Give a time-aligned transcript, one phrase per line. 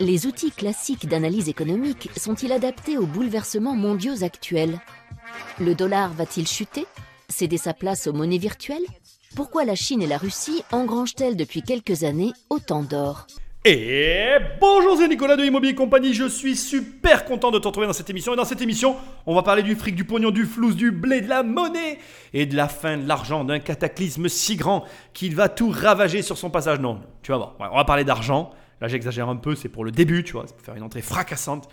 [0.00, 4.80] Les outils classiques d'analyse économique sont-ils adaptés aux bouleversements mondiaux actuels?
[5.58, 6.86] Le dollar va-t-il chuter?
[7.28, 8.86] Céder sa place aux monnaies virtuelles?
[9.36, 13.26] Pourquoi la Chine et la Russie engrangent-elles depuis quelques années autant d'or?
[13.64, 16.14] Et bonjour, c'est Nicolas de Immobilier Compagnie.
[16.14, 18.32] Je suis super content de te retrouver dans cette émission.
[18.32, 18.96] Et dans cette émission,
[19.26, 21.98] on va parler du fric, du pognon, du flou, du blé, de la monnaie
[22.32, 26.38] et de la fin de l'argent, d'un cataclysme si grand qu'il va tout ravager sur
[26.38, 26.80] son passage.
[26.80, 27.56] Non, tu vas voir.
[27.70, 28.50] on va parler d'argent.
[28.80, 31.02] Là, j'exagère un peu, c'est pour le début, tu vois, c'est pour faire une entrée
[31.02, 31.68] fracassante.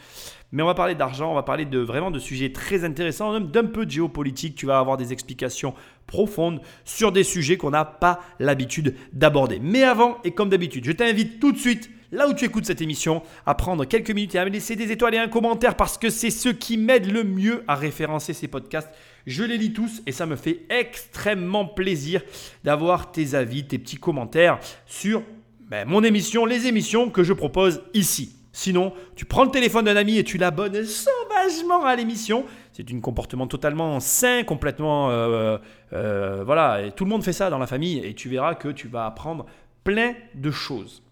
[0.51, 3.65] Mais on va parler d'argent, on va parler de vraiment de sujets très intéressants, d'un
[3.65, 4.55] peu de géopolitique.
[4.55, 5.73] Tu vas avoir des explications
[6.05, 9.59] profondes sur des sujets qu'on n'a pas l'habitude d'aborder.
[9.61, 12.81] Mais avant, et comme d'habitude, je t'invite tout de suite là où tu écoutes cette
[12.81, 15.97] émission, à prendre quelques minutes et à me laisser des étoiles et un commentaire parce
[15.97, 18.89] que c'est ce qui m'aide le mieux à référencer ces podcasts.
[19.25, 22.21] Je les lis tous et ça me fait extrêmement plaisir
[22.63, 25.21] d'avoir tes avis, tes petits commentaires sur
[25.67, 28.33] ben, mon émission, les émissions que je propose ici.
[28.53, 32.45] Sinon, tu prends le téléphone d'un ami et tu l'abonnes sauvagement à l'émission.
[32.71, 35.11] C'est un comportement totalement sain, complètement...
[35.11, 35.57] Euh,
[35.93, 38.87] euh, voilà, tout le monde fait ça dans la famille et tu verras que tu
[38.87, 39.45] vas apprendre
[39.83, 41.03] plein de choses.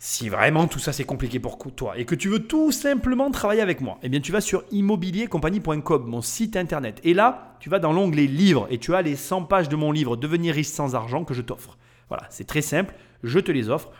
[0.00, 3.62] Si vraiment tout ça c'est compliqué pour toi et que tu veux tout simplement travailler
[3.62, 7.00] avec moi, eh bien tu vas sur immobiliercompagnie.com, mon site internet.
[7.04, 9.92] Et là, tu vas dans l'onglet livres et tu as les 100 pages de mon
[9.92, 11.78] livre Devenir riche sans argent que je t'offre.
[12.08, 13.90] Voilà, c'est très simple je te les offre.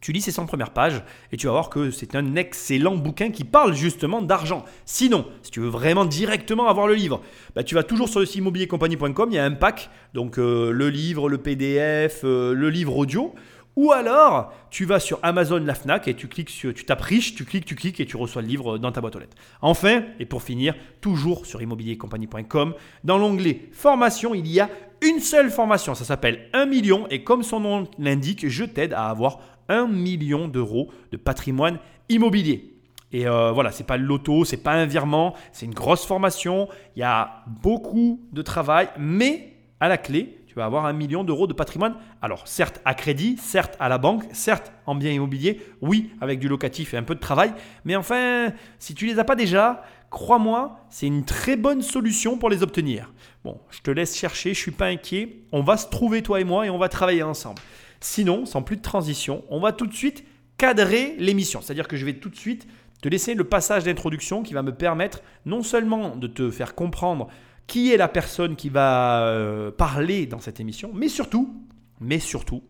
[0.00, 3.30] Tu lis ces 100 premières pages et tu vas voir que c'est un excellent bouquin
[3.30, 4.66] qui parle justement d'argent.
[4.84, 7.22] Sinon, si tu veux vraiment directement avoir le livre,
[7.54, 10.72] bah, tu vas toujours sur le site immobiliercompagnie.com, il y a un pack, donc euh,
[10.72, 13.34] le livre, le PDF, euh, le livre audio.
[13.76, 17.34] Ou alors, tu vas sur Amazon, la Fnac et tu cliques sur, tu tapes riche,
[17.34, 19.36] tu cliques, tu cliques et tu reçois le livre dans ta boîte aux lettres.
[19.62, 24.70] Enfin, et pour finir, toujours sur immobiliercompagnie.com, dans l'onglet formation, il y a
[25.02, 25.94] une seule formation.
[25.94, 30.46] Ça s'appelle 1 million et comme son nom l'indique, je t'aide à avoir 1 million
[30.46, 32.74] d'euros de patrimoine immobilier.
[33.12, 36.68] Et euh, voilà, c'est pas le loto, c'est pas un virement, c'est une grosse formation.
[36.96, 41.24] Il y a beaucoup de travail, mais à la clé, tu vas avoir un million
[41.24, 41.96] d'euros de patrimoine.
[42.22, 46.46] Alors, certes à crédit, certes à la banque, certes en bien immobilier, oui, avec du
[46.46, 47.52] locatif et un peu de travail.
[47.84, 52.38] Mais enfin, si tu ne les as pas déjà, crois-moi, c'est une très bonne solution
[52.38, 53.12] pour les obtenir.
[53.42, 55.40] Bon, je te laisse chercher, je ne suis pas inquiet.
[55.50, 57.60] On va se trouver, toi et moi, et on va travailler ensemble.
[57.98, 60.24] Sinon, sans plus de transition, on va tout de suite
[60.56, 61.62] cadrer l'émission.
[61.62, 62.68] C'est-à-dire que je vais tout de suite
[63.02, 67.26] te laisser le passage d'introduction qui va me permettre non seulement de te faire comprendre
[67.66, 71.64] qui est la personne qui va euh, parler dans cette émission, mais surtout,
[72.00, 72.62] mais surtout,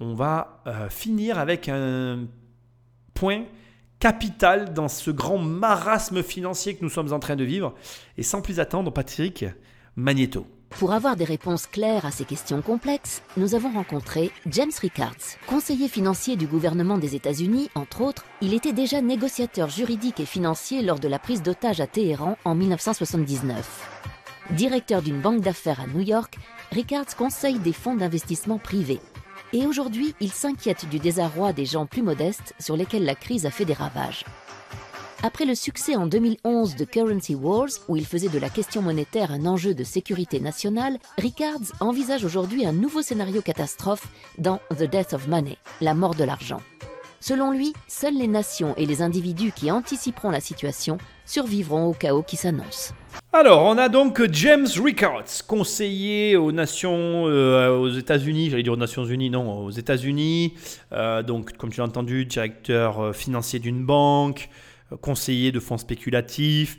[0.00, 2.26] on va euh, finir avec un
[3.14, 3.44] point
[3.98, 7.74] capital dans ce grand marasme financier que nous sommes en train de vivre.
[8.18, 9.44] Et sans plus attendre, Patrick
[9.96, 10.46] Magneto.
[10.70, 15.88] Pour avoir des réponses claires à ces questions complexes, nous avons rencontré James Rickards, conseiller
[15.88, 18.24] financier du gouvernement des États-Unis, entre autres.
[18.42, 22.54] Il était déjà négociateur juridique et financier lors de la prise d'otage à Téhéran en
[22.54, 23.95] 1979.
[24.52, 26.38] Directeur d'une banque d'affaires à New York,
[26.70, 29.00] Rickards conseille des fonds d'investissement privés.
[29.52, 33.50] Et aujourd'hui, il s'inquiète du désarroi des gens plus modestes sur lesquels la crise a
[33.50, 34.24] fait des ravages.
[35.22, 39.32] Après le succès en 2011 de Currency Wars, où il faisait de la question monétaire
[39.32, 44.06] un enjeu de sécurité nationale, Rickards envisage aujourd'hui un nouveau scénario catastrophe
[44.38, 46.60] dans The Death of Money, la mort de l'argent.
[47.28, 52.22] Selon lui, seules les nations et les individus qui anticiperont la situation survivront au chaos
[52.22, 52.94] qui s'annonce.
[53.32, 58.76] Alors, on a donc James Rickards, conseiller aux Nations, euh, aux États-Unis, j'allais dire aux
[58.76, 60.54] Nations Unies, non, aux États-Unis.
[60.92, 64.48] Euh, donc, comme tu l'as entendu, directeur euh, financier d'une banque,
[65.00, 66.78] conseiller de fonds spéculatifs,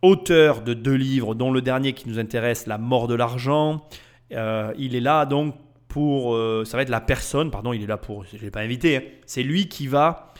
[0.00, 3.86] auteur de deux livres, dont le dernier qui nous intéresse, La mort de l'argent.
[4.30, 5.54] il est là donc
[5.92, 6.34] pour,
[6.66, 8.96] ça va être la personne, pardon, il est là pour, je ne l'ai pas invité,
[8.96, 9.02] hein.
[9.26, 10.32] c'est lui qui va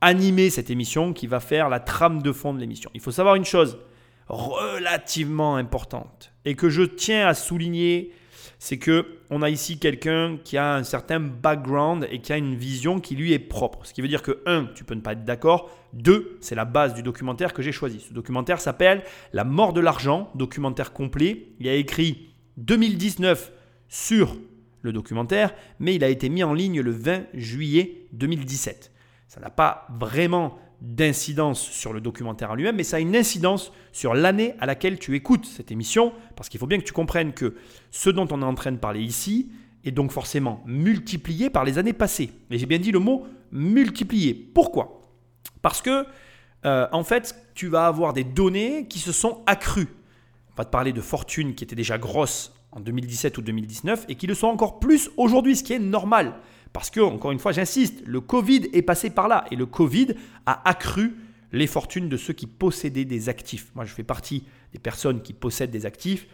[0.00, 2.88] animer cette émission, qui va faire la trame de fond de l'émission.
[2.94, 3.78] Il faut savoir une chose
[4.28, 8.12] relativement importante et que je tiens à souligner,
[8.58, 12.54] c'est que on a ici quelqu'un qui a un certain background et qui a une
[12.54, 13.84] vision qui lui est propre.
[13.84, 15.70] Ce qui veut dire que un, tu peux ne pas être d'accord.
[15.92, 18.00] Deux, c'est la base du documentaire que j'ai choisi.
[18.00, 21.48] Ce documentaire s'appelle La mort de l'argent, documentaire complet.
[21.58, 23.52] Il a écrit 2019
[23.88, 24.36] sur
[24.82, 28.92] le documentaire, mais il a été mis en ligne le 20 juillet 2017.
[29.28, 33.72] Ça n'a pas vraiment d'incidence sur le documentaire en lui-même, mais ça a une incidence
[33.92, 37.32] sur l'année à laquelle tu écoutes cette émission, parce qu'il faut bien que tu comprennes
[37.32, 37.54] que
[37.90, 39.50] ce dont on est en train de parler ici
[39.84, 42.32] est donc forcément multiplié par les années passées.
[42.50, 44.34] Et j'ai bien dit le mot multiplié.
[44.34, 45.02] Pourquoi?
[45.60, 46.04] Parce que,
[46.64, 49.88] euh, en fait, tu vas avoir des données qui se sont accrues.
[50.50, 54.14] On va te parler de fortunes qui étaient déjà grosses en 2017 ou 2019 et
[54.14, 56.34] qui le sont encore plus aujourd'hui, ce qui est normal.
[56.72, 59.44] Parce que, encore une fois, j'insiste, le Covid est passé par là.
[59.50, 60.14] Et le Covid
[60.46, 61.14] a accru
[61.52, 63.70] les fortunes de ceux qui possédaient des actifs.
[63.74, 66.26] Moi, je fais partie des personnes qui possèdent des actifs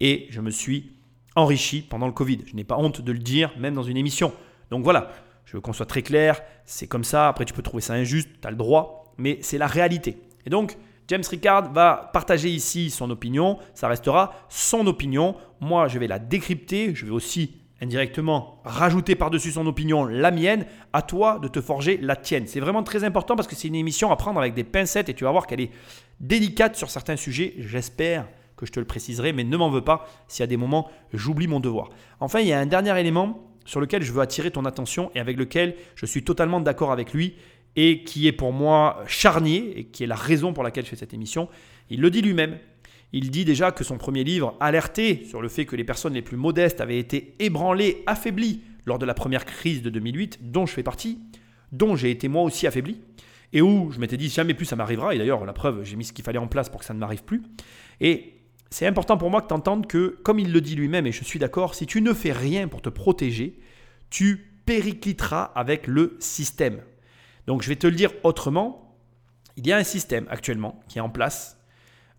[0.00, 0.92] et je me suis
[1.34, 2.40] enrichi pendant le Covid.
[2.46, 4.32] Je n'ai pas honte de le dire, même dans une émission.
[4.70, 5.12] Donc voilà,
[5.46, 7.28] je veux qu'on soit très clair, c'est comme ça.
[7.28, 10.18] Après, tu peux trouver ça injuste, tu as le droit, mais c'est la réalité.
[10.44, 10.76] Et donc,
[11.08, 13.58] James Ricard va partager ici son opinion.
[13.74, 15.36] Ça restera son opinion.
[15.60, 16.94] Moi, je vais la décrypter.
[16.94, 21.98] Je vais aussi indirectement rajouter par-dessus son opinion la mienne, à toi de te forger
[21.98, 22.46] la tienne.
[22.46, 25.14] C'est vraiment très important parce que c'est une émission à prendre avec des pincettes et
[25.14, 25.70] tu vas voir qu'elle est
[26.20, 27.54] délicate sur certains sujets.
[27.58, 28.26] J'espère
[28.56, 31.46] que je te le préciserai, mais ne m'en veux pas si à des moments j'oublie
[31.46, 31.90] mon devoir.
[32.20, 35.20] Enfin, il y a un dernier élément sur lequel je veux attirer ton attention et
[35.20, 37.34] avec lequel je suis totalement d'accord avec lui
[37.76, 40.96] et qui est pour moi charnier et qui est la raison pour laquelle je fais
[40.96, 41.48] cette émission.
[41.90, 42.58] Il le dit lui-même.
[43.12, 46.22] Il dit déjà que son premier livre alertait sur le fait que les personnes les
[46.22, 50.72] plus modestes avaient été ébranlées, affaiblies lors de la première crise de 2008, dont je
[50.72, 51.18] fais partie,
[51.72, 53.00] dont j'ai été moi aussi affaibli,
[53.52, 56.04] et où je m'étais dit jamais plus ça m'arrivera, et d'ailleurs la preuve, j'ai mis
[56.04, 57.42] ce qu'il fallait en place pour que ça ne m'arrive plus.
[58.00, 58.34] Et
[58.70, 61.38] c'est important pour moi que tu que, comme il le dit lui-même, et je suis
[61.38, 63.58] d'accord, si tu ne fais rien pour te protéger,
[64.10, 66.80] tu péricliteras avec le système.
[67.46, 68.96] Donc je vais te le dire autrement,
[69.56, 71.56] il y a un système actuellement qui est en place.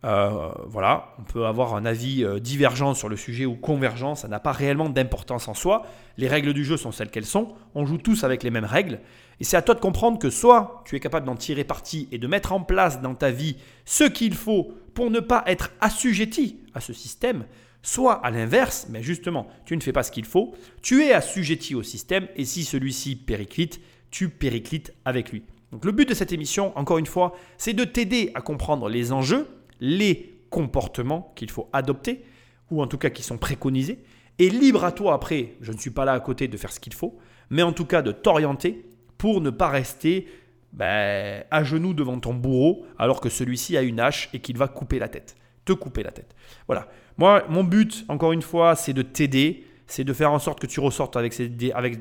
[0.03, 4.27] Euh, voilà, on peut avoir un avis euh, divergent sur le sujet ou convergent, ça
[4.27, 5.87] n'a pas réellement d'importance en soi.
[6.17, 8.99] Les règles du jeu sont celles qu'elles sont, on joue tous avec les mêmes règles,
[9.39, 12.19] et c'est à toi de comprendre que soit tu es capable d'en tirer parti et
[12.19, 16.59] de mettre en place dans ta vie ce qu'il faut pour ne pas être assujetti
[16.75, 17.45] à ce système,
[17.81, 20.53] soit à l'inverse, mais justement, tu ne fais pas ce qu'il faut,
[20.83, 25.43] tu es assujetti au système, et si celui-ci périclite, tu périclites avec lui.
[25.71, 29.11] Donc le but de cette émission, encore une fois, c'est de t'aider à comprendre les
[29.11, 29.47] enjeux,
[29.79, 32.23] les comportements qu'il faut adopter,
[32.71, 33.99] ou en tout cas qui sont préconisés,
[34.39, 36.79] et libre à toi après, je ne suis pas là à côté de faire ce
[36.79, 37.17] qu'il faut,
[37.49, 38.85] mais en tout cas de t'orienter
[39.17, 40.27] pour ne pas rester
[40.73, 44.67] ben, à genoux devant ton bourreau alors que celui-ci a une hache et qu'il va
[44.67, 46.35] couper la tête, te couper la tête.
[46.67, 46.87] Voilà.
[47.17, 50.67] Moi, mon but, encore une fois, c'est de t'aider, c'est de faire en sorte que
[50.67, 51.35] tu ressortes avec,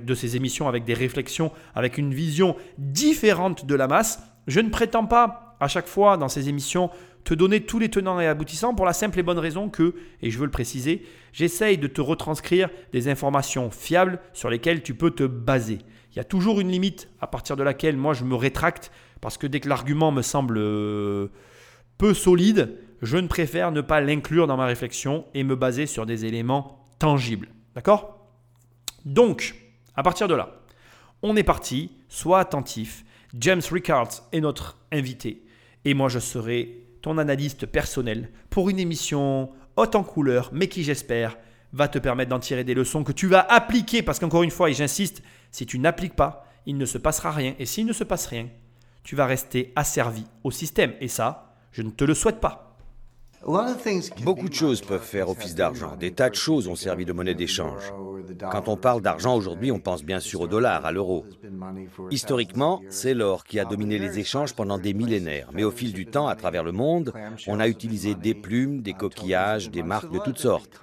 [0.04, 4.20] de ces émissions avec des réflexions, avec une vision différente de la masse.
[4.46, 6.90] Je ne prétends pas à chaque fois dans ces émissions
[7.24, 10.30] te donner tous les tenants et aboutissants pour la simple et bonne raison que, et
[10.30, 15.10] je veux le préciser, j'essaye de te retranscrire des informations fiables sur lesquelles tu peux
[15.10, 15.78] te baser.
[16.12, 19.38] Il y a toujours une limite à partir de laquelle moi je me rétracte parce
[19.38, 21.28] que dès que l'argument me semble euh,
[21.98, 26.06] peu solide, je ne préfère ne pas l'inclure dans ma réflexion et me baser sur
[26.06, 27.48] des éléments tangibles.
[27.76, 28.26] D'accord?
[29.05, 29.55] Donc,
[29.94, 30.62] à partir de là,
[31.23, 33.05] on est parti, sois attentif.
[33.34, 35.44] James Rickards est notre invité
[35.84, 40.84] et moi je serai ton analyste personnel pour une émission haute en couleur, mais qui
[40.84, 41.37] j'espère
[41.75, 44.02] va te permettre d'en tirer des leçons que tu vas appliquer.
[44.02, 47.55] Parce qu'encore une fois, et j'insiste, si tu n'appliques pas, il ne se passera rien.
[47.58, 48.49] Et s'il ne se passe rien,
[49.05, 50.94] tu vas rester asservi au système.
[51.00, 52.65] Et ça, je ne te le souhaite pas.
[54.22, 55.96] Beaucoup de choses peuvent faire office d'argent.
[55.96, 57.92] Des tas de choses ont servi de monnaie d'échange.
[58.50, 61.24] Quand on parle d'argent aujourd'hui, on pense bien sûr au dollar, à l'euro.
[62.10, 65.50] Historiquement, c'est l'or qui a dominé les échanges pendant des millénaires.
[65.52, 67.12] Mais au fil du temps, à travers le monde,
[67.46, 70.80] on a utilisé des plumes, des coquillages, des marques de toutes sortes.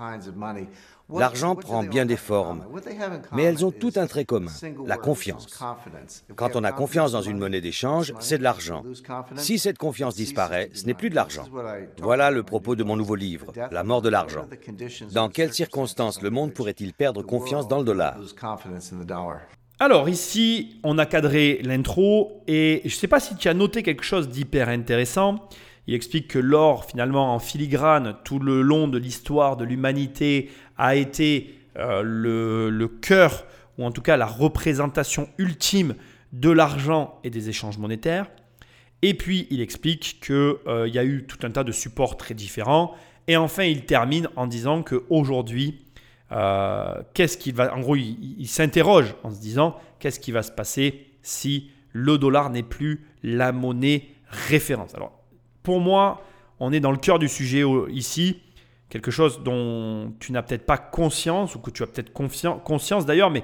[1.10, 2.66] L'argent prend bien des formes,
[3.34, 4.52] mais elles ont tout un trait commun,
[4.86, 5.60] la confiance.
[6.36, 8.84] Quand on a confiance dans une monnaie d'échange, c'est de l'argent.
[9.36, 11.46] Si cette confiance disparaît, ce n'est plus de l'argent.
[12.00, 14.48] Voilà le propos de mon nouveau livre, La mort de l'argent.
[15.12, 18.18] Dans quelles circonstances le monde pourrait-il perdre confiance dans le dollar?
[19.80, 23.84] Alors ici, on a cadré l'intro et je ne sais pas si tu as noté
[23.84, 25.50] quelque chose d'hyper intéressant.
[25.88, 30.96] Il explique que l'or, finalement, en filigrane, tout le long de l'histoire de l'humanité, a
[30.96, 33.46] été euh, le, cœur,
[33.78, 35.96] ou en tout cas la représentation ultime
[36.32, 38.28] de l'argent et des échanges monétaires.
[39.02, 42.34] Et puis, il explique qu'il euh, y a eu tout un tas de supports très
[42.34, 42.96] différents.
[43.28, 45.82] Et enfin, il termine en disant qu'aujourd'hui,
[46.32, 47.76] euh, qu'est-ce qui va.
[47.76, 52.18] En gros, il, il s'interroge en se disant qu'est-ce qui va se passer si le
[52.18, 54.96] dollar n'est plus la monnaie référence?
[54.96, 55.23] Alors,
[55.64, 56.22] pour moi,
[56.60, 58.42] on est dans le cœur du sujet ici.
[58.90, 63.32] Quelque chose dont tu n'as peut-être pas conscience, ou que tu as peut-être conscience d'ailleurs,
[63.32, 63.44] mais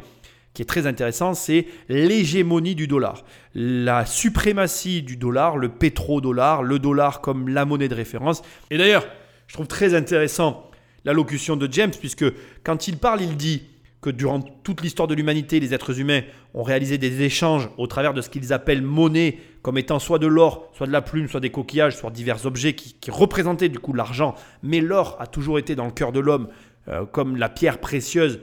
[0.54, 3.24] qui est très intéressant, c'est l'hégémonie du dollar.
[3.56, 8.42] La suprématie du dollar, le pétrodollar, le dollar comme la monnaie de référence.
[8.70, 9.08] Et d'ailleurs,
[9.48, 10.70] je trouve très intéressant
[11.06, 12.26] l'allocution de James, puisque
[12.64, 13.64] quand il parle, il dit
[14.02, 16.22] que durant toute l'histoire de l'humanité, les êtres humains
[16.54, 20.28] ont réalisé des échanges au travers de ce qu'ils appellent monnaie, comme étant soit de
[20.28, 23.94] l'or, soit de la plume, soit des coquillages, soit divers objets qui, représentaient du coup
[23.94, 24.36] l'argent.
[24.64, 26.48] Mais l'or a toujours été dans le cœur de l'homme
[26.88, 28.40] euh, comme la pierre précieuse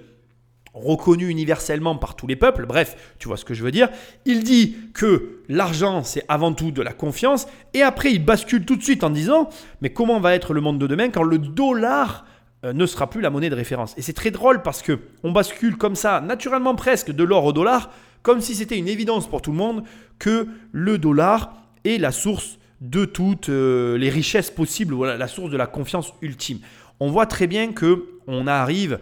[0.74, 3.88] reconnu universellement par tous les peuples, bref, tu vois ce que je veux dire.
[4.26, 8.76] Il dit que l'argent, c'est avant tout de la confiance, et après il bascule tout
[8.76, 9.48] de suite en disant,
[9.80, 12.26] mais comment va être le monde de demain quand le dollar
[12.72, 15.76] ne sera plus la monnaie de référence Et c'est très drôle parce que on bascule
[15.76, 17.90] comme ça, naturellement presque, de l'or au dollar,
[18.22, 19.84] comme si c'était une évidence pour tout le monde
[20.18, 21.54] que le dollar
[21.84, 26.12] est la source de toutes euh, les richesses possibles, voilà, la source de la confiance
[26.22, 26.58] ultime.
[27.00, 28.98] On voit très bien que on arrive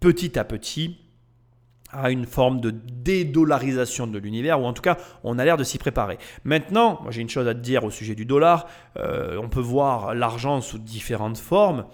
[0.00, 0.98] petit à petit
[1.92, 5.64] à une forme de dédollarisation de l'univers, ou en tout cas, on a l'air de
[5.64, 6.18] s'y préparer.
[6.44, 8.66] Maintenant, j'ai une chose à te dire au sujet du dollar.
[8.98, 11.86] Euh, on peut voir l'argent sous différentes formes.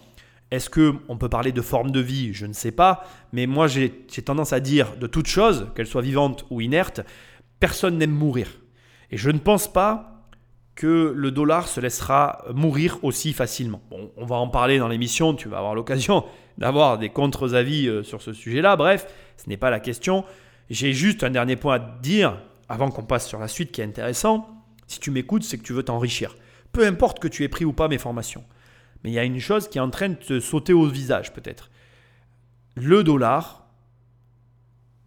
[0.53, 2.35] Est-ce qu'on peut parler de forme de vie?
[2.35, 3.07] Je ne sais pas.
[3.33, 3.91] Mais moi, j'ai
[4.23, 7.01] tendance à dire de toute chose, qu'elle soit vivante ou inerte,
[7.59, 8.49] personne n'aime mourir.
[9.11, 10.29] Et je ne pense pas
[10.75, 13.81] que le dollar se laissera mourir aussi facilement.
[13.89, 16.27] Bon, on va en parler dans l'émission, tu vas avoir l'occasion
[16.59, 18.77] d'avoir des contre-avis euh, sur ce sujet-là.
[18.77, 19.07] Bref,
[19.39, 20.23] ce n'est pas la question.
[20.69, 23.81] J'ai juste un dernier point à te dire, avant qu'on passe sur la suite qui
[23.81, 24.47] est intéressant.
[24.87, 26.37] Si tu m'écoutes, c'est que tu veux t'enrichir.
[26.73, 28.45] Peu importe que tu aies pris ou pas mes formations.
[29.03, 31.33] Mais il y a une chose qui est en train de te sauter au visage
[31.33, 31.71] peut-être.
[32.75, 33.67] Le dollar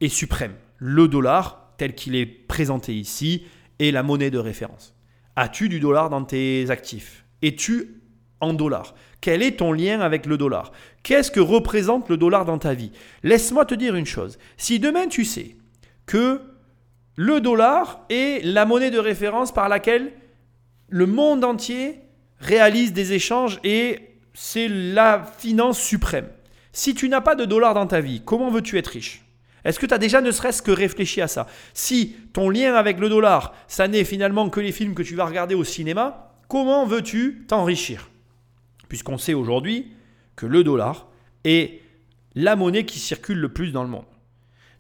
[0.02, 0.56] est suprême.
[0.78, 3.46] Le dollar, tel qu'il est présenté ici,
[3.80, 4.94] est la monnaie de référence.
[5.36, 7.26] As-tu du dollar dans tes actifs?
[7.42, 8.02] Es-tu
[8.40, 10.72] en dollars Quel est ton lien avec le dollar?
[11.04, 12.92] Qu'est-ce que représente le dollar dans ta vie?
[13.24, 14.38] Laisse-moi te dire une chose.
[14.58, 15.58] Si demain tu sais
[16.06, 16.42] que
[17.16, 20.14] le dollar est la monnaie de référence par laquelle
[20.90, 22.05] le monde entier
[22.40, 26.28] réalise des échanges et c'est la finance suprême.
[26.72, 29.24] Si tu n'as pas de dollars dans ta vie, comment veux-tu être riche?
[29.64, 31.48] Est-ce que tu as déjà ne serait-ce que réfléchi à ça?
[31.74, 35.26] Si ton lien avec le dollar, ça n'est finalement que les films que tu vas
[35.26, 38.10] regarder au cinéma, comment veux-tu t'enrichir?
[38.90, 39.92] Puisqu'on sait aujourd'hui
[40.36, 41.08] que le dollar
[41.44, 41.82] est
[42.36, 44.06] la monnaie qui circule le plus dans le monde.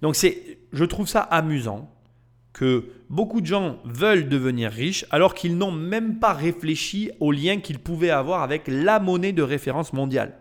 [0.01, 1.89] Donc c'est, je trouve ça amusant
[2.55, 7.59] que beaucoup de gens veulent devenir riches alors qu'ils n'ont même pas réfléchi au lien
[7.59, 10.39] qu'ils pouvaient avoir avec la monnaie de référence mondiale.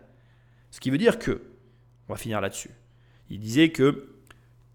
[0.71, 1.41] Ce qui veut dire que,
[2.07, 2.69] on va finir là-dessus,
[3.29, 4.13] il disait que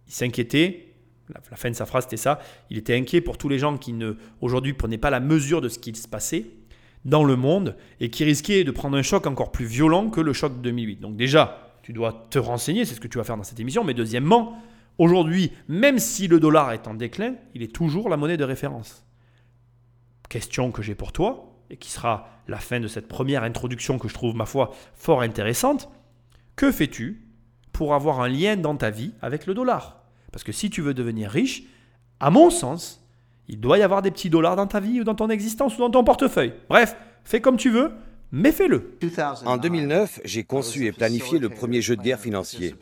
[0.07, 0.93] il s'inquiétait,
[1.33, 3.95] la, fin de sa phrase c'était ça, il était inquiet pour tous les gens qui
[3.95, 6.45] ne aujourd'hui prenaient pas la mesure de ce qui se passait
[7.07, 10.35] dans le monde et qui risquaient de prendre un choc encore plus violent que le
[10.35, 11.01] choc de 2008.
[11.01, 13.83] Donc déjà, tu dois te renseigner, c'est ce que tu vas faire dans cette émission,
[13.83, 14.63] mais deuxièmement,
[15.01, 19.03] Aujourd'hui, même si le dollar est en déclin, il est toujours la monnaie de référence.
[20.29, 24.09] Question que j'ai pour toi, et qui sera la fin de cette première introduction que
[24.09, 25.89] je trouve, ma foi, fort intéressante.
[26.55, 27.25] Que fais-tu
[27.73, 30.03] pour avoir un lien dans ta vie avec le dollar?
[30.33, 31.63] Parce que si tu veux devenir riche,
[32.21, 33.03] à mon sens,
[33.49, 35.79] il doit y avoir des petits dollars dans ta vie ou dans ton existence ou
[35.79, 36.53] dans ton portefeuille.
[36.69, 37.93] Bref, fais comme tu veux,
[38.33, 38.99] mais fais-le.
[39.47, 42.75] En 2009, j'ai conçu et planifié le premier jeu de guerre financier.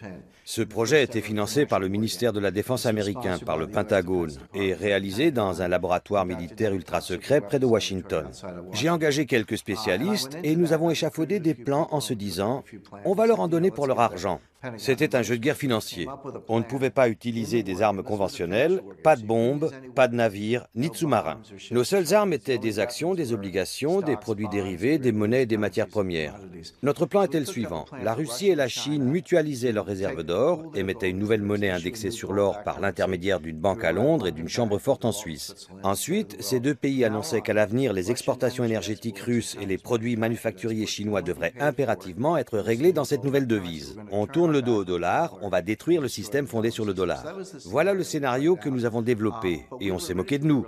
[0.50, 4.32] Ce projet a été financé par le ministère de la Défense américain, par le Pentagone,
[4.54, 8.24] et réalisé dans un laboratoire militaire ultra secret près de Washington.
[8.72, 12.64] J'ai engagé quelques spécialistes et nous avons échafaudé des plans en se disant,
[13.04, 14.40] on va leur en donner pour leur argent.
[14.76, 16.08] C'était un jeu de guerre financier.
[16.48, 20.90] On ne pouvait pas utiliser des armes conventionnelles, pas de bombes, pas de navires, ni
[20.90, 21.40] de sous-marins.
[21.70, 25.58] Nos seules armes étaient des actions, des obligations, des produits dérivés, des monnaies et des
[25.58, 26.34] matières premières.
[26.82, 27.84] Notre plan était le suivant.
[28.02, 30.37] La Russie et la Chine mutualisaient leurs réserves d'or,
[30.74, 34.48] émettaient une nouvelle monnaie indexée sur l'or par l'intermédiaire d'une banque à Londres et d'une
[34.48, 35.68] chambre forte en Suisse.
[35.82, 40.86] Ensuite, ces deux pays annonçaient qu'à l'avenir, les exportations énergétiques russes et les produits manufacturiers
[40.86, 43.96] chinois devraient impérativement être réglés dans cette nouvelle devise.
[44.10, 47.24] On tourne le dos au dollar, on va détruire le système fondé sur le dollar.
[47.64, 50.66] Voilà le scénario que nous avons développé, et on s'est moqué de nous.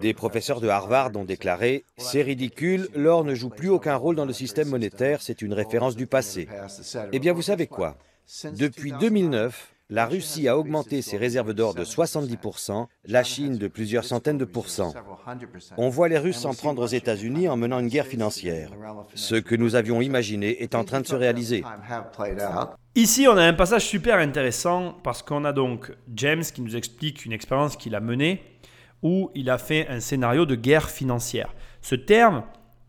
[0.00, 4.24] Des professeurs de Harvard ont déclaré⁇ C'est ridicule, l'or ne joue plus aucun rôle dans
[4.24, 6.48] le système monétaire, c'est une référence du passé.
[7.12, 7.96] Eh bien, vous savez quoi?
[8.56, 14.04] Depuis 2009, la Russie a augmenté ses réserves d'or de 70%, la Chine de plusieurs
[14.04, 14.92] centaines de pourcents.
[15.78, 18.70] On voit les Russes s'en prendre aux États-Unis en menant une guerre financière.
[19.14, 21.64] Ce que nous avions imaginé est en train de se réaliser.
[22.94, 27.24] Ici, on a un passage super intéressant parce qu'on a donc James qui nous explique
[27.24, 28.42] une expérience qu'il a menée
[29.02, 31.54] où il a fait un scénario de guerre financière.
[31.80, 32.42] Ce terme,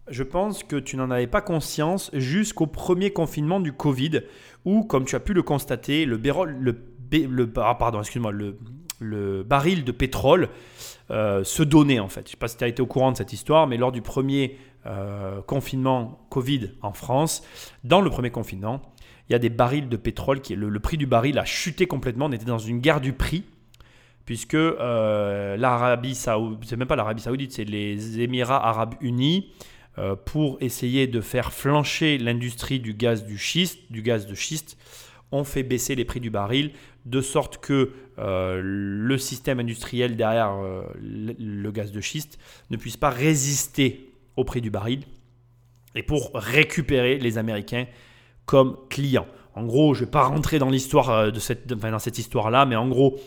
[0.10, 4.22] je pense que tu n'en avais pas conscience jusqu'au premier confinement du Covid,
[4.66, 9.92] où, comme tu as pu le constater, le, le, ah, pardon, excuse-moi, le, baril de
[9.92, 10.50] pétrole
[11.10, 12.22] euh, se donnait en fait.
[12.22, 13.92] Je ne sais pas si tu as été au courant de cette histoire, mais lors
[13.92, 17.44] du premier euh, confinement Covid en France,
[17.84, 18.82] dans le premier confinement,
[19.30, 22.26] il y a des barils de pétrole qui le, prix du baril a chuté complètement.
[22.26, 23.46] On était dans une guerre du prix
[24.26, 29.52] puisque euh, l'Arabie Saoudite, c'est même pas l'Arabie Saoudite, c'est les Émirats Arabes Unis
[30.26, 34.78] pour essayer de faire flancher l'industrie du gaz du schiste, du gaz de schiste
[35.32, 36.72] ont fait baisser les prix du baril,
[37.06, 42.40] de sorte que euh, le système industriel derrière euh, le gaz de schiste
[42.70, 45.04] ne puisse pas résister au prix du baril,
[45.96, 47.86] et pour récupérer les Américains
[48.46, 49.28] comme clients.
[49.56, 52.66] En gros, je ne vais pas rentrer dans l'histoire euh, de cette, dans cette histoire-là,
[52.66, 53.20] mais en gros,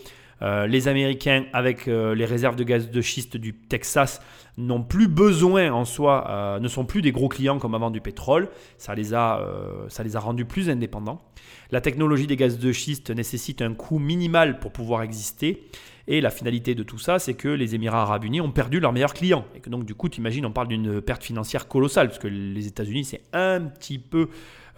[0.42, 4.20] euh, les Américains, avec euh, les réserves de gaz de schiste du Texas,
[4.58, 8.00] n'ont plus besoin en soi, euh, ne sont plus des gros clients comme avant du
[8.00, 8.48] pétrole.
[8.76, 9.40] Ça les, a,
[9.88, 11.22] ça les a rendus plus indépendants.
[11.70, 15.68] La technologie des gaz de schiste nécessite un coût minimal pour pouvoir exister.
[16.08, 18.92] Et la finalité de tout ça, c'est que les Émirats arabes unis ont perdu leurs
[18.92, 19.44] meilleurs clients.
[19.54, 22.26] Et que donc, du coup, tu imagines, on parle d'une perte financière colossale, parce que
[22.26, 24.28] les États-Unis, c'est un petit peu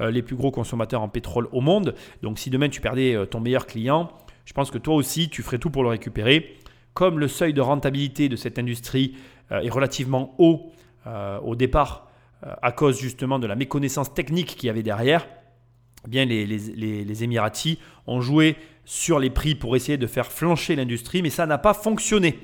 [0.01, 1.95] les plus gros consommateurs en pétrole au monde.
[2.23, 4.11] Donc, si demain tu perdais ton meilleur client,
[4.45, 6.57] je pense que toi aussi, tu ferais tout pour le récupérer.
[6.93, 9.17] Comme le seuil de rentabilité de cette industrie
[9.51, 10.71] euh, est relativement haut
[11.07, 12.09] euh, au départ,
[12.47, 15.27] euh, à cause justement de la méconnaissance technique qu'il y avait derrière,
[16.13, 20.77] eh les, les, les Émiratis ont joué sur les prix pour essayer de faire flancher
[20.77, 22.39] l'industrie, mais ça n'a pas fonctionné.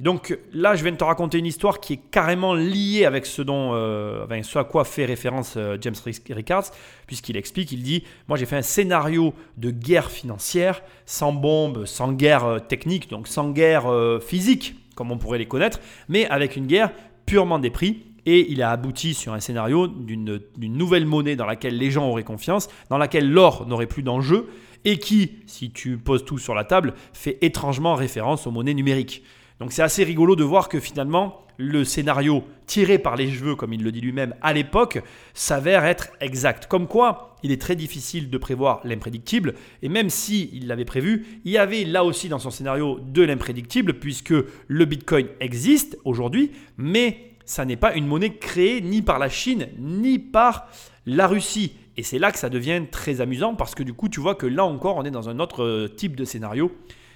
[0.00, 3.42] Donc là, je viens de te raconter une histoire qui est carrément liée avec ce,
[3.42, 5.94] dont, euh, ce à quoi fait référence euh, James
[6.30, 6.70] Rickards,
[7.06, 12.12] puisqu'il explique, il dit, moi j'ai fait un scénario de guerre financière, sans bombes, sans
[12.12, 13.84] guerre euh, technique, donc sans guerre
[14.20, 16.90] physique, comme on pourrait les connaître, mais avec une guerre
[17.26, 18.06] purement des prix.
[18.24, 22.22] Et il a abouti sur un scénario d'une nouvelle monnaie dans laquelle les gens auraient
[22.22, 24.48] confiance, dans laquelle l'or n'aurait plus d'enjeu,
[24.84, 29.24] et qui, si tu poses tout sur la table, fait étrangement référence aux monnaies numériques.
[29.60, 33.72] Donc c'est assez rigolo de voir que finalement, le scénario tiré par les cheveux, comme
[33.72, 35.02] il le dit lui-même à l'époque,
[35.34, 36.66] s'avère être exact.
[36.66, 41.40] Comme quoi, il est très difficile de prévoir l'imprédictible, et même si il l'avait prévu,
[41.44, 44.34] il y avait là aussi dans son scénario de l'imprédictible, puisque
[44.66, 49.68] le Bitcoin existe aujourd'hui, mais ça n'est pas une monnaie créée ni par la Chine,
[49.78, 50.68] ni par
[51.06, 51.74] la Russie.
[51.96, 54.46] Et c'est là que ça devient très amusant, parce que du coup, tu vois que
[54.46, 56.72] là encore, on est dans un autre euh, type de scénario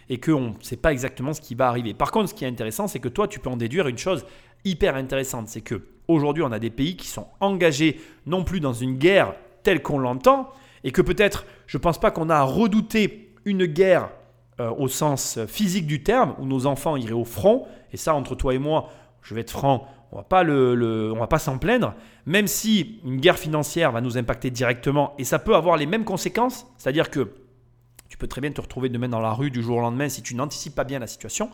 [0.08, 1.94] et qu'on ne sait pas exactement ce qui va arriver.
[1.94, 4.24] Par contre, ce qui est intéressant, c'est que toi, tu peux en déduire une chose
[4.64, 8.72] hyper intéressante, c'est que aujourd'hui, on a des pays qui sont engagés non plus dans
[8.72, 10.50] une guerre telle qu'on l'entend,
[10.84, 14.10] et que peut-être, je ne pense pas qu'on a à redouter une guerre
[14.60, 18.34] euh, au sens physique du terme, où nos enfants iraient au front, et ça, entre
[18.34, 18.90] toi et moi,
[19.22, 21.94] je vais être franc, on ne va pas s'en plaindre,
[22.26, 26.04] même si une guerre financière va nous impacter directement, et ça peut avoir les mêmes
[26.04, 27.32] conséquences, c'est-à-dire que
[28.16, 30.22] tu peux très bien te retrouver demain dans la rue du jour au lendemain si
[30.22, 31.50] tu n'anticipes pas bien la situation.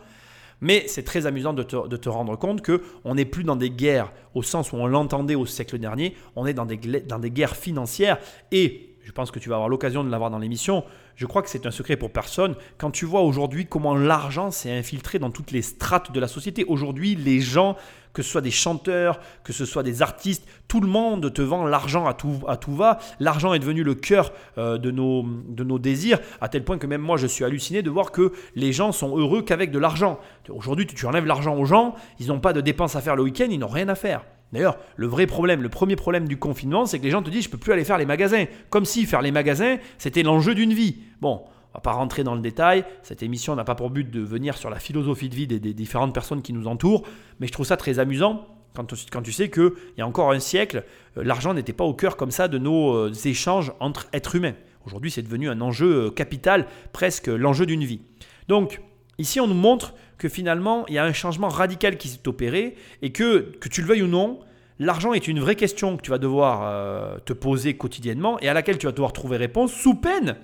[0.61, 4.43] Mais c'est très amusant de te, rendre compte qu'on n'est plus dans des guerres au
[4.43, 8.17] sens où on l'entendait au siècle dernier, on est dans des, dans des guerres financières
[8.53, 10.85] et je pense que tu vas avoir l'occasion de l'avoir dans l'émission.
[11.15, 12.55] Je crois que c'est un secret pour personne.
[12.77, 16.63] Quand tu vois aujourd'hui comment l'argent s'est infiltré dans toutes les strates de la société,
[16.63, 17.75] aujourd'hui, les gens,
[18.13, 21.65] que ce soit des chanteurs, que ce soit des artistes, tout le monde te vend
[21.65, 22.97] l'argent à tout, à tout va.
[23.19, 26.87] L'argent est devenu le cœur euh, de, nos, de nos désirs, à tel point que
[26.87, 30.17] même moi, je suis halluciné de voir que les gens sont heureux qu'avec de l'argent.
[30.47, 33.47] Aujourd'hui, tu enlèves l'argent aux gens, ils n'ont pas de dépenses à faire le week-end,
[33.49, 34.23] ils n'ont rien à faire.
[34.53, 37.43] D'ailleurs, le vrai problème, le premier problème du confinement, c'est que les gens te disent
[37.43, 38.45] je peux plus aller faire les magasins.
[38.69, 40.99] Comme si faire les magasins, c'était l'enjeu d'une vie.
[41.19, 41.41] Bon,
[41.73, 42.85] on va pas rentrer dans le détail.
[43.01, 46.13] Cette émission n'a pas pour but de venir sur la philosophie de vie des, différentes
[46.13, 47.03] personnes qui nous entourent,
[47.39, 50.83] mais je trouve ça très amusant quand, tu sais qu'il y a encore un siècle,
[51.17, 54.55] euh, l'argent n'était pas au cœur comme ça de nos euh, échanges entre êtres humains.
[54.85, 58.01] Aujourd'hui, c'est devenu un enjeu euh, capital, presque l'enjeu d'une vie.
[58.47, 58.81] Donc,
[59.17, 62.75] ici, on nous montre que finalement, il y a un changement radical qui s'est opéré
[63.01, 64.39] et que, que tu le veuilles ou non,
[64.79, 68.53] l'argent est une vraie question que tu vas devoir euh, te poser quotidiennement et à
[68.53, 70.37] laquelle tu vas devoir trouver réponse sous peine,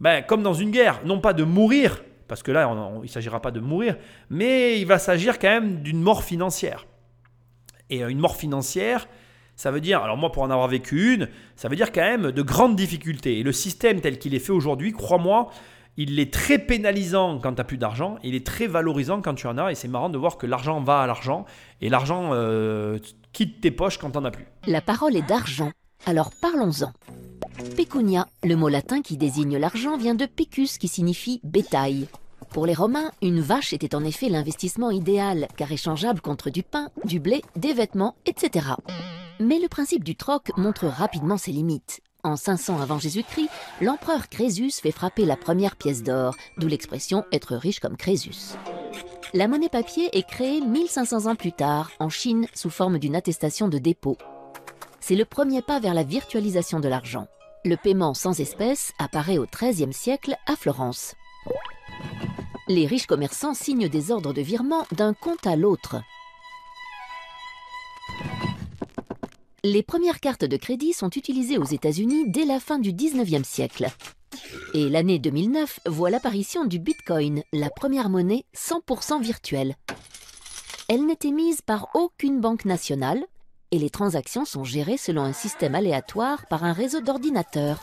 [0.00, 3.42] ben, comme dans une guerre, non pas de mourir, parce que là, il ne s'agira
[3.42, 3.98] pas de mourir,
[4.30, 6.86] mais il va s'agir quand même d'une mort financière.
[7.90, 9.06] Et euh, une mort financière,
[9.54, 12.32] ça veut dire, alors moi pour en avoir vécu une, ça veut dire quand même
[12.32, 13.38] de grandes difficultés.
[13.38, 15.50] Et le système tel qu'il est fait aujourd'hui, crois-moi,
[16.02, 19.58] il est très pénalisant quand tu plus d'argent, il est très valorisant quand tu en
[19.58, 21.44] as, et c'est marrant de voir que l'argent va à l'argent,
[21.82, 22.98] et l'argent euh,
[23.34, 24.46] quitte tes poches quand tu n'en as plus.
[24.66, 25.72] La parole est d'argent,
[26.06, 26.92] alors parlons-en.
[27.76, 32.08] Pecunia, le mot latin qui désigne l'argent, vient de pecus qui signifie bétail.
[32.48, 36.88] Pour les Romains, une vache était en effet l'investissement idéal, car échangeable contre du pain,
[37.04, 38.68] du blé, des vêtements, etc.
[39.38, 42.00] Mais le principe du troc montre rapidement ses limites.
[42.22, 43.48] En 500 avant Jésus-Christ,
[43.80, 48.56] l'empereur Crésus fait frapper la première pièce d'or, d'où l'expression être riche comme Crésus.
[49.32, 53.68] La monnaie papier est créée 1500 ans plus tard en Chine sous forme d'une attestation
[53.68, 54.18] de dépôt.
[55.00, 57.26] C'est le premier pas vers la virtualisation de l'argent.
[57.64, 61.14] Le paiement sans espèces apparaît au XIIIe siècle à Florence.
[62.68, 65.96] Les riches commerçants signent des ordres de virement d'un compte à l'autre.
[69.62, 73.88] Les premières cartes de crédit sont utilisées aux États-Unis dès la fin du 19e siècle.
[74.72, 79.76] Et l'année 2009 voit l'apparition du Bitcoin, la première monnaie 100% virtuelle.
[80.88, 83.22] Elle n'est émise par aucune banque nationale
[83.70, 87.82] et les transactions sont gérées selon un système aléatoire par un réseau d'ordinateurs.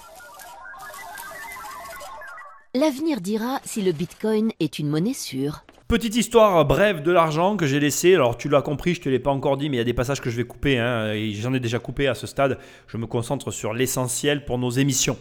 [2.74, 5.64] L'avenir dira si le Bitcoin est une monnaie sûre.
[5.88, 8.14] Petite histoire brève de l'argent que j'ai laissé.
[8.14, 9.94] Alors tu l'as compris, je te l'ai pas encore dit, mais il y a des
[9.94, 10.78] passages que je vais couper.
[10.78, 12.58] Hein, et j'en ai déjà coupé à ce stade.
[12.88, 15.18] Je me concentre sur l'essentiel pour nos émissions.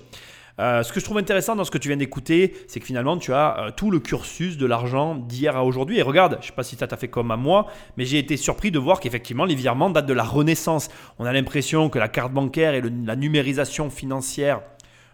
[0.58, 3.16] Euh, ce que je trouve intéressant dans ce que tu viens d'écouter, c'est que finalement
[3.16, 5.98] tu as euh, tout le cursus de l'argent d'hier à aujourd'hui.
[5.98, 8.18] Et regarde, je ne sais pas si ça t'a fait comme à moi, mais j'ai
[8.18, 10.88] été surpris de voir qu'effectivement les virements datent de la Renaissance.
[11.20, 14.62] On a l'impression que la carte bancaire et la numérisation financière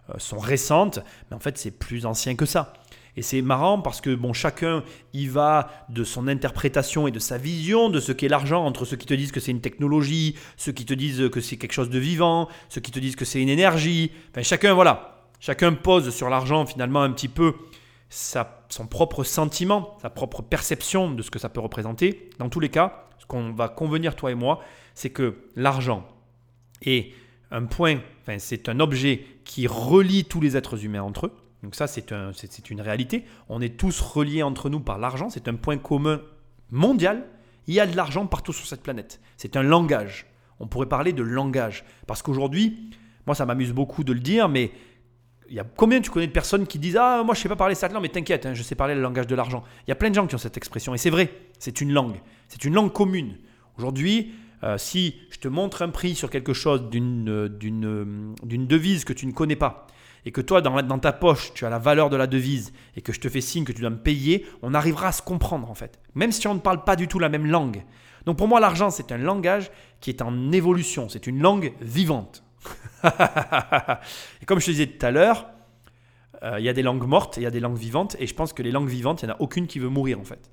[0.09, 2.73] euh, sont récentes, mais en fait c'est plus ancien que ça.
[3.17, 7.37] Et c'est marrant parce que bon, chacun y va de son interprétation et de sa
[7.37, 10.73] vision de ce qu'est l'argent, entre ceux qui te disent que c'est une technologie, ceux
[10.73, 13.43] qui te disent que c'est quelque chose de vivant, ceux qui te disent que c'est
[13.43, 14.13] une énergie.
[14.43, 17.55] Chacun, voilà, chacun pose sur l'argent finalement un petit peu
[18.09, 22.31] sa, son propre sentiment, sa propre perception de ce que ça peut représenter.
[22.39, 24.61] Dans tous les cas, ce qu'on va convenir toi et moi,
[24.95, 26.09] c'est que l'argent
[26.83, 27.13] est
[27.51, 31.33] un point, enfin, c'est un objet qui relie tous les êtres humains entre eux.
[31.63, 32.33] Donc ça, c'est un,
[32.71, 33.25] une réalité.
[33.49, 35.31] On est tous reliés entre nous par l'argent.
[35.31, 36.21] C'est un point commun
[36.71, 37.25] mondial.
[37.69, 39.21] Il y a de l'argent partout sur cette planète.
[39.37, 40.27] C'est un langage.
[40.59, 41.85] On pourrait parler de langage.
[42.07, 42.91] Parce qu'aujourd'hui,
[43.27, 44.73] moi, ça m'amuse beaucoup de le dire, mais
[45.49, 47.49] il y a combien tu connais de personnes qui disent Ah, moi, je ne sais
[47.49, 49.63] pas parler cette langue, mais t'inquiète, hein, je sais parler le langage de l'argent.
[49.87, 50.95] Il y a plein de gens qui ont cette expression.
[50.95, 52.21] Et c'est vrai, c'est une langue.
[52.49, 53.37] C'est une langue commune.
[53.79, 54.33] Aujourd'hui,
[54.65, 59.13] euh, si je te montre un prix sur quelque chose d'une, d'une, d'une devise que
[59.13, 59.87] tu ne connais pas,
[60.25, 63.13] et que toi, dans, ta poche, tu as la valeur de la devise et que
[63.13, 65.75] je te fais signe que tu dois me payer, on arrivera à se comprendre en
[65.75, 65.99] fait.
[66.15, 67.85] Même si on ne parle pas du tout la même langue.
[68.25, 71.09] Donc pour moi, l'argent, c'est un langage qui est en évolution.
[71.09, 72.45] C'est une langue vivante.
[73.05, 75.47] et comme je te disais tout à l'heure,
[76.45, 78.17] euh, il y a des langues mortes il y a des langues vivantes.
[78.21, 80.21] Et je pense que les langues vivantes, il n'y en a aucune qui veut mourir
[80.21, 80.51] en fait.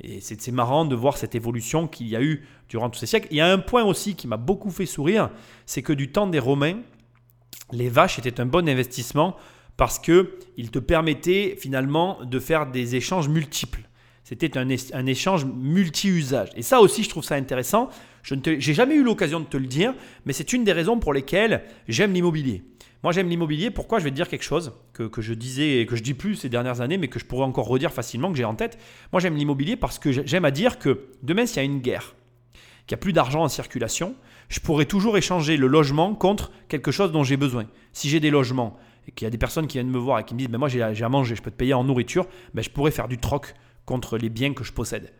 [0.00, 3.28] Et c'est marrant de voir cette évolution qu'il y a eu durant tous ces siècles.
[3.30, 5.30] Il y a un point aussi qui m'a beaucoup fait sourire,
[5.66, 6.78] c'est que du temps des Romains,
[7.72, 9.36] les vaches étaient un bon investissement
[9.76, 13.80] parce qu'ils te permettaient finalement de faire des échanges multiples.
[14.22, 16.48] C'était un, échange multi-usage.
[16.56, 17.90] Et ça aussi, je trouve ça intéressant.
[18.22, 19.92] Je n'ai jamais eu l'occasion de te le dire,
[20.24, 22.62] mais c'est une des raisons pour lesquelles j'aime l'immobilier.
[23.02, 23.70] Moi, j'aime l'immobilier.
[23.70, 23.98] Pourquoi?
[23.98, 26.36] Je vais te dire quelque chose que, que, je disais et que je dis plus
[26.36, 28.78] ces dernières années, mais que je pourrais encore redire facilement, que j'ai en tête.
[29.12, 32.14] Moi, j'aime l'immobilier parce que j'aime à dire que demain, s'il y a une guerre,
[32.86, 34.14] qu'il n'y a plus d'argent en circulation,
[34.54, 37.64] je pourrais toujours échanger le logement contre quelque chose dont j'ai besoin.
[37.92, 40.24] Si j'ai des logements et qu'il y a des personnes qui viennent me voir et
[40.24, 42.62] qui me disent ben Moi j'ai à manger, je peux te payer en nourriture, ben
[42.62, 43.52] je pourrais faire du troc
[43.84, 45.12] contre les biens que je possède.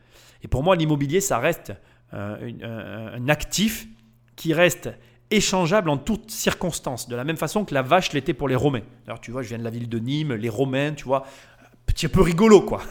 [0.45, 1.73] Et pour moi, l'immobilier, ça reste
[2.13, 3.89] euh, un, actif
[4.37, 4.91] qui reste
[5.33, 8.83] échangeable en toutes circonstances, de la même façon que la vache l'était pour les Romains.
[9.09, 11.27] Alors tu vois, je viens de la ville de Nîmes, les Romains, tu vois,
[11.87, 12.83] petit peu rigolo quoi.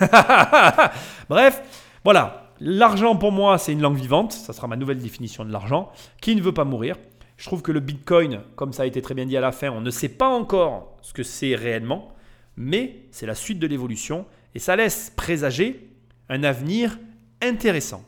[1.29, 1.61] Bref,
[2.03, 4.31] voilà, L'argent, pour moi, c'est une langue vivante.
[4.31, 5.91] Ça sera ma nouvelle définition de l'argent.
[6.21, 6.95] Qui ne veut pas mourir
[7.35, 9.69] Je trouve que le Bitcoin, comme ça a été très bien dit à la fin,
[9.69, 12.13] on ne sait pas encore ce que c'est réellement,
[12.55, 15.89] mais c'est la suite de l'évolution et ça laisse présager
[16.29, 16.97] un avenir
[17.41, 18.01] intéressant.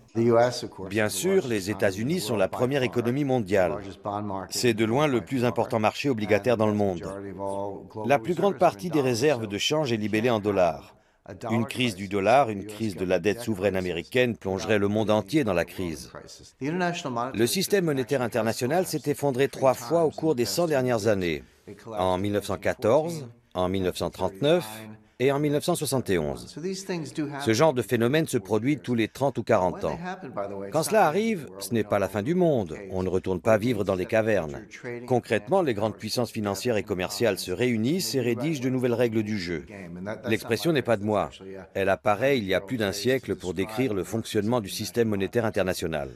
[0.89, 3.73] Bien sûr, les États-Unis sont la première économie mondiale.
[4.51, 7.05] C'est de loin le plus important marché obligataire dans le monde.
[8.05, 10.95] La plus grande partie des réserves de change est libellée en dollars.
[11.49, 15.43] Une crise du dollar, une crise de la dette souveraine américaine plongerait le monde entier
[15.43, 16.11] dans la crise.
[16.61, 21.43] Le système monétaire international s'est effondré trois fois au cours des 100 dernières années.
[21.87, 24.65] En 1914, en 1939
[25.19, 26.55] et en 1971.
[27.45, 29.97] Ce genre de phénomène se produit tous les 30 ou 40 ans.
[30.71, 32.75] Quand cela arrive, ce n'est pas la fin du monde.
[32.91, 34.61] On ne retourne pas vivre dans les cavernes.
[35.07, 39.37] Concrètement, les grandes puissances financières et commerciales se réunissent et rédigent de nouvelles règles du
[39.37, 39.65] jeu.
[40.27, 41.29] L'expression n'est pas de moi.
[41.73, 45.45] Elle apparaît il y a plus d'un siècle pour décrire le fonctionnement du système monétaire
[45.45, 46.09] international.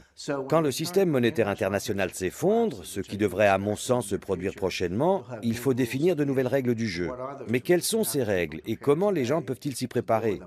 [0.48, 5.24] Quand le système monétaire international s'effondre, ce qui devrait à mon sens se produire prochainement,
[5.42, 7.10] il faut définir de nouvelles règles du jeu.
[7.48, 10.40] Mais quelles sont ces règles et Comment les gens peuvent-ils s'y préparer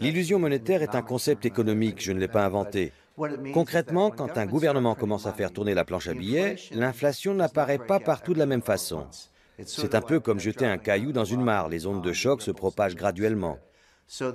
[0.00, 2.92] L'illusion monétaire est un concept économique, je ne l'ai pas inventé.
[3.52, 7.98] Concrètement, quand un gouvernement commence à faire tourner la planche à billets, l'inflation n'apparaît pas
[7.98, 9.04] partout de la même façon.
[9.66, 12.52] C'est un peu comme jeter un caillou dans une mare, les ondes de choc se
[12.52, 13.58] propagent graduellement.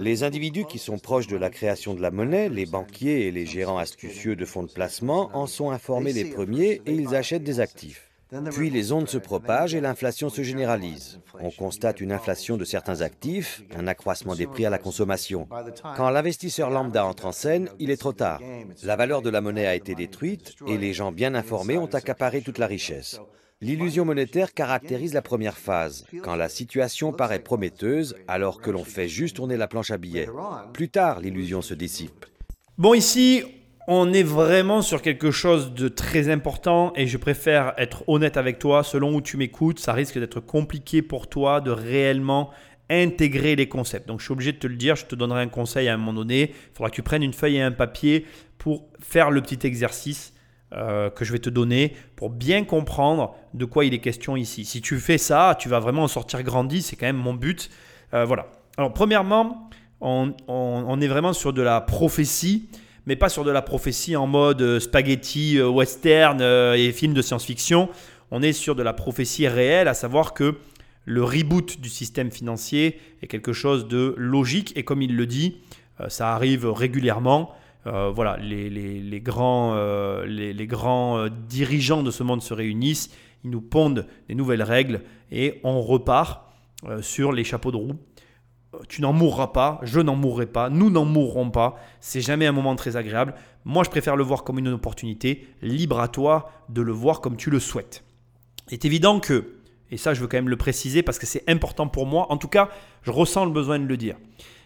[0.01, 3.45] Les individus qui sont proches de la création de la monnaie, les banquiers et les
[3.45, 7.61] gérants astucieux de fonds de placement, en sont informés les premiers et ils achètent des
[7.61, 8.04] actifs.
[8.51, 11.19] Puis les ondes se propagent et l'inflation se généralise.
[11.39, 15.47] On constate une inflation de certains actifs, un accroissement des prix à la consommation.
[15.95, 18.41] Quand l'investisseur lambda entre en scène, il est trop tard.
[18.83, 22.41] La valeur de la monnaie a été détruite et les gens bien informés ont accaparé
[22.41, 23.19] toute la richesse.
[23.61, 29.07] L'illusion monétaire caractérise la première phase, quand la situation paraît prometteuse alors que l'on fait
[29.07, 30.27] juste tourner la planche à billets.
[30.73, 32.25] Plus tard, l'illusion se dissipe.
[32.77, 33.54] Bon, ici,
[33.87, 38.59] on est vraiment sur quelque chose de très important et je préfère être honnête avec
[38.59, 38.83] toi.
[38.83, 42.49] Selon où tu m'écoutes, ça risque d'être compliqué pour toi de réellement
[42.89, 44.07] intégrer les concepts.
[44.07, 45.97] Donc je suis obligé de te le dire, je te donnerai un conseil à un
[45.97, 46.51] moment donné.
[46.51, 48.25] Il faudra que tu prennes une feuille et un papier
[48.57, 50.33] pour faire le petit exercice
[50.73, 54.65] euh, que je vais te donner pour bien comprendre de quoi il est question ici.
[54.65, 57.69] Si tu fais ça, tu vas vraiment en sortir grandi, c'est quand même mon but.
[58.13, 58.47] Euh, voilà.
[58.77, 59.69] Alors premièrement,
[60.01, 62.69] on, on, est vraiment sur de la prophétie,
[63.05, 67.89] mais pas sur de la prophétie en mode euh, spaghetti, western et film de science-fiction.
[68.31, 70.55] On est sur de la prophétie réelle, à savoir que
[71.05, 75.57] le reboot du système financier est quelque chose de logique et comme il le dit,
[76.07, 77.55] ça arrive régulièrement.
[77.87, 83.11] Euh, voilà, les, grands, euh, euh, dirigeants de ce monde se réunissent,
[83.43, 86.41] ils nous pondent des nouvelles règles et on repart
[87.01, 87.95] sur les chapeaux de roue.
[88.87, 91.75] Tu n'en mourras pas, je n'en mourrai pas, nous n'en mourrons pas.
[91.99, 93.33] C'est jamais un moment très agréable.
[93.63, 95.47] Moi, je préfère le voir comme une opportunité.
[95.61, 98.03] Libre à toi de le voir comme tu le souhaites.
[98.69, 99.55] Il est évident que,
[99.91, 102.37] et ça je veux quand même le préciser parce que c'est important pour moi, en
[102.37, 102.69] tout cas,
[103.03, 104.15] je ressens le besoin de le dire.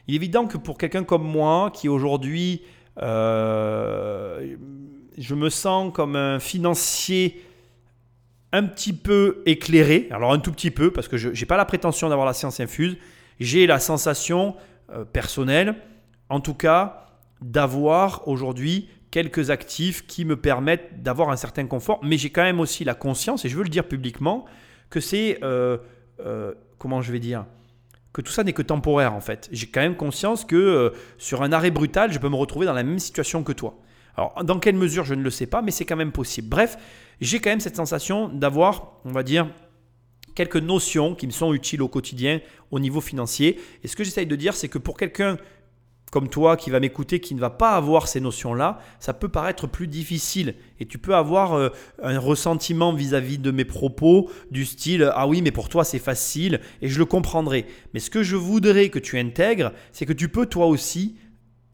[0.08, 2.62] Il est évident que pour quelqu'un comme moi qui aujourd'hui
[3.02, 4.56] euh,
[5.17, 7.43] je me sens comme un financier
[8.52, 11.65] un petit peu éclairé, alors un tout petit peu, parce que je n'ai pas la
[11.65, 12.98] prétention d'avoir la science infuse,
[13.39, 14.56] j'ai la sensation
[14.91, 15.75] euh, personnelle,
[16.30, 17.08] en tout cas,
[17.41, 22.60] d'avoir aujourd'hui quelques actifs qui me permettent d'avoir un certain confort, mais j'ai quand même
[22.60, 24.45] aussi la conscience, et je veux le dire publiquement,
[24.89, 25.78] que c'est, euh,
[26.78, 27.45] comment je vais dire,
[28.13, 29.47] que tout ça n'est que temporaire en fait.
[29.52, 32.73] J'ai quand même conscience que euh, sur un arrêt brutal, je peux me retrouver dans
[32.73, 33.78] la même situation que toi.
[34.17, 36.49] Alors dans quelle mesure, je ne le sais pas, mais c'est quand même possible.
[36.49, 36.78] Bref,
[37.21, 39.47] j'ai quand même cette sensation d'avoir, on va dire,
[40.36, 42.39] quelques notions qui me sont utiles au quotidien
[42.72, 43.60] au niveau financier.
[43.84, 45.38] Et ce que j'essaye de dire, c'est que pour quelqu'un
[46.12, 49.68] comme toi qui va m'écouter, qui ne va pas avoir ces notions-là, ça peut paraître
[49.68, 50.56] plus difficile.
[50.80, 51.70] Et tu peux avoir euh,
[52.02, 56.62] un ressentiment vis-à-vis de mes propos du style Ah oui, mais pour toi c'est facile,
[56.82, 57.65] et je le comprendrai.
[57.94, 61.15] Mais ce que je voudrais que tu intègres, c'est que tu peux toi aussi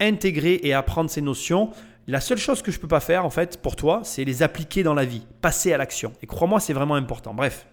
[0.00, 1.70] intégrer et apprendre ces notions.
[2.06, 4.42] La seule chose que je ne peux pas faire, en fait, pour toi, c'est les
[4.42, 6.12] appliquer dans la vie, passer à l'action.
[6.22, 7.34] Et crois-moi, c'est vraiment important.
[7.34, 7.66] Bref.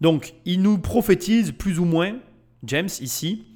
[0.00, 2.16] Donc, il nous prophétise plus ou moins,
[2.64, 3.46] James, ici,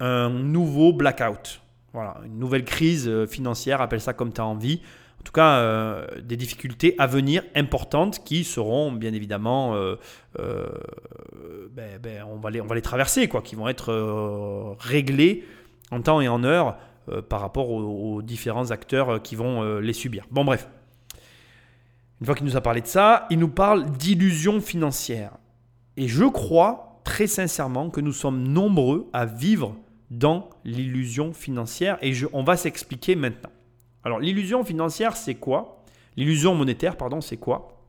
[0.00, 1.62] un nouveau blackout.
[1.92, 4.80] Voilà, une nouvelle crise euh, financière, appelle ça comme tu as envie.
[5.20, 9.96] En tout cas, euh, des difficultés à venir importantes qui seront bien évidemment, euh,
[10.38, 15.44] ben, ben, on, va les, on va les traverser, quoi, qui vont être réglées
[15.90, 16.78] en temps et en heure
[17.28, 20.24] par rapport aux, différents acteurs qui vont les subir.
[20.30, 20.68] Bon, bref.
[22.20, 25.32] Une fois qu'il nous a parlé de ça, il nous parle d'illusion financière.
[25.96, 29.76] Et je crois très sincèrement que nous sommes nombreux à vivre
[30.10, 33.50] dans l'illusion financière et on va s'expliquer maintenant.
[34.04, 35.84] Alors l'illusion financière, c'est quoi?
[36.16, 37.86] L'illusion monétaire, pardon, c'est quoi?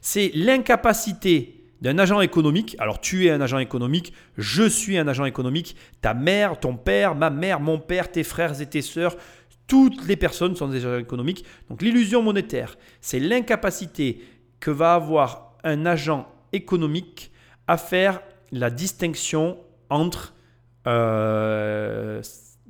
[0.00, 2.76] C'est l'incapacité d'un agent économique.
[2.78, 7.14] Alors tu es un agent économique, je suis un agent économique, ta mère, ton père,
[7.14, 9.16] ma mère, mon père, tes frères et tes sœurs,
[9.66, 11.44] toutes les personnes sont des agents économiques.
[11.68, 14.22] Donc l'illusion monétaire, c'est l'incapacité
[14.60, 17.32] que va avoir un agent économique
[17.66, 18.20] à faire
[18.52, 19.58] la distinction
[19.90, 20.34] entre
[20.86, 22.22] euh,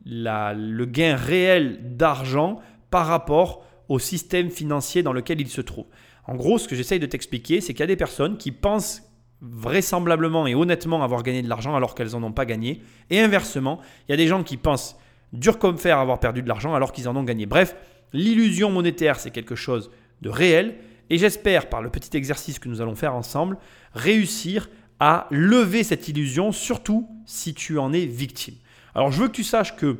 [0.04, 5.86] le gain réel d'argent par rapport au système financier dans lequel il se trouve.
[6.26, 9.02] En gros, ce que j'essaye de t'expliquer, c'est qu'il y a des personnes qui pensent
[9.40, 12.82] vraisemblablement et honnêtement avoir gagné de l'argent alors qu'elles n'en ont pas gagné.
[13.10, 14.96] Et inversement, il y a des gens qui pensent
[15.36, 17.46] dur comme fer avoir perdu de l'argent alors qu'ils en ont gagné.
[17.46, 17.76] Bref,
[18.12, 19.90] l'illusion monétaire, c'est quelque chose
[20.22, 20.76] de réel.
[21.10, 23.58] Et j'espère, par le petit exercice que nous allons faire ensemble,
[23.94, 24.68] réussir
[24.98, 28.54] à lever cette illusion, surtout si tu en es victime.
[28.94, 29.98] Alors je veux que tu saches que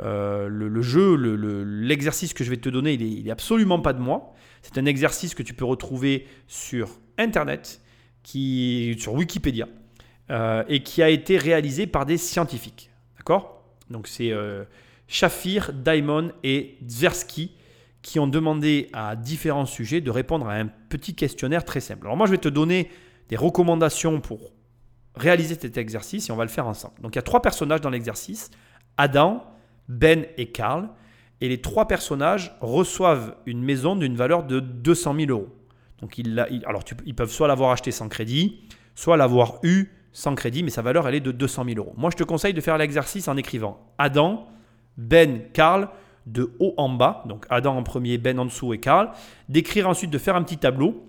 [0.00, 1.14] euh, le, jeu,
[1.64, 4.34] l'exercice que je vais te donner, il n'est absolument pas de moi.
[4.62, 7.80] C'est un exercice que tu peux retrouver sur Internet,
[8.24, 9.68] sur Wikipédia,
[10.30, 12.90] euh, et qui a été réalisé par des scientifiques.
[13.18, 13.61] D'accord?
[13.92, 14.64] Donc c'est euh,
[15.06, 17.52] Shafir, Daimon et Tversky
[18.02, 22.06] qui ont demandé à différents sujets de répondre à un petit questionnaire très simple.
[22.06, 22.90] Alors moi je vais te donner
[23.28, 24.52] des recommandations pour
[25.14, 26.94] réaliser cet exercice et on va le faire ensemble.
[27.00, 28.50] Donc il y a trois personnages dans l'exercice,
[28.96, 29.44] Adam,
[29.88, 30.88] Ben et Karl.
[31.40, 35.48] Et les trois personnages reçoivent une maison d'une valeur de 200 000 euros.
[36.00, 38.60] Donc ils, alors ils peuvent soit l'avoir acheté sans crédit,
[38.94, 41.94] soit l'avoir eu sans crédit, mais sa valeur elle est de 200 000 euros.
[41.96, 44.46] Moi je te conseille de faire l'exercice en écrivant Adam,
[44.96, 45.88] Ben, Karl
[46.26, 49.10] de haut en bas, donc Adam en premier, Ben en dessous et Karl,
[49.48, 51.02] d'écrire ensuite de faire un petit tableau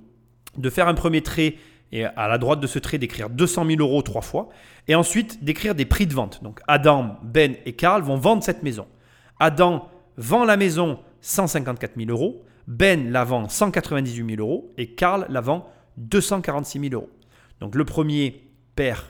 [0.57, 1.55] de faire un premier trait
[1.91, 4.49] et à la droite de ce trait d'écrire 200 000 euros trois fois,
[4.87, 6.43] et ensuite d'écrire des prix de vente.
[6.43, 8.87] Donc Adam, Ben et Karl vont vendre cette maison.
[9.39, 9.87] Adam
[10.17, 15.41] vend la maison 154 000 euros, Ben la vend 198 000 euros et Karl la
[15.41, 17.09] vend 246 000 euros.
[17.59, 18.42] Donc le premier
[18.75, 19.03] perd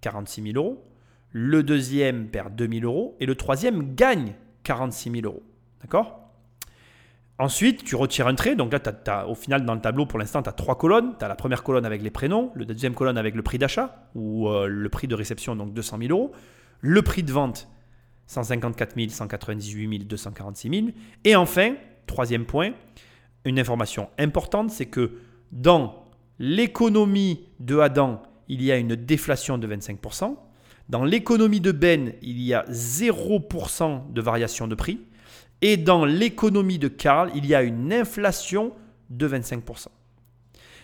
[0.00, 0.84] 46 000 euros,
[1.32, 5.42] le deuxième perd 2 000 euros et le troisième gagne 46 000 euros.
[5.82, 6.20] D'accord?
[7.38, 8.54] Ensuite, tu retires un trait.
[8.54, 11.14] Donc là, au final, dans le tableau, pour l'instant, tu as trois colonnes.
[11.18, 14.10] Tu as la première colonne avec les prénoms, la deuxième colonne avec le prix d'achat,
[14.14, 16.32] ou euh, le prix de réception, donc 200 000 euros,
[16.82, 17.66] le prix de vente,
[18.26, 20.86] 154 000, 198 000, 246 000.
[21.24, 22.72] Et enfin, troisième point,
[23.46, 25.12] une information importante, c'est que
[25.50, 26.04] dans
[26.38, 30.36] l'économie de Adam, il y a une déflation de 25%.
[30.88, 35.00] Dans l'économie de Ben, il y a 0% de variation de prix.
[35.62, 38.72] Et dans l'économie de Karl, il y a une inflation
[39.08, 39.86] de 25%.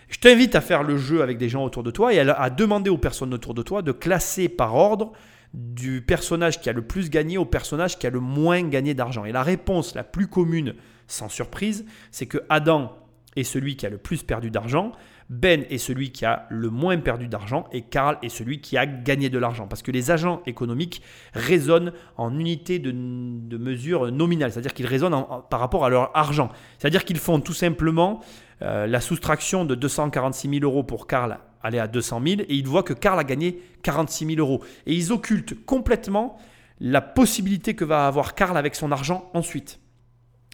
[0.08, 2.88] Je t'invite à faire le jeu avec des gens autour de toi et à demander
[2.88, 5.12] aux personnes autour de toi de classer par ordre
[5.52, 9.24] du personnage qui a le plus gagné au personnage qui a le moins gagné d'argent.
[9.24, 10.74] Et la réponse la plus commune,
[11.08, 12.96] sans surprise, c'est que Adam
[13.34, 14.92] est celui qui a le plus perdu d'argent,
[15.28, 18.86] ben est celui qui a le moins perdu d'argent et Karl est celui qui a
[18.86, 19.66] gagné de l'argent.
[19.66, 21.02] Parce que les agents économiques
[21.34, 22.92] raisonnent en unité de,
[23.56, 26.50] mesure nominale, c'est-à-dire qu'ils raisonnent par rapport à leur argent.
[26.78, 28.20] C'est-à-dire qu'ils font tout simplement
[28.62, 32.66] euh, la soustraction de 246 000 euros pour Karl aller à 200 000 et ils
[32.66, 34.62] voient que Karl a gagné 46 000 euros.
[34.86, 36.38] Et ils occultent complètement
[36.80, 39.80] la possibilité que va avoir Karl avec son argent ensuite.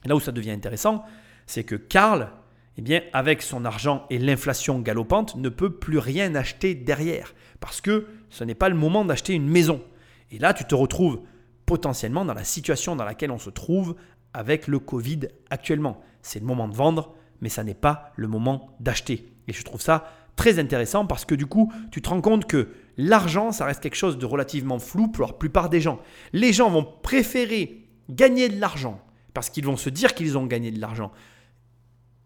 [0.06, 1.04] Là où ça devient intéressant,
[1.46, 2.30] c'est que Karl
[2.78, 7.34] eh bien, avec son argent et l'inflation galopante, ne peut plus rien acheter derrière.
[7.60, 9.82] Parce que ce n'est pas le moment d'acheter une maison.
[10.30, 11.20] Et là, tu te retrouves
[11.66, 13.94] potentiellement dans la situation dans laquelle on se trouve
[14.32, 16.00] avec le Covid actuellement.
[16.22, 19.28] C'est le moment de vendre, mais ça n'est pas le moment d'acheter.
[19.48, 22.68] Et je trouve ça très intéressant parce que du coup, tu te rends compte que
[22.96, 26.00] l'argent, ça reste quelque chose de relativement flou pour la plupart des gens.
[26.32, 29.00] Les gens vont préférer gagner de l'argent
[29.34, 31.12] parce qu'ils vont se dire qu'ils ont gagné de l'argent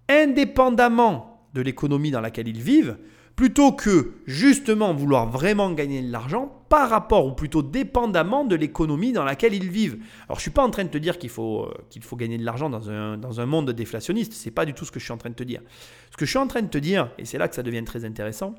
[0.09, 2.99] indépendamment de l'économie dans laquelle ils vivent,
[3.37, 9.12] plutôt que justement vouloir vraiment gagner de l'argent par rapport ou plutôt dépendamment de l'économie
[9.12, 9.99] dans laquelle ils vivent.
[10.25, 12.16] Alors je ne suis pas en train de te dire qu'il faut, euh, qu'il faut
[12.16, 14.90] gagner de l'argent dans un, dans un monde déflationniste, ce n'est pas du tout ce
[14.90, 15.61] que je suis en train de te dire.
[16.11, 17.85] Ce que je suis en train de te dire, et c'est là que ça devient
[17.85, 18.55] très intéressant,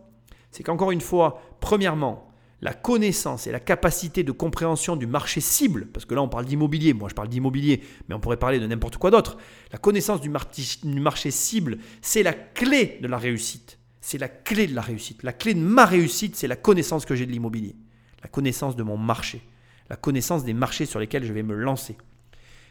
[0.51, 2.26] c'est qu'encore une fois, premièrement,
[2.61, 6.45] la connaissance et la capacité de compréhension du marché cible, parce que là on parle
[6.45, 9.37] d'immobilier, moi je parle d'immobilier, mais on pourrait parler de n'importe quoi d'autre,
[9.71, 13.77] la connaissance du, marché cible, c'est la clé de la réussite.
[14.01, 15.21] C'est la clé de la réussite.
[15.23, 17.75] La clé de ma réussite, c'est la connaissance que j'ai de l'immobilier,
[18.23, 19.41] la connaissance de mon marché,
[19.89, 21.97] la connaissance des marchés sur lesquels je vais me lancer.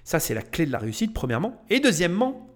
[0.03, 1.62] Ça, c'est la clé de la réussite, premièrement.
[1.68, 2.49] Et deuxièmement,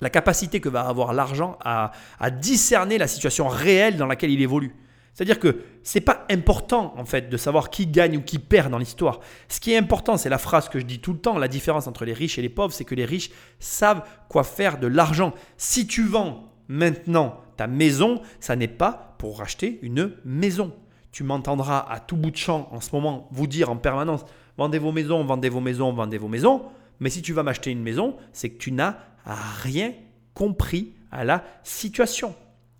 [0.00, 1.92] la capacité que va avoir l'argent à
[2.30, 4.74] discerner la situation réelle dans laquelle il évolue.
[5.14, 8.78] C'est-à-dire que c'est pas important en fait de savoir qui gagne ou qui perd dans
[8.78, 9.20] l'histoire.
[9.48, 11.86] Ce qui est important, c'est la phrase que je dis tout le temps, la différence
[11.86, 15.34] entre les riches et les pauvres, c'est que les riches savent quoi faire de l'argent.
[15.58, 20.72] Si tu vends maintenant ta maison, ça n'est pas pour racheter une maison.
[21.10, 24.24] Tu m'entendras à tout bout de champ en ce moment vous dire en permanence
[24.56, 26.62] vendez vos maisons, vendez vos maisons, vendez vos maisons.
[27.00, 29.92] Mais si tu vas m'acheter une maison, c'est que tu n'as rien
[30.34, 32.34] compris à la situation.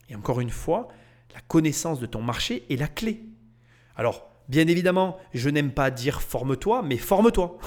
[0.09, 0.89] Et encore une fois,
[1.35, 3.23] la connaissance de ton marché est la clé.
[3.97, 7.59] Alors, bien évidemment, je n'aime pas dire forme-toi, mais forme-toi.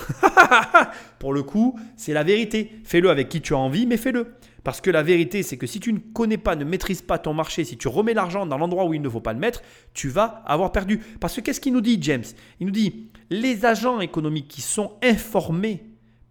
[1.19, 2.71] Pour le coup, c'est la vérité.
[2.83, 4.35] Fais-le avec qui tu as envie, mais fais-le.
[4.63, 7.33] Parce que la vérité, c'est que si tu ne connais pas, ne maîtrises pas ton
[7.33, 9.61] marché, si tu remets l'argent dans l'endroit où il ne faut pas le mettre,
[9.93, 10.97] tu vas avoir perdu.
[11.19, 12.23] Parce que qu'est-ce qu'il nous dit, James?
[12.59, 15.83] Il nous dit, les agents économiques qui sont informés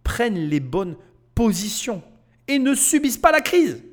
[0.03, 0.97] prennent les bonnes
[1.33, 2.03] positions
[2.49, 3.83] et ne subissent pas la crise.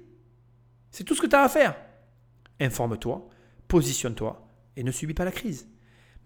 [0.91, 1.77] C'est tout ce que tu as à faire.
[2.61, 3.29] Informe-toi,
[3.73, 5.67] positionne-toi et ne subis pas la crise.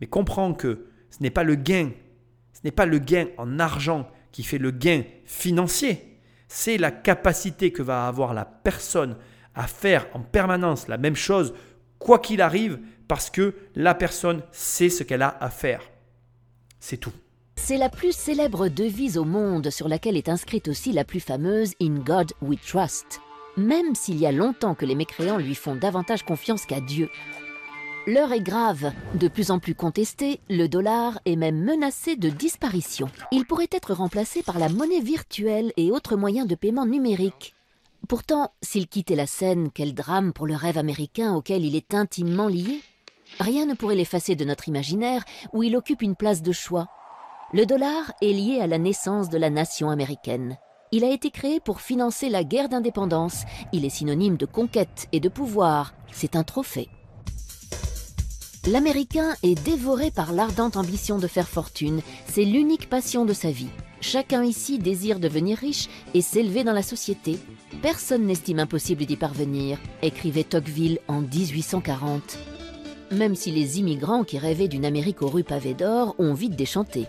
[0.01, 1.93] Mais comprends que ce n'est pas le gain,
[2.53, 7.71] ce n'est pas le gain en argent qui fait le gain financier, c'est la capacité
[7.71, 9.17] que va avoir la personne
[9.55, 11.55] à faire en permanence la même chose,
[12.01, 15.83] quoi qu'il arrive, parce que la personne sait ce qu'elle a à faire.
[16.81, 17.13] C'est tout.
[17.55, 21.75] C'est la plus célèbre devise au monde sur laquelle est inscrite aussi la plus fameuse
[21.81, 23.21] In God We Trust
[23.57, 27.09] même s'il y a longtemps que les mécréants lui font davantage confiance qu'à Dieu.
[28.07, 33.09] L'heure est grave, de plus en plus contestée, le dollar est même menacé de disparition.
[33.33, 37.55] Il pourrait être remplacé par la monnaie virtuelle et autres moyens de paiement numérique.
[38.09, 42.47] Pourtant, s'il quittait la scène, quel drame pour le rêve américain auquel il est intimement
[42.47, 42.81] lié.
[43.41, 46.87] Rien ne pourrait l'effacer de notre imaginaire où il occupe une place de choix.
[47.53, 50.59] Le dollar est lié à la naissance de la nation américaine.
[50.93, 53.43] Il a été créé pour financer la guerre d'indépendance.
[53.73, 55.95] Il est synonyme de conquête et de pouvoir.
[56.13, 56.89] C'est un trophée.
[58.69, 62.03] L'Américain est dévoré par l'ardente ambition de faire fortune.
[62.27, 63.69] C'est l'unique passion de sa vie.
[64.01, 67.39] Chacun ici désire devenir riche et s'élever dans la société.
[67.83, 72.39] Personne n'estime impossible d'y parvenir, écrivait Tocqueville en 1840.
[73.13, 77.07] Même si les immigrants qui rêvaient d'une Amérique aux rues pavées d'or ont vite déchanté.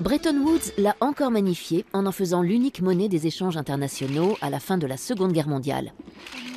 [0.00, 4.58] Bretton Woods l'a encore magnifié en en faisant l'unique monnaie des échanges internationaux à la
[4.58, 5.92] fin de la Seconde Guerre mondiale.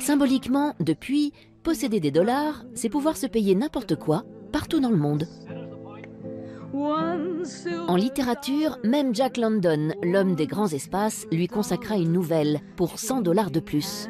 [0.00, 1.32] Symboliquement, depuis,
[1.62, 5.28] posséder des dollars, c'est pouvoir se payer n'importe quoi, partout dans le monde.
[7.88, 13.22] En littérature, même Jack London, l'homme des grands espaces, lui consacra une nouvelle pour 100
[13.22, 14.08] dollars de plus.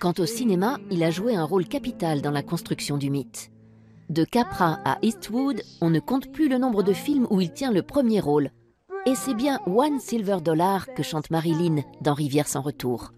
[0.00, 3.50] Quant au cinéma, il a joué un rôle capital dans la construction du mythe.
[4.10, 7.72] De Capra à Eastwood, on ne compte plus le nombre de films où il tient
[7.72, 8.50] le premier rôle.
[9.06, 13.12] Et c'est bien One Silver Dollar que chante Marilyn dans Rivière sans retour.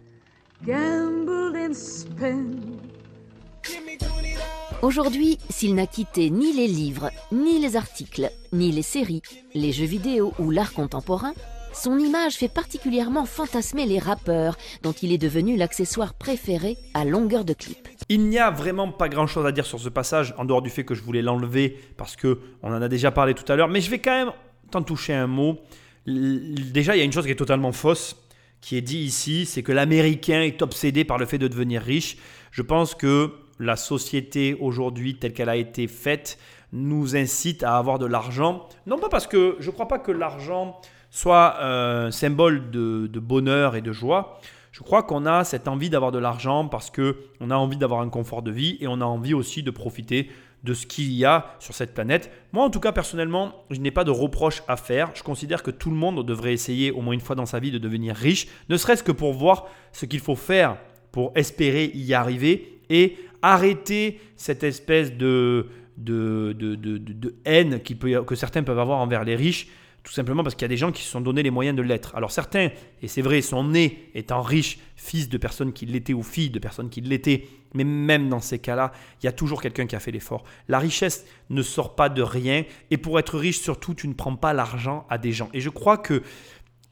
[4.83, 9.23] Aujourd'hui, s'il n'a quitté ni les livres, ni les articles, ni les séries,
[9.55, 11.33] les jeux vidéo ou l'art contemporain,
[11.77, 17.45] son image fait particulièrement fantasmer les rappeurs, dont il est devenu l'accessoire préféré à longueur
[17.45, 17.89] de clip.
[18.09, 20.71] Il n'y a vraiment pas grand chose à dire sur ce passage, en dehors du
[20.71, 23.69] fait que je voulais l'enlever parce que on en a déjà parlé tout à l'heure,
[23.69, 24.33] mais je vais quand même
[24.71, 25.59] t'en toucher un mot.
[26.07, 28.17] Déjà, il y a une chose qui est totalement fausse,
[28.61, 32.17] qui est dit ici, c'est que l'Américain est obsédé par le fait de devenir riche.
[32.53, 36.39] Je pense que la société aujourd'hui telle qu'elle a été faite
[36.73, 38.69] nous incite à avoir de l'argent.
[38.87, 40.81] Non pas parce que je ne crois pas que l'argent
[41.17, 44.39] soit un symbole de, bonheur et de joie.
[44.71, 48.11] Je crois qu'on a cette envie d'avoir de l'argent parce qu'on a envie d'avoir un
[48.11, 50.29] confort de vie et on a envie aussi de profiter
[50.63, 52.31] de ce qu'il y a sur cette planète.
[52.53, 55.11] Moi, en tout cas, personnellement, je n'ai pas de reproche à faire.
[55.15, 57.71] Je considère que tout le monde devrait essayer au moins une fois dans sa vie
[57.71, 60.77] de devenir riche, ne serait-ce que pour voir ce qu'il faut faire
[61.13, 68.99] pour espérer y arriver et arrêter cette espèce de, de, haine que certains peuvent avoir
[68.99, 69.69] envers les riches,
[70.07, 71.83] tout simplement parce qu'il y a des gens qui se sont donné les moyens de
[71.83, 72.15] l'être.
[72.15, 72.69] Alors certains,
[73.03, 76.61] et c'est vrai, sont nés étant riches, fils de personnes qui l'étaient ou filles de
[76.61, 79.99] personnes qui l'étaient, mais même dans ces cas-là, il y a toujours quelqu'un qui a
[79.99, 80.45] fait l'effort.
[80.69, 84.37] La richesse ne sort pas de rien, et pour être riche, surtout, tu ne prends
[84.37, 85.49] pas l'argent à des gens.
[85.53, 86.23] Et je crois que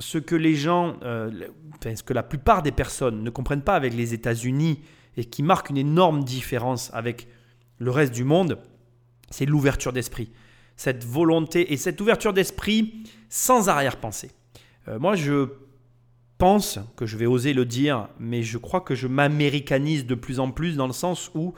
[0.00, 1.30] ce que les gens, euh,
[1.84, 4.80] ce que la plupart des personnes ne comprennent pas avec les États-Unis,
[5.16, 7.28] et qui marque une énorme différence avec
[7.78, 8.58] le reste du monde,
[9.30, 10.32] c'est l'ouverture d'esprit.
[10.76, 14.30] Cette volonté et cette ouverture d'esprit sans arrière-pensée.
[14.88, 15.48] Euh, moi, je
[16.38, 20.40] pense que je vais oser le dire, mais je crois que je m'américanise de plus
[20.40, 21.54] en plus dans le sens où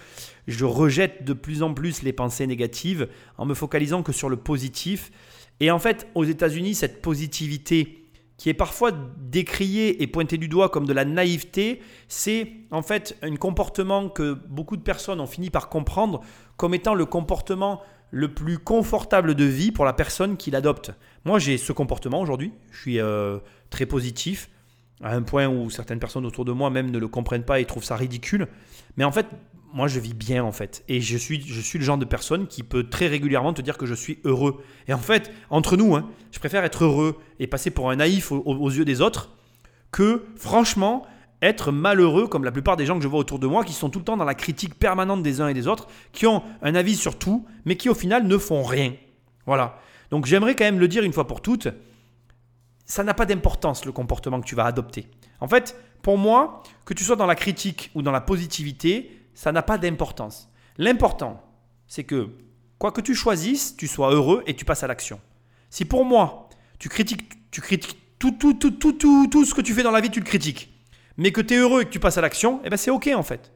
[0.46, 3.08] je rejette de plus en plus les pensées négatives
[3.38, 5.10] en me focalisant que sur le positif.
[5.60, 8.02] Et en fait, aux États-Unis, cette positivité
[8.36, 13.16] qui est parfois décrié et pointé du doigt comme de la naïveté, c'est en fait
[13.22, 16.20] un comportement que beaucoup de personnes ont fini par comprendre
[16.58, 17.80] comme étant le comportement
[18.16, 20.90] le plus confortable de vie pour la personne qui l'adopte.
[21.26, 23.38] Moi, j'ai ce comportement aujourd'hui, je suis euh,
[23.68, 24.48] très positif,
[25.02, 27.66] à un point où certaines personnes autour de moi même ne le comprennent pas et
[27.66, 28.48] trouvent ça ridicule.
[28.96, 29.26] Mais en fait,
[29.74, 30.82] moi je vis bien en fait.
[30.88, 33.76] Et je suis, je suis le genre de personne qui peut très régulièrement te dire
[33.76, 34.64] que je suis heureux.
[34.88, 38.32] Et en fait, entre nous, hein, je préfère être heureux et passer pour un naïf
[38.32, 39.36] aux, yeux des autres
[39.92, 41.06] que franchement
[41.43, 43.91] être malheureux comme la plupart des gens que je vois autour de moi qui sont
[43.91, 46.74] tout le temps dans la critique permanente des uns et des autres, qui ont un
[46.74, 48.95] avis sur tout, mais qui au final ne font rien.
[49.45, 49.78] Voilà.
[50.11, 51.68] Donc j'aimerais quand même le dire une fois pour toutes,
[52.87, 55.09] ça n'a pas d'importance le comportement que tu vas adopter.
[55.41, 59.53] En fait, pour moi, que tu sois dans la critique ou dans la positivité, ça
[59.53, 60.49] n'a pas d'importance.
[60.78, 61.43] L'important,
[61.87, 62.30] c'est que
[62.78, 65.20] quoi que tu choisisses, tu sois heureux et tu passes à l'action.
[65.68, 69.61] Si pour moi, tu critiques, tu critiques tout, tout, tout, tout, tout, tout ce que
[69.61, 70.72] tu fais dans la vie, tu le critiques,
[71.16, 73.10] mais que tu es heureux et que tu passes à l'action, eh ben c'est ok
[73.14, 73.52] en fait.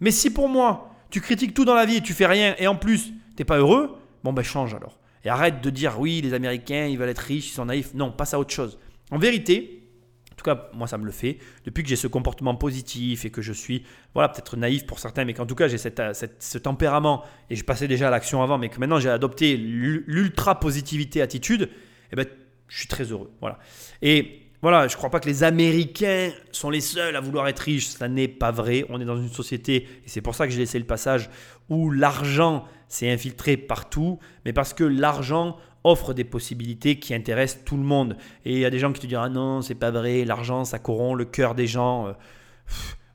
[0.00, 2.66] Mais si pour moi, tu critiques tout dans la vie et tu fais rien et
[2.66, 4.98] en plus, tu n'es pas heureux, bon ben change alors.
[5.24, 7.94] Et arrête de dire oui, les Américains, ils veulent être riches, ils sont naïfs.
[7.94, 8.78] Non, passe à autre chose.
[9.10, 9.84] En vérité,
[10.32, 11.38] en tout cas, moi, ça me le fait.
[11.64, 15.24] Depuis que j'ai ce comportement positif et que je suis, voilà, peut-être naïf pour certains,
[15.24, 16.02] mais qu'en tout cas, j'ai cette,
[16.40, 20.58] ce tempérament et je passais déjà à l'action avant, mais que maintenant j'ai adopté l'ultra
[20.58, 21.70] positivité attitude,
[22.12, 22.26] eh ben,
[22.68, 23.30] je suis très heureux.
[23.40, 23.58] Voilà.
[24.02, 27.58] Et voilà, je ne crois pas que les Américains sont les seuls à vouloir être
[27.58, 27.88] riches.
[27.88, 28.86] Ça n'est pas vrai.
[28.88, 31.28] On est dans une société, et c'est pour ça que j'ai laissé le passage,
[31.68, 37.76] où l'argent s'est infiltré partout, mais parce que l'argent offre des possibilités qui intéressent tout
[37.76, 38.16] le monde.
[38.46, 40.64] Et il y a des gens qui te diront ah non, c'est pas vrai, l'argent
[40.64, 42.06] ça corrompt le cœur des gens.
[42.06, 42.12] Euh,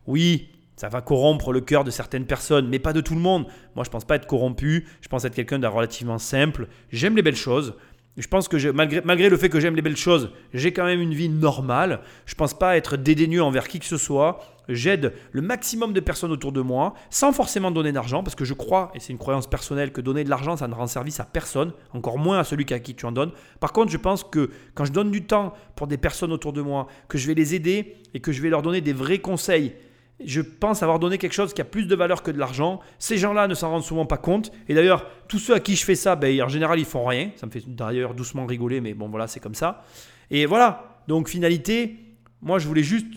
[0.05, 3.47] oui, ça va corrompre le cœur de certaines personnes, mais pas de tout le monde.
[3.75, 4.87] Moi, je pense pas être corrompu.
[5.01, 6.67] Je pense être quelqu'un de relativement simple.
[6.91, 7.73] J'aime les belles choses.
[8.19, 10.99] Je pense que malgré, malgré le fait que j'aime les belles choses, j'ai quand même
[10.99, 12.01] une vie normale.
[12.25, 14.39] Je pense pas être dédaigneux envers qui que ce soit.
[14.67, 18.53] J'aide le maximum de personnes autour de moi sans forcément donner d'argent parce que je
[18.53, 21.23] crois, et c'est une croyance personnelle, que donner de l'argent, ça ne rend service à
[21.23, 23.31] personne, encore moins à celui à qui tu en donnes.
[23.61, 26.61] Par contre, je pense que quand je donne du temps pour des personnes autour de
[26.61, 29.75] moi, que je vais les aider et que je vais leur donner des vrais conseils,
[30.23, 32.81] je pense avoir donné quelque chose qui a plus de valeur que de l'argent.
[32.97, 34.51] Ces gens-là ne s'en rendent souvent pas compte.
[34.67, 37.31] Et d'ailleurs, tous ceux à qui je fais ça, ben, en général, ils font rien.
[37.37, 39.83] Ça me fait d'ailleurs doucement rigoler, mais bon, voilà, c'est comme ça.
[40.29, 41.03] Et voilà.
[41.07, 41.95] Donc, finalité,
[42.41, 43.07] moi, je voulais juste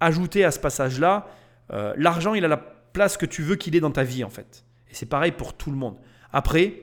[0.00, 1.26] ajouter à ce passage-là,
[1.72, 4.30] euh, l'argent, il a la place que tu veux qu'il ait dans ta vie, en
[4.30, 4.64] fait.
[4.90, 5.96] Et c'est pareil pour tout le monde.
[6.32, 6.74] Après,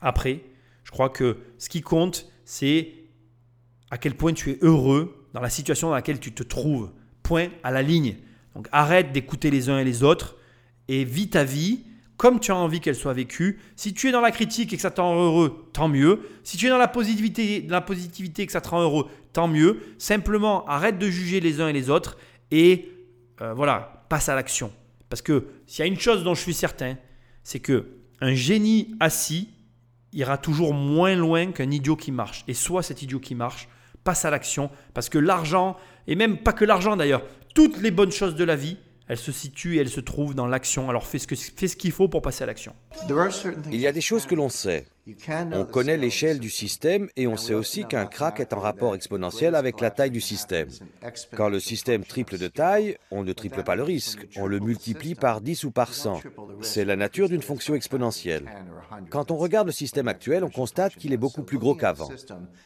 [0.00, 0.42] après,
[0.84, 2.92] je crois que ce qui compte, c'est
[3.90, 6.92] à quel point tu es heureux dans la situation dans laquelle tu te trouves.
[7.22, 8.16] Point à la ligne.
[8.56, 10.36] Donc arrête d'écouter les uns et les autres
[10.88, 11.84] et vis ta vie
[12.16, 13.60] comme tu as envie qu'elle soit vécue.
[13.76, 16.20] Si tu es dans la critique et que ça te rend heureux, tant mieux.
[16.42, 19.80] Si tu es dans la positivité, et que ça te rend heureux, tant mieux.
[19.98, 22.16] Simplement, arrête de juger les uns et les autres
[22.50, 22.88] et
[23.42, 24.72] euh, voilà, passe à l'action.
[25.10, 26.96] Parce que s'il y a une chose dont je suis certain,
[27.42, 27.88] c'est que
[28.22, 29.50] un génie assis
[30.14, 32.44] ira toujours moins loin qu'un idiot qui marche.
[32.48, 33.68] Et soit cet idiot qui marche,
[34.04, 35.76] passe à l'action, parce que l'argent,
[36.06, 37.22] et même pas que l'argent d'ailleurs,
[37.56, 38.76] toutes les bonnes choses de la vie,
[39.08, 40.90] elles se situent et elles se trouvent dans l'action.
[40.90, 42.74] Alors fais ce qu'il faut pour passer à l'action.
[43.70, 44.86] Il y a des choses que l'on sait.
[45.52, 49.54] On connaît l'échelle du système et on sait aussi qu'un crack est en rapport exponentiel
[49.54, 50.68] avec la taille du système.
[51.36, 55.14] Quand le système triple de taille, on ne triple pas le risque, on le multiplie
[55.14, 56.22] par 10 ou par 100.
[56.60, 58.50] C'est la nature d'une fonction exponentielle.
[59.10, 62.10] Quand on regarde le système actuel, on constate qu'il est beaucoup plus gros qu'avant.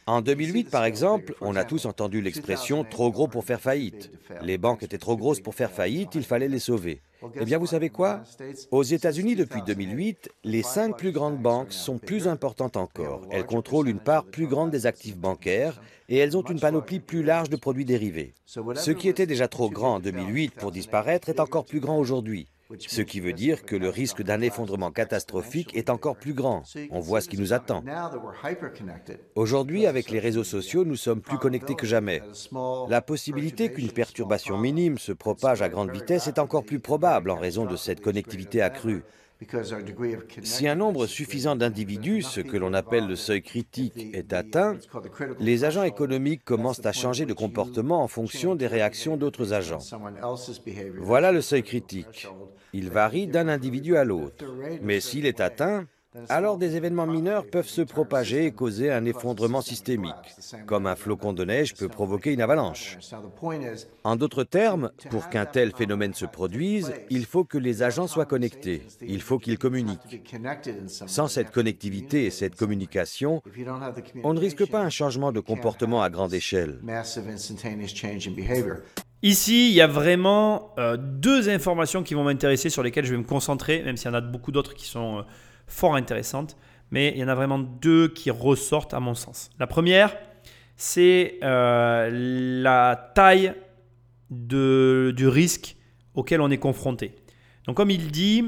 [0.07, 4.11] En 2008, par exemple, on a tous entendu l'expression trop gros pour faire faillite.
[4.41, 7.01] Les banques étaient trop grosses pour faire faillite, il fallait les sauver.
[7.39, 8.21] Eh bien, vous savez quoi?
[8.71, 13.21] Aux États-Unis, depuis 2008, les cinq plus grandes banques sont plus importantes encore.
[13.29, 17.23] Elles contrôlent une part plus grande des actifs bancaires et elles ont une panoplie plus
[17.23, 18.33] large de produits dérivés.
[18.47, 22.47] Ce qui était déjà trop grand en 2008 pour disparaître est encore plus grand aujourd'hui.
[22.79, 26.63] Ce qui veut dire que le risque d'un effondrement catastrophique est encore plus grand.
[26.91, 27.83] On voit ce qui nous attend.
[29.35, 32.21] Aujourd'hui, avec les réseaux sociaux, nous sommes plus connectés que jamais.
[32.89, 37.37] La possibilité qu'une perturbation minime se propage à grande vitesse est encore plus probable en
[37.37, 39.03] raison de cette connectivité accrue.
[40.43, 44.77] Si un nombre suffisant d'individus, ce que l'on appelle le seuil critique, est atteint,
[45.39, 49.79] les agents économiques commencent à changer de comportement en fonction des réactions d'autres agents.
[50.99, 52.27] Voilà le seuil critique.
[52.73, 54.45] Il varie d'un individu à l'autre.
[54.81, 55.85] Mais s'il est atteint,
[56.27, 60.13] alors des événements mineurs peuvent se propager et causer un effondrement systémique,
[60.65, 62.97] comme un flocon de neige peut provoquer une avalanche.
[64.03, 68.25] En d'autres termes, pour qu'un tel phénomène se produise, il faut que les agents soient
[68.25, 70.21] connectés, il faut qu'ils communiquent.
[70.87, 73.41] Sans cette connectivité et cette communication,
[74.23, 76.81] on ne risque pas un changement de comportement à grande échelle.
[79.23, 83.19] Ici, il y a vraiment euh, deux informations qui vont m'intéresser, sur lesquelles je vais
[83.19, 85.19] me concentrer, même s'il y en a beaucoup d'autres qui sont...
[85.19, 85.23] Euh,
[85.71, 86.57] fort intéressante,
[86.91, 89.49] mais il y en a vraiment deux qui ressortent à mon sens.
[89.57, 90.15] La première,
[90.75, 92.09] c'est euh,
[92.61, 93.53] la taille
[94.29, 95.75] du risque
[96.13, 97.15] auquel on est confronté.
[97.65, 98.43] Donc comme il dit,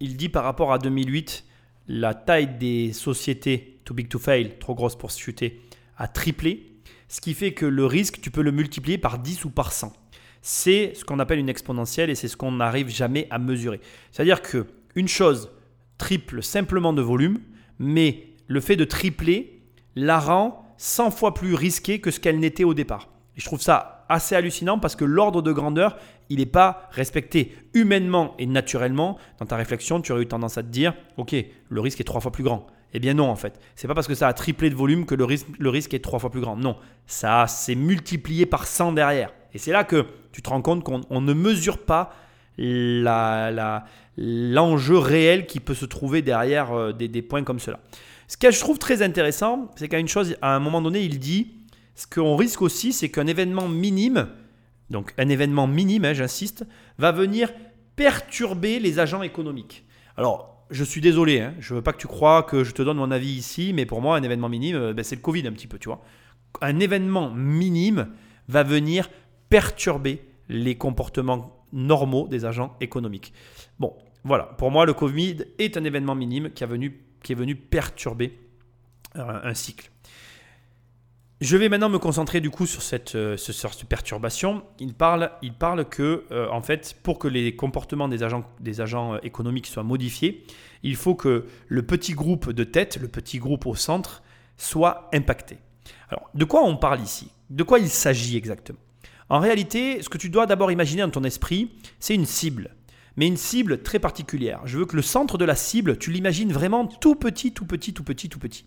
[0.00, 1.44] il dit par rapport à 2008,
[1.88, 5.60] la taille des sociétés too big to fail, trop grosse pour se chuter,
[5.96, 6.69] a triplé,
[7.10, 9.92] ce qui fait que le risque, tu peux le multiplier par 10 ou par 100.
[10.42, 13.80] C'est ce qu'on appelle une exponentielle et c'est ce qu'on n'arrive jamais à mesurer.
[14.12, 15.50] C'est-à-dire que une chose
[15.98, 17.40] triple simplement de volume,
[17.80, 19.60] mais le fait de tripler
[19.96, 23.08] la rend 100 fois plus risquée que ce qu'elle n'était au départ.
[23.36, 25.98] Et je trouve ça assez hallucinant parce que l'ordre de grandeur,
[26.28, 29.18] il n'est pas respecté humainement et naturellement.
[29.40, 31.34] Dans ta réflexion, tu aurais eu tendance à te dire, ok,
[31.68, 32.68] le risque est trois fois plus grand.
[32.92, 33.60] Eh bien non, en fait.
[33.76, 36.30] C'est pas parce que ça a triplé de volume que le risque, est trois fois
[36.30, 36.56] plus grand.
[36.56, 36.76] Non,
[37.06, 39.32] ça s'est multiplié par 100 derrière.
[39.54, 42.14] Et c'est là que tu te rends compte qu'on ne mesure pas
[44.16, 47.80] l'enjeu réel qui peut se trouver derrière euh, des, points comme cela.
[48.28, 51.18] Ce que je trouve très intéressant, c'est qu'à une chose, à un moment donné, il
[51.18, 51.54] dit
[51.94, 54.28] ce qu'on risque aussi, c'est qu'un événement minime,
[54.90, 56.64] donc un événement minime, hein, j'insiste,
[56.98, 57.50] va venir
[57.96, 59.84] perturber les agents économiques.
[60.16, 62.82] Alors, je suis désolé, hein, je ne veux pas que tu crois que je te
[62.82, 65.46] donne mon avis ici, mais pour moi, un événement minime, euh, ben, c'est le Covid
[65.46, 66.02] un petit peu, tu vois.
[66.60, 68.08] Un événement minime
[68.48, 69.10] va venir
[69.48, 73.32] perturber les comportements normaux des agents économiques.
[73.78, 73.94] Bon,
[74.24, 78.38] voilà, pour moi, le Covid est un événement minime qui est venu perturber
[79.16, 79.89] euh, un cycle.
[81.40, 84.62] Je vais maintenant me concentrer du coup sur cette, euh, cette perturbation.
[84.78, 88.82] Il parle, il parle que, euh, en fait, pour que les comportements des agents, des
[88.82, 90.44] agents économiques soient modifiés,
[90.82, 94.22] il faut que le petit groupe de tête, le petit groupe au centre,
[94.58, 95.56] soit impacté.
[96.10, 97.30] Alors, de quoi on parle ici?
[97.48, 98.78] De quoi il s'agit exactement?
[99.30, 101.70] En réalité, ce que tu dois d'abord imaginer dans ton esprit,
[102.00, 102.76] c'est une cible.
[103.16, 104.60] Mais une cible très particulière.
[104.66, 107.94] Je veux que le centre de la cible, tu l'imagines vraiment tout petit, tout petit,
[107.94, 108.66] tout petit, tout petit.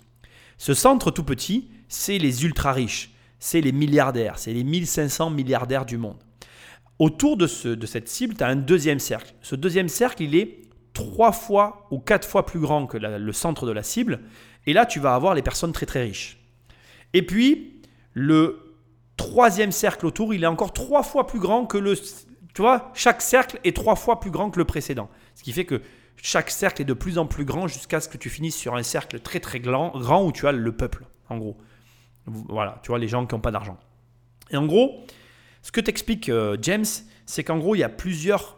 [0.58, 5.86] Ce centre tout petit, c'est les ultra riches, c'est les milliardaires, c'est les 1500 milliardaires
[5.86, 6.18] du monde.
[7.00, 9.34] Autour de, ce, de cette cible, tu as un deuxième cercle.
[9.42, 10.62] Ce deuxième cercle, il est
[10.94, 14.22] trois fois ou quatre fois plus grand que le centre de la cible.
[14.66, 16.38] Et là, tu vas avoir les personnes très très riches.
[17.14, 17.82] Et puis,
[18.14, 18.76] le
[19.18, 21.96] troisième cercle autour, il est encore trois fois plus grand que le...
[21.96, 25.10] Tu vois, chaque cercle est trois fois plus grand que le précédent.
[25.36, 25.82] Ce qui fait que
[26.18, 28.84] chaque cercle est de plus en plus grand jusqu'à ce que tu finisses sur un
[28.84, 31.58] cercle très très grand, où tu as le peuple, en gros.
[32.26, 33.78] Voilà, tu vois, les gens qui n'ont pas d'argent.
[34.50, 35.02] Et en gros,
[35.62, 36.86] ce que t'explique euh, James,
[37.26, 38.58] c'est qu'en gros, il y a plusieurs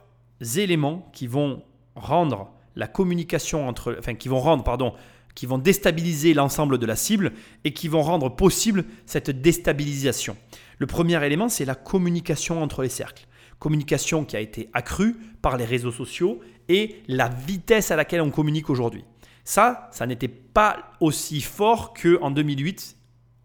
[0.58, 1.64] éléments qui vont
[1.96, 4.94] rendre la communication entre, enfin, qui vont rendre, pardon,
[5.34, 7.34] qui vont déstabiliser l'ensemble de la cible
[7.64, 10.38] et qui vont rendre possible cette déstabilisation.
[10.78, 13.28] Le premier élément, c'est la communication entre les cercles.
[13.60, 18.32] Communication qui a été accrue par les réseaux sociaux et la vitesse à laquelle on
[18.32, 19.04] communique aujourd'hui.
[19.44, 22.98] Ça, ça n'était pas aussi fort qu'en 2008.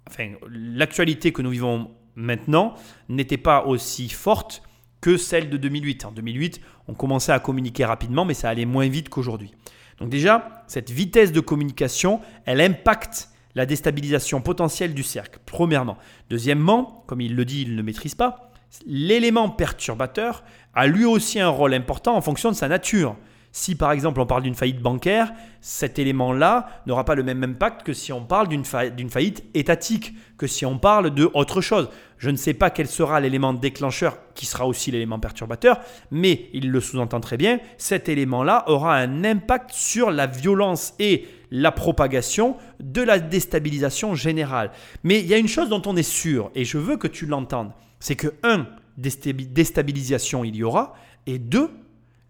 [0.09, 2.75] Enfin, l'actualité que nous vivons maintenant
[3.09, 4.63] n'était pas aussi forte
[5.01, 6.05] que celle de 2008.
[6.05, 9.53] En 2008, on commençait à communiquer rapidement, mais ça allait moins vite qu'aujourd'hui.
[9.99, 15.99] Donc déjà, cette vitesse de communication, elle impacte la déstabilisation potentielle du cercle, premièrement.
[16.31, 18.53] Deuxièmement, comme il le dit, il ne maîtrise pas,
[18.87, 20.45] l'élément perturbateur
[20.75, 23.17] a lui aussi un rôle important en fonction de sa nature.
[23.53, 27.83] Si par exemple on parle d'une faillite bancaire, cet élément-là n'aura pas le même impact
[27.83, 31.89] que si on parle d'une faillite étatique, que si on parle de autre chose.
[32.17, 35.81] Je ne sais pas quel sera l'élément déclencheur qui sera aussi l'élément perturbateur,
[36.13, 41.27] mais il le sous-entend très bien, cet élément-là aura un impact sur la violence et
[41.51, 44.71] la propagation de la déstabilisation générale.
[45.03, 47.27] Mais il y a une chose dont on est sûr, et je veux que tu
[47.27, 48.67] l'entendes, c'est que un,
[49.01, 50.95] déstabilisation il y aura,
[51.27, 51.71] et deux,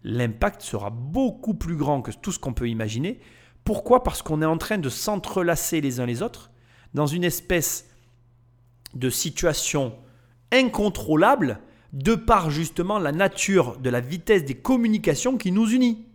[0.03, 3.19] l'impact sera beaucoup plus grand que tout ce qu'on peut imaginer.
[3.63, 4.03] Pourquoi?
[4.03, 6.51] Parce qu'on est en train de s'entrelacer les uns les autres
[6.93, 7.87] dans une espèce
[8.93, 9.93] de situation
[10.51, 11.59] incontrôlable
[11.93, 16.05] de par justement la nature de la vitesse des communications qui nous unit.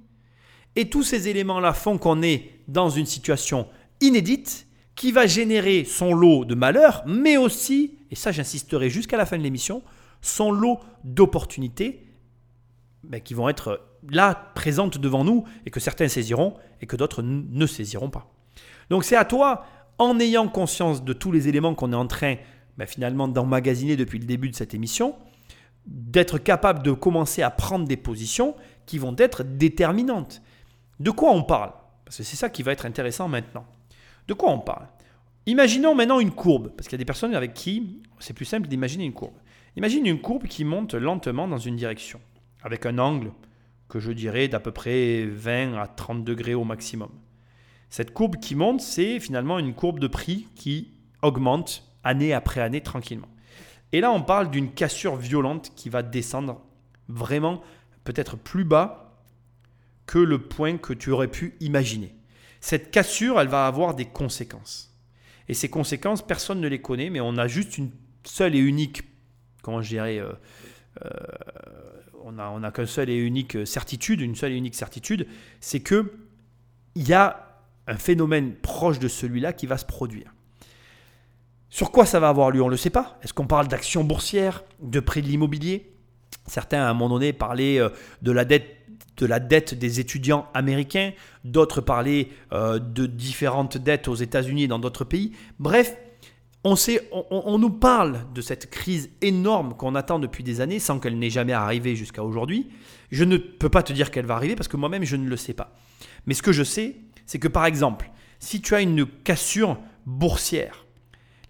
[0.75, 3.69] Et tous ces éléments-là font qu'on est dans une situation
[4.01, 9.27] inédite qui va générer son lot de malheurs, mais aussi, et ça j'insisterai jusqu'à la
[9.27, 9.83] fin de l'émission,
[10.27, 12.07] son lot d'opportunités
[13.05, 17.23] ben, qui vont être là, présentes devant nous, et que certains saisiront, et que d'autres
[17.23, 18.33] ne saisiront pas.
[18.91, 19.65] Donc c'est à toi,
[19.99, 22.37] en ayant conscience de tous les éléments qu'on est en train
[22.77, 25.15] ben, finalement d'emmagasiner depuis le début de cette émission,
[25.87, 28.55] d'être capable de commencer à prendre des positions
[28.87, 30.43] qui vont être déterminantes.
[31.01, 31.73] De quoi on parle?
[32.05, 33.65] Parce que c'est ça qui va être intéressant maintenant.
[34.29, 34.87] De quoi on parle?
[35.47, 38.67] Imaginons maintenant une courbe, parce qu'il y a des personnes avec qui c'est plus simple
[38.67, 39.35] d'imaginer une courbe.
[39.77, 42.19] Imagine une courbe qui monte lentement dans une direction
[42.63, 43.31] avec un angle
[43.89, 47.11] que je dirais d'à peu près 20 à 30 degrés au maximum.
[47.91, 52.81] Cette courbe qui monte, c'est finalement une courbe de prix qui augmente année après année
[52.81, 53.29] tranquillement.
[53.93, 56.63] Et là, on parle d'une cassure violente qui va descendre
[57.09, 57.61] vraiment
[58.05, 59.23] peut-être plus bas
[60.07, 62.17] que le point que tu aurais pu imaginer.
[62.61, 64.97] Cette cassure, elle va avoir des conséquences.
[65.49, 67.91] Et ces conséquences, personne ne les connaît, mais on a juste une
[68.25, 69.03] seule et unique,
[69.67, 70.33] comment je dirais, euh,
[71.05, 71.11] euh,
[72.25, 75.27] on n'a qu'une seule et unique certitude, une seule et unique certitude,
[75.61, 76.13] c'est que
[76.95, 80.33] il y a un phénomène proche de celui-là qui va se produire.
[81.69, 83.19] Sur quoi ça va avoir lieu On ne le sait pas.
[83.23, 85.93] Est-ce qu'on parle d'actions boursières, de prix de l'immobilier?
[86.47, 87.89] Certains, à un moment donné, parlaient euh,
[88.23, 88.45] de la
[89.41, 91.11] dette des étudiants américains,
[91.45, 95.33] d'autres parlaient de différentes dettes aux États-Unis et dans d'autres pays.
[95.59, 95.97] Bref,
[96.67, 100.99] on, sait, on, nous parle de cette crise énorme qu'on attend depuis des années sans
[100.99, 102.67] qu'elle n'ait jamais arrivé jusqu'à aujourd'hui.
[103.13, 105.37] Je ne peux pas te dire qu'elle va arriver parce que moi-même, je ne le
[105.37, 105.77] sais pas.
[106.27, 108.11] Mais ce que je sais, c'est que par exemple,
[108.41, 110.87] si tu as une cassure boursière,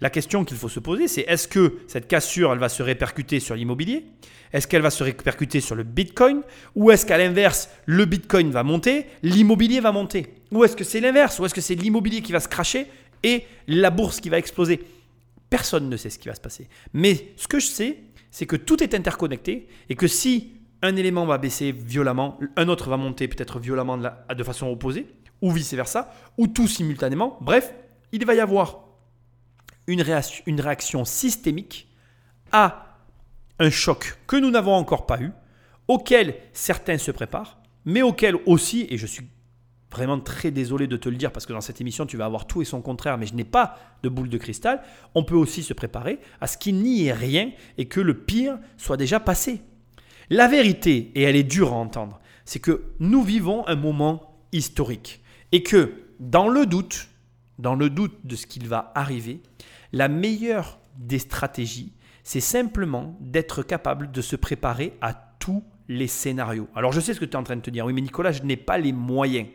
[0.03, 3.41] la question qu'il faut se poser, c'est est-ce que cette cassure, elle va se répercuter
[3.41, 4.05] sur l'immobilier?
[4.53, 6.43] Est-ce qu'elle va se répercuter sur le Bitcoin?
[6.75, 10.35] Ou est-ce qu'à l'inverse, le Bitcoin va monter, l'immobilier va monter?
[10.53, 11.39] Ou est-ce que c'est l'inverse?
[11.39, 12.87] Ou est-ce que c'est l'immobilier qui va se cracher
[13.23, 14.85] et la bourse qui va exploser?
[15.51, 16.69] Personne ne sait ce qui va se passer.
[16.93, 17.99] Mais ce que je sais,
[18.31, 22.91] c'est que tout est interconnecté et que si un élément va baisser violemment, un autre
[22.91, 25.07] va monter peut-être violemment de, façon opposée,
[25.43, 27.39] ou vice-versa, ou tout simultanément.
[27.41, 27.73] Bref,
[28.13, 28.81] il va y avoir
[29.87, 31.89] une réaction, une réaction systémique
[32.53, 32.99] à
[33.59, 35.31] un choc que nous n'avons encore pas eu,
[35.89, 39.27] auquel certains se préparent, mais auquel aussi, et je suis
[39.91, 42.47] vraiment très désolé de te le dire parce que dans cette émission, tu vas avoir
[42.47, 44.83] tout et son contraire, mais je n'ai pas de boule de cristal.
[45.15, 48.59] On peut aussi se préparer à ce qu'il n'y ait rien et que le pire
[48.77, 49.63] soit déjà passé.
[50.29, 55.23] La vérité, et elle est dure à entendre, c'est que nous vivons un moment historique
[55.53, 57.09] et que dans le doute,
[57.59, 59.41] dans le doute de ce qu'il va arriver,
[59.93, 61.93] la meilleure des stratégies,
[62.25, 66.69] c'est simplement d'être capable de se préparer à tous les scénarios.
[66.75, 68.33] Alors je sais ce que tu es en train de te dire, oui mais Nicolas,
[68.33, 69.47] je n'ai pas les moyens.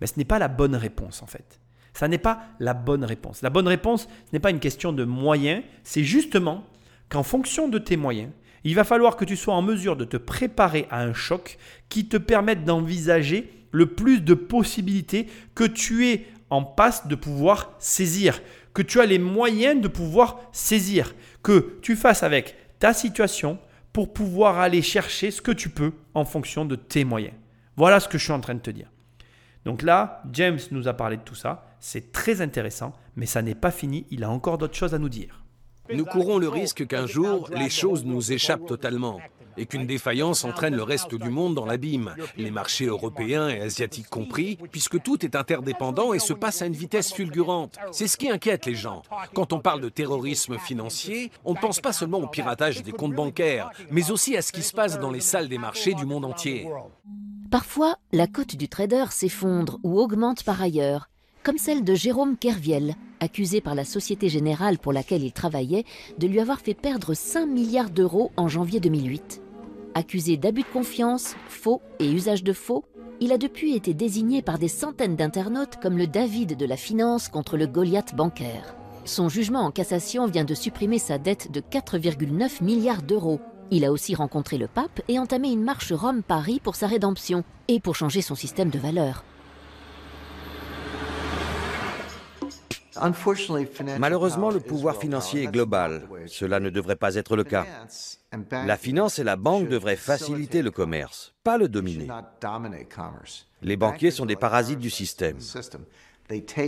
[0.00, 1.60] Mais ce n'est pas la bonne réponse en fait.
[1.92, 3.42] Ça n'est pas la bonne réponse.
[3.42, 6.64] La bonne réponse, ce n'est pas une question de moyens, c'est justement
[7.08, 8.30] qu'en fonction de tes moyens,
[8.64, 12.06] il va falloir que tu sois en mesure de te préparer à un choc qui
[12.06, 18.40] te permette d'envisager le plus de possibilités que tu es en passe de pouvoir saisir,
[18.74, 23.58] que tu as les moyens de pouvoir saisir, que tu fasses avec ta situation
[23.92, 27.34] pour pouvoir aller chercher ce que tu peux en fonction de tes moyens.
[27.76, 28.90] Voilà ce que je suis en train de te dire.
[29.64, 31.66] Donc là, James nous a parlé de tout ça.
[31.80, 34.06] C'est très intéressant, mais ça n'est pas fini.
[34.10, 35.44] Il a encore d'autres choses à nous dire.
[35.92, 39.20] Nous courons le risque qu'un jour, les choses nous échappent totalement
[39.58, 44.08] et qu'une défaillance entraîne le reste du monde dans l'abîme, les marchés européens et asiatiques
[44.08, 47.76] compris, puisque tout est interdépendant et se passe à une vitesse fulgurante.
[47.90, 49.02] C'est ce qui inquiète les gens.
[49.34, 53.14] Quand on parle de terrorisme financier, on ne pense pas seulement au piratage des comptes
[53.14, 56.24] bancaires, mais aussi à ce qui se passe dans les salles des marchés du monde
[56.24, 56.68] entier.
[57.50, 61.08] Parfois, la cote du trader s'effondre ou augmente par ailleurs,
[61.42, 65.84] comme celle de Jérôme Kerviel, accusé par la Société Générale pour laquelle il travaillait
[66.18, 69.40] de lui avoir fait perdre 5 milliards d'euros en janvier 2008.
[69.94, 72.84] Accusé d'abus de confiance, faux et usage de faux,
[73.20, 77.28] il a depuis été désigné par des centaines d'internautes comme le David de la finance
[77.28, 78.76] contre le Goliath bancaire.
[79.06, 83.40] Son jugement en cassation vient de supprimer sa dette de 4,9 milliards d'euros,
[83.70, 87.80] il a aussi rencontré le pape et entamé une marche Rome-Paris pour sa rédemption et
[87.80, 89.24] pour changer son système de valeurs.
[93.98, 96.08] Malheureusement, le pouvoir financier est global.
[96.26, 97.66] Cela ne devrait pas être le cas.
[98.50, 102.08] La finance et la banque devraient faciliter le commerce, pas le dominer.
[103.62, 105.38] Les banquiers sont des parasites du système.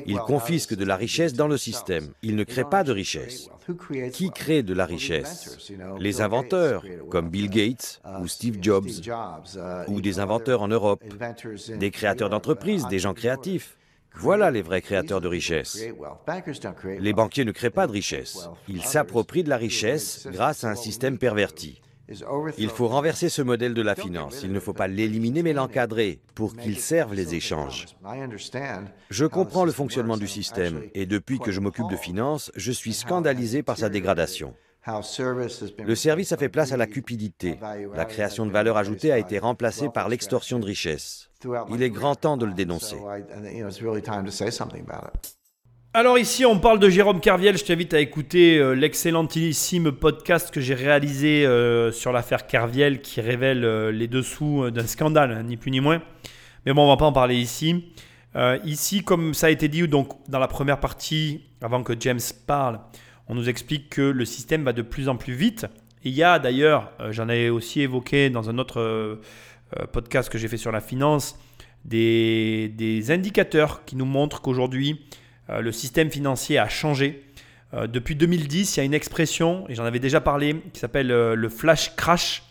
[0.07, 2.13] Ils confisquent de la richesse dans le système.
[2.23, 3.49] Ils ne créent pas de richesse.
[4.13, 5.73] Qui crée de la richesse?
[5.99, 8.89] Les inventeurs, comme Bill Gates ou Steve Jobs,
[9.89, 11.03] ou des inventeurs en Europe,
[11.79, 13.77] des créateurs d'entreprises, des gens créatifs.
[14.17, 15.79] Voilà les vrais créateurs de richesse.
[16.99, 18.49] Les banquiers ne créent pas de richesse.
[18.69, 21.81] Ils s'approprient de la richesse grâce à un système perverti.
[22.59, 24.41] Il faut renverser ce modèle de la finance.
[24.43, 27.87] Il ne faut pas l'éliminer, mais l'encadrer pour qu'il serve les échanges.
[29.11, 32.95] Je comprends le fonctionnement du système et depuis que je m'occupe de finance, je suis
[32.95, 34.55] scandalisé par sa dégradation.
[34.87, 37.59] Le service a fait place à la cupidité.
[37.95, 41.31] La création de valeur ajoutée a été remplacée par l'extorsion de richesse.
[41.71, 42.97] Il est grand temps de le dénoncer.
[45.93, 47.59] Alors ici, on parle de Jérôme Carviel.
[47.59, 53.21] Je t'invite à écouter euh, l'excellentissime podcast que j'ai réalisé euh, sur l'affaire Carviel qui
[53.21, 56.01] révèle euh, les dessous d'un scandale, hein, ni plus ni moins.
[56.65, 57.87] Mais bon, on va pas en parler ici.
[58.65, 62.79] ici, comme ça a été dit donc, dans la première partie, avant que James parle,
[63.27, 65.67] on nous explique que le système va de plus en plus vite.
[66.05, 69.19] il y a d'ailleurs, j'en avais aussi évoqué dans un autre
[69.91, 71.37] podcast que j'ai fait sur la finance,
[71.85, 75.01] des, indicateurs qui nous montrent qu'aujourd'hui,
[75.59, 77.25] le système financier a changé.
[77.73, 81.11] Euh, depuis 2010, il y a une expression, et j'en avais déjà parlé, qui s'appelle
[81.13, 82.43] euh, le flash crash,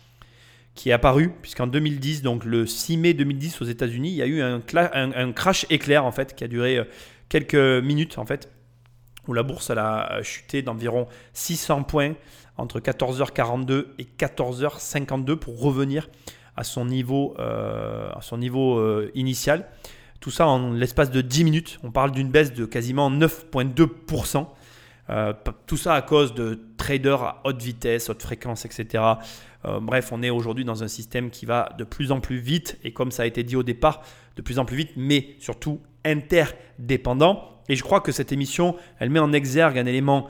[0.74, 4.26] qui est apparu, puisqu'en 2010, donc le 6 mai 2010 aux États-Unis, il y a
[4.26, 6.80] eu un, crash éclair, en fait, qui a duré
[7.28, 8.48] quelques minutes, en fait,
[9.26, 12.14] où la bourse a chuté d'environ 600 points
[12.56, 16.08] entre 14h42 et 14h52 pour revenir
[16.56, 17.34] à son niveau
[19.14, 19.66] initial.
[20.20, 21.78] Tout ça en l'espace de 10 minutes.
[21.82, 24.46] On parle d'une baisse de quasiment 9,2%.
[25.08, 25.32] Euh,
[25.66, 29.02] tout ça à cause de traders à haute vitesse, haute fréquence, etc.
[29.64, 32.78] Euh, bref, on est aujourd'hui dans un système qui va de plus en plus vite
[32.84, 34.02] et comme ça a été dit au départ,
[34.36, 37.62] de plus en plus vite, mais surtout interdépendant.
[37.68, 40.28] Et je crois que cette émission, elle met en exergue un élément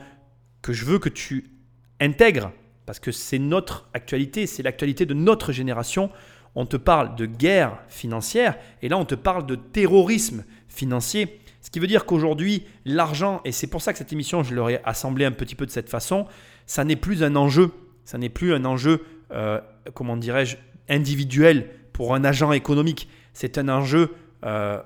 [0.61, 1.51] que je veux que tu
[1.99, 2.51] intègres
[2.85, 6.09] parce que c'est notre actualité, c'est l'actualité de notre génération
[6.55, 11.39] on te parle de guerre financière et là on te parle de terrorisme financier.
[11.61, 14.81] Ce qui veut dire qu'aujourd'hui, l'argent, et c'est pour ça que cette émission, je l'aurais
[14.83, 16.25] assemblée un petit peu de cette façon,
[16.65, 17.71] ça n'est plus un enjeu,
[18.03, 19.61] ça n'est plus un enjeu, euh,
[19.93, 20.57] comment dirais-je,
[20.89, 23.07] individuel pour un agent économique.
[23.33, 24.81] C'est un enjeu euh,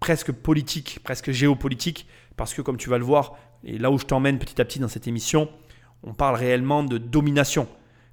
[0.00, 2.06] presque politique, presque géopolitique,
[2.36, 4.80] parce que comme tu vas le voir, et là où je t'emmène petit à petit
[4.80, 5.48] dans cette émission,
[6.02, 7.68] on parle réellement de domination.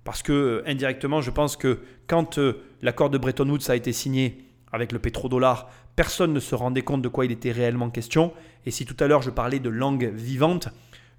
[0.06, 3.92] Parce que euh, indirectement, je pense que quand euh, l'accord de Bretton Woods a été
[3.92, 8.34] signé avec le pétrodollar personne ne se rendait compte de quoi il était réellement question.
[8.66, 10.70] Et si tout à l'heure je parlais de langue vivante,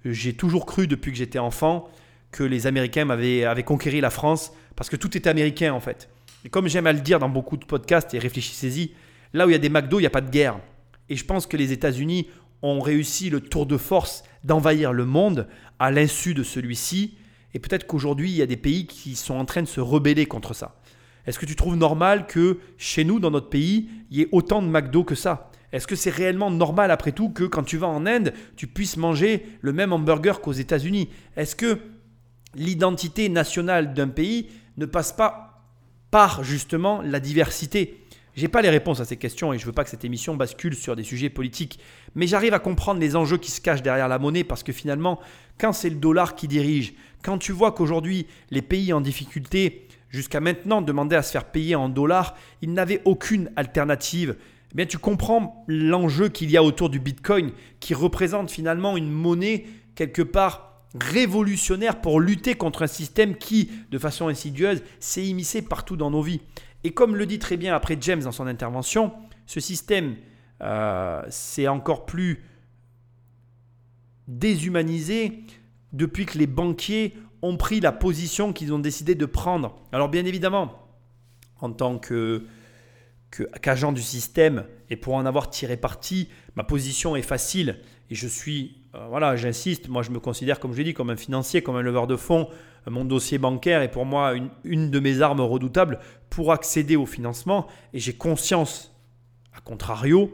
[0.05, 1.89] j'ai toujours cru depuis que j'étais enfant
[2.31, 3.65] que les Américains avaient, avaient
[4.01, 6.09] la France parce que tout était américain en fait.
[6.45, 8.93] Et comme j'aime à le dire dans beaucoup de podcasts, et réfléchissez-y,
[9.33, 10.59] là où il y a des McDo, il n'y a pas de guerre.
[11.09, 12.27] Et je pense que les États-Unis
[12.61, 15.47] ont réussi le tour de force d'envahir le monde
[15.79, 17.17] à l'insu de celui-ci.
[17.57, 20.27] Et peut-être qu'aujourd'hui, il y a des pays qui sont en train de se rebeller
[20.27, 20.79] contre ça.
[21.25, 24.61] Est-ce que tu trouves normal que chez nous, dans notre pays, il y ait autant
[24.61, 25.49] de McDo que ça?
[25.71, 28.95] Est-ce que c'est réellement normal après tout que quand tu vas en Inde, tu puisses
[28.95, 31.09] manger le même hamburger qu'aux États-Unis?
[31.35, 31.79] Est-ce que
[32.53, 35.63] l'identité nationale d'un pays ne passe pas
[36.11, 38.05] par justement la diversité?
[38.37, 40.75] J'ai pas les réponses à ces questions et je veux pas que cette émission bascule
[40.75, 41.79] sur des sujets politiques,
[42.13, 45.19] mais j'arrive à comprendre les enjeux qui se cachent derrière la monnaie parce que finalement,
[45.57, 50.39] quand c'est le dollar qui dirige, quand tu vois qu'aujourd'hui les pays en difficulté jusqu'à
[50.39, 54.35] maintenant demandaient à se faire payer en dollars, ils n'avaient aucune alternative.
[54.71, 59.09] Eh bien, tu comprends l'enjeu qu'il y a autour du Bitcoin qui représente finalement une
[59.09, 59.65] monnaie
[59.95, 65.97] quelque part révolutionnaire pour lutter contre un système qui, de façon insidieuse, s'est immiscé partout
[65.97, 66.41] dans nos vies.
[66.83, 69.13] Et comme le dit très bien après James dans son intervention,
[69.45, 70.15] ce système
[70.61, 71.21] euh,
[71.67, 72.43] encore plus
[74.27, 75.43] déshumanisé
[75.93, 79.75] depuis que les banquiers ont pris la position qu'ils ont décidé de prendre.
[79.91, 80.87] Alors bien évidemment,
[81.59, 82.45] en tant que
[83.61, 88.27] qu'agent du système et pour en avoir tiré parti, ma position est facile et je
[88.27, 91.61] suis, euh, voilà, j'insiste, moi je me considère comme je l'ai dit comme un financier,
[91.61, 92.47] comme un leveur de fonds,
[92.89, 95.99] mon dossier bancaire est pour moi une de mes armes redoutables
[96.29, 98.95] pour accéder au financement et j'ai conscience,
[99.53, 100.31] à contrario,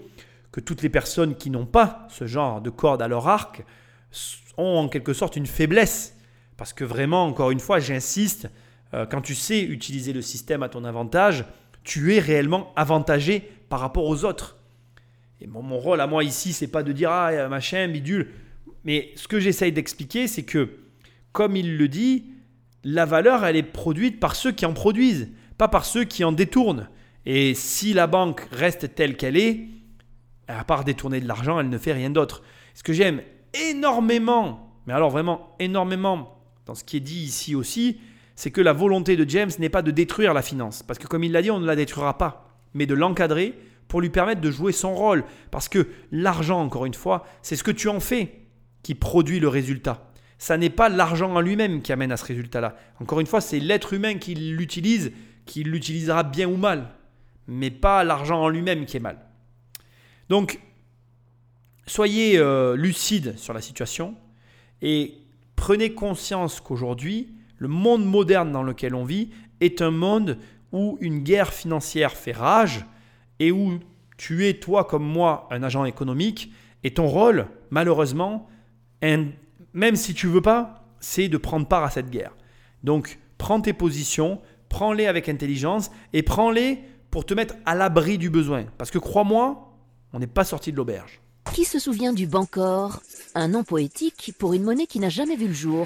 [0.52, 3.64] que toutes les personnes qui n'ont pas ce genre de corde à leur arc
[4.58, 6.16] ont en quelque sorte une faiblesse
[6.58, 8.50] parce que vraiment, encore une fois, j'insiste,
[8.94, 11.46] euh, quand tu sais utiliser le système à ton avantage,
[11.84, 13.40] tu es réellement avantagé
[13.70, 14.58] par rapport aux autres.
[15.42, 18.30] Et mon, mon rôle à moi ici, c'est pas de dire ah machin, bidule.
[18.84, 20.78] Mais ce que j'essaye d'expliquer, c'est que,
[21.32, 22.26] comme il le dit,
[22.84, 26.32] la valeur, elle est produite par ceux qui en produisent, pas par ceux qui en
[26.32, 26.90] détournent.
[27.26, 29.68] Et si la banque reste telle qu'elle est,
[30.48, 32.44] à part détourner de l'argent, elle ne fait rien d'autre.
[32.74, 33.22] Ce que j'aime
[33.54, 36.34] énormément, mais alors vraiment énormément
[36.66, 38.00] dans ce qui est dit ici aussi,
[38.36, 40.84] c'est que la volonté de James n'est pas de détruire la finance.
[40.84, 43.54] Parce que comme il l'a dit, on ne la détruira pas, mais de l'encadrer
[43.88, 45.24] pour lui permettre de jouer son rôle.
[45.52, 48.48] Parce que l'argent, encore une fois, c'est ce que tu en fais
[48.82, 50.10] qui produit le résultat.
[50.38, 52.76] Ça n'est pas l'argent en lui-même qui amène à ce résultat-là.
[53.00, 55.12] Encore une fois, c'est l'être humain qui l'utilise,
[55.46, 56.90] qui l'utilisera bien ou mal,
[57.48, 59.18] mais pas l'argent en lui-même qui est mal.
[60.30, 60.60] Donc,
[61.86, 64.16] soyez euh, lucide sur la situation
[64.82, 65.16] et
[65.56, 69.32] prenez conscience qu'aujourd'hui, le monde moderne dans lequel on vit
[69.62, 70.38] est un monde
[70.72, 72.86] où une guerre financière fait rage
[73.40, 73.80] et où
[74.18, 76.52] tu es, toi comme moi, un agent économique,
[76.84, 78.50] et ton rôle, malheureusement,
[79.02, 82.36] même si tu veux pas, c'est de prendre part à cette guerre.
[82.84, 84.42] Donc, prends tes positions,
[84.74, 86.80] prends-les avec intelligence et prends-les
[87.12, 88.66] pour te mettre à l'abri du besoin.
[88.80, 89.72] Parce que crois-moi,
[90.14, 91.22] on n'est pas sorti de l'auberge.
[91.54, 93.00] Qui se souvient du Bancor?
[93.36, 95.86] Un nom poétique pour une monnaie qui n'a jamais vu le jour.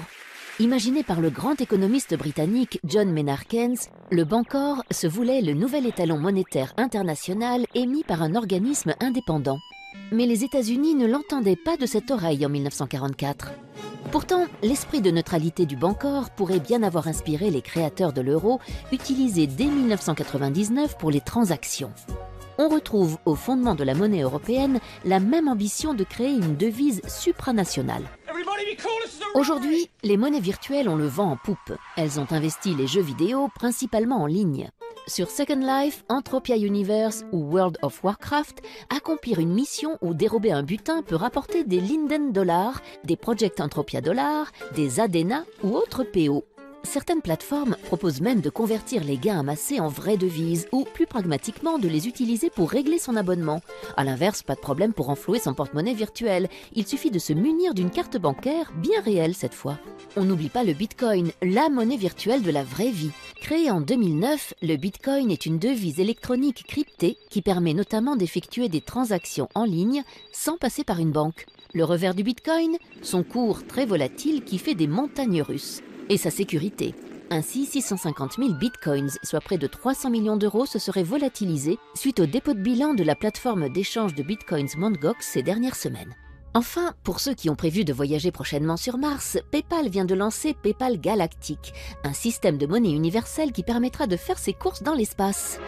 [0.58, 3.76] Imaginé par le grand économiste britannique John Maynard Keynes,
[4.10, 9.58] le Bancor se voulait le nouvel étalon monétaire international émis par un organisme indépendant.
[10.12, 13.52] Mais les États-Unis ne l'entendaient pas de cette oreille en 1944.
[14.10, 19.46] Pourtant, l'esprit de neutralité du Bancor pourrait bien avoir inspiré les créateurs de l'euro, utilisé
[19.46, 21.92] dès 1999 pour les transactions
[22.58, 27.00] on retrouve au fondement de la monnaie européenne la même ambition de créer une devise
[27.06, 28.02] supranationale.
[29.34, 31.72] Aujourd'hui, les monnaies virtuelles ont le vent en poupe.
[31.96, 34.70] Elles ont investi les jeux vidéo principalement en ligne.
[35.08, 38.60] Sur Second Life, Entropia Universe ou World of Warcraft,
[38.94, 44.02] accomplir une mission ou dérober un butin peut rapporter des Linden Dollars, des Project Entropia
[44.02, 46.44] Dollars, des Adena ou autres PO.
[46.84, 51.78] Certaines plateformes proposent même de convertir les gains amassés en vraies devises ou, plus pragmatiquement,
[51.78, 53.60] de les utiliser pour régler son abonnement.
[53.96, 56.48] A l'inverse, pas de problème pour enflouer son porte-monnaie virtuel.
[56.74, 59.78] Il suffit de se munir d'une carte bancaire, bien réelle cette fois.
[60.16, 63.10] On n'oublie pas le Bitcoin, la monnaie virtuelle de la vraie vie.
[63.40, 68.80] Créé en 2009, le Bitcoin est une devise électronique cryptée qui permet notamment d'effectuer des
[68.80, 71.46] transactions en ligne sans passer par une banque.
[71.74, 76.30] Le revers du Bitcoin Son cours très volatile qui fait des montagnes russes et sa
[76.30, 76.94] sécurité.
[77.30, 82.26] Ainsi, 650 000 bitcoins, soit près de 300 millions d'euros, se seraient volatilisés suite au
[82.26, 84.98] dépôt de bilan de la plateforme d'échange de bitcoins Mt.
[84.98, 86.14] Gox ces dernières semaines.
[86.54, 90.54] Enfin, pour ceux qui ont prévu de voyager prochainement sur Mars, PayPal vient de lancer
[90.54, 95.60] PayPal Galactic, un système de monnaie universelle qui permettra de faire ses courses dans l'espace.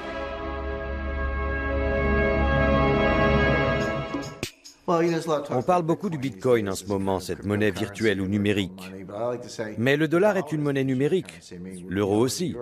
[5.51, 8.93] On parle beaucoup du Bitcoin en ce moment, cette monnaie virtuelle ou numérique.
[9.79, 11.41] Mais le dollar est une monnaie numérique,
[11.89, 12.57] l'euro aussi.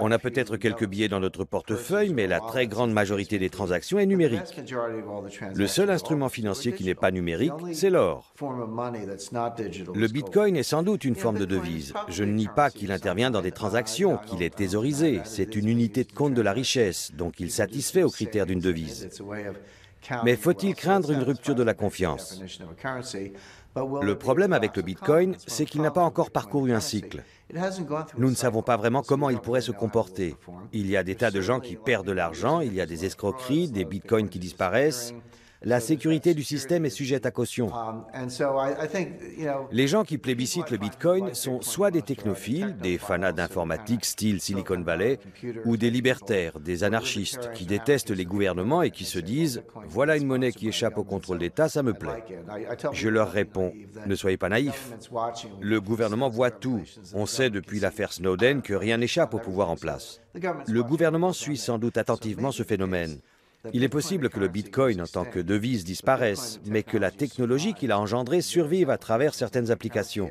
[0.00, 3.98] On a peut-être quelques billets dans notre portefeuille, mais la très grande majorité des transactions
[3.98, 4.60] est numérique.
[5.54, 8.32] Le seul instrument financier qui n'est pas numérique, c'est l'or.
[8.40, 11.94] Le Bitcoin est sans doute une forme de devise.
[12.08, 15.20] Je ne nie pas qu'il intervient dans des transactions, qu'il est thésaurisé.
[15.24, 19.08] C'est une unité de compte de la richesse, donc il satisfait aux critères d'une devise.
[20.24, 22.40] Mais faut-il craindre une rupture de la confiance?
[23.76, 27.22] Le problème avec le Bitcoin, c'est qu'il n'a pas encore parcouru un cycle.
[28.16, 30.36] Nous ne savons pas vraiment comment il pourrait se comporter.
[30.72, 33.04] Il y a des tas de gens qui perdent de l'argent, il y a des
[33.04, 35.14] escroqueries, des bitcoins qui disparaissent.
[35.64, 37.70] La sécurité du système est sujette à caution.
[39.72, 44.82] Les gens qui plébiscitent le Bitcoin sont soit des technophiles, des fanats d'informatique style Silicon
[44.82, 45.18] Valley,
[45.64, 50.26] ou des libertaires, des anarchistes, qui détestent les gouvernements et qui se disent⁇ Voilà une
[50.26, 52.24] monnaie qui échappe au contrôle d'État, ça me plaît⁇
[52.92, 53.72] Je leur réponds⁇
[54.06, 54.92] Ne soyez pas naïfs.
[55.60, 56.82] Le gouvernement voit tout.
[57.14, 60.20] On sait depuis l'affaire Snowden que rien n'échappe au pouvoir en place.
[60.66, 63.18] Le gouvernement suit sans doute attentivement ce phénomène.
[63.72, 67.74] Il est possible que le Bitcoin en tant que devise disparaisse, mais que la technologie
[67.74, 70.30] qu'il a engendrée survive à travers certaines applications.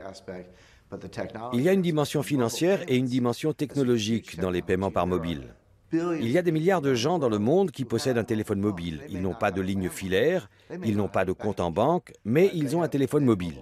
[1.54, 5.56] Il y a une dimension financière et une dimension technologique dans les paiements par mobile.
[5.94, 9.02] Il y a des milliards de gens dans le monde qui possèdent un téléphone mobile.
[9.10, 10.50] Ils n'ont pas de ligne filaire,
[10.84, 13.58] ils n'ont pas de compte en banque, mais ils ont un téléphone mobile.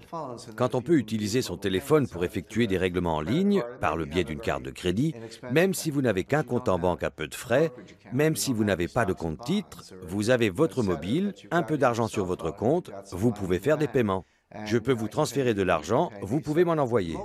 [0.55, 4.23] Quand on peut utiliser son téléphone pour effectuer des règlements en ligne, par le biais
[4.23, 5.13] d'une carte de crédit,
[5.51, 7.71] même si vous n'avez qu'un compte en banque à peu de frais,
[8.13, 12.07] même si vous n'avez pas de compte titre, vous avez votre mobile, un peu d'argent
[12.07, 14.25] sur votre compte, vous pouvez faire des paiements.
[14.65, 17.15] Je peux vous transférer de l'argent, vous pouvez m'en envoyer.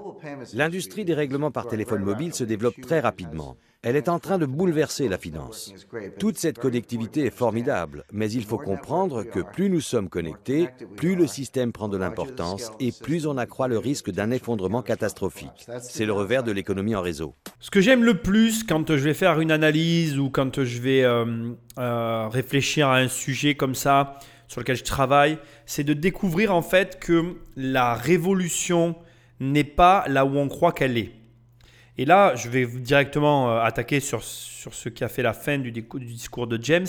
[0.54, 3.56] L'industrie des règlements par téléphone mobile se développe très rapidement.
[3.82, 5.72] Elle est en train de bouleverser la finance.
[6.18, 11.14] Toute cette connectivité est formidable, mais il faut comprendre que plus nous sommes connectés, plus
[11.14, 15.68] le système prend de l'importance et plus on accroît le risque d'un effondrement catastrophique.
[15.80, 17.36] C'est le revers de l'économie en réseau.
[17.60, 21.04] Ce que j'aime le plus quand je vais faire une analyse ou quand je vais
[21.04, 24.18] euh, euh, réfléchir à un sujet comme ça,
[24.49, 28.97] sur lequel je travaille, c'est de découvrir en fait que la révolution
[29.40, 31.12] n'est pas là où on croit qu'elle est.
[31.99, 35.59] Et là, je vais directement euh, attaquer sur, sur ce qui a fait la fin
[35.59, 36.86] du, discours de James,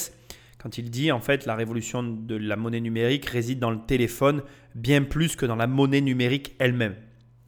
[0.57, 4.41] quand il dit en fait la révolution de la monnaie numérique réside dans le téléphone
[4.75, 6.95] bien plus que dans la monnaie numérique elle-même.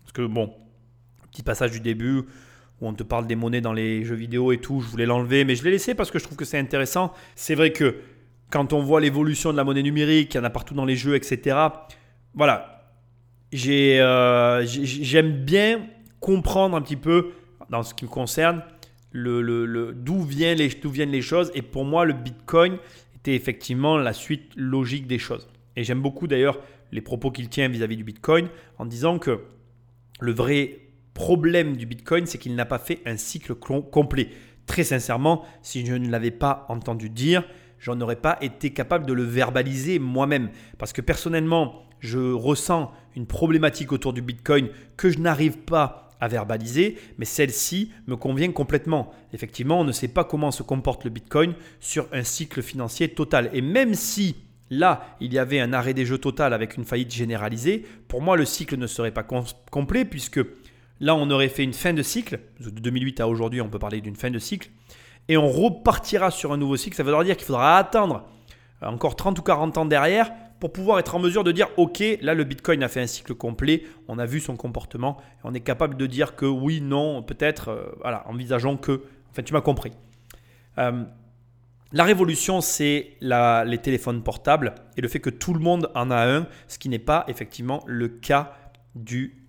[0.03, 0.53] Parce que bon,
[1.31, 2.23] petit passage du début
[2.81, 5.43] où on te parle des monnaies dans les jeux vidéo et tout, je voulais l'enlever,
[5.43, 7.13] mais je l'ai laissé parce que je trouve que c'est intéressant.
[7.35, 7.97] C'est vrai que
[8.49, 10.95] quand on voit l'évolution de la monnaie numérique, il y en a partout dans les
[10.95, 11.57] jeux, etc.
[12.33, 12.79] Voilà,
[13.53, 15.87] euh, j'aime bien
[16.19, 17.31] comprendre un petit peu,
[17.69, 18.63] dans ce qui me concerne,
[19.11, 21.51] le, d'où, viennent les, viennent les choses.
[21.55, 22.77] Et pour moi, le Bitcoin
[23.17, 25.47] était effectivement la suite logique des choses.
[25.75, 26.59] Et j'aime beaucoup d'ailleurs
[26.91, 29.41] les propos qu'il tient vis-à-vis du Bitcoin en disant que
[30.19, 30.79] le vrai
[31.13, 34.29] problème du Bitcoin, c'est qu'il n'a pas fait un cycle complet.
[34.65, 37.43] Très sincèrement, si je ne l'avais pas entendu dire,
[37.79, 40.49] j'en aurais pas été capable de le verbaliser moi-même.
[40.77, 46.27] Parce que personnellement, je ressens une problématique autour du Bitcoin que je n'arrive pas à
[46.27, 49.13] verbaliser, mais celle-ci me convient complètement.
[49.33, 53.49] Effectivement, on ne sait pas comment se comporte le Bitcoin sur un cycle financier total.
[53.53, 54.35] Et même si
[54.69, 58.35] là, il y avait un arrêt des jeux total avec une faillite généralisée, pour moi,
[58.35, 59.25] le cycle ne serait pas
[59.71, 60.41] complet puisque
[60.99, 62.39] là, on aurait fait une fin de cycle.
[62.59, 64.69] De 2008 à aujourd'hui, on peut parler d'une fin de cycle
[65.29, 66.97] et on repartira sur un nouveau cycle.
[66.97, 68.25] Ça veut dire qu'il faudra attendre
[68.81, 72.33] encore 30 ou 40 ans derrière pour pouvoir être en mesure de dire ok, là
[72.33, 75.95] le Bitcoin a fait un cycle complet, on a vu son comportement, on est capable
[75.95, 79.93] de dire que oui, non, peut-être, euh, voilà, envisageons que, enfin tu m'as compris.
[80.77, 81.03] Euh,
[81.91, 86.27] la révolution, c'est les téléphones portables et le fait que tout le monde en a
[86.27, 88.53] un, ce qui n'est pas effectivement le cas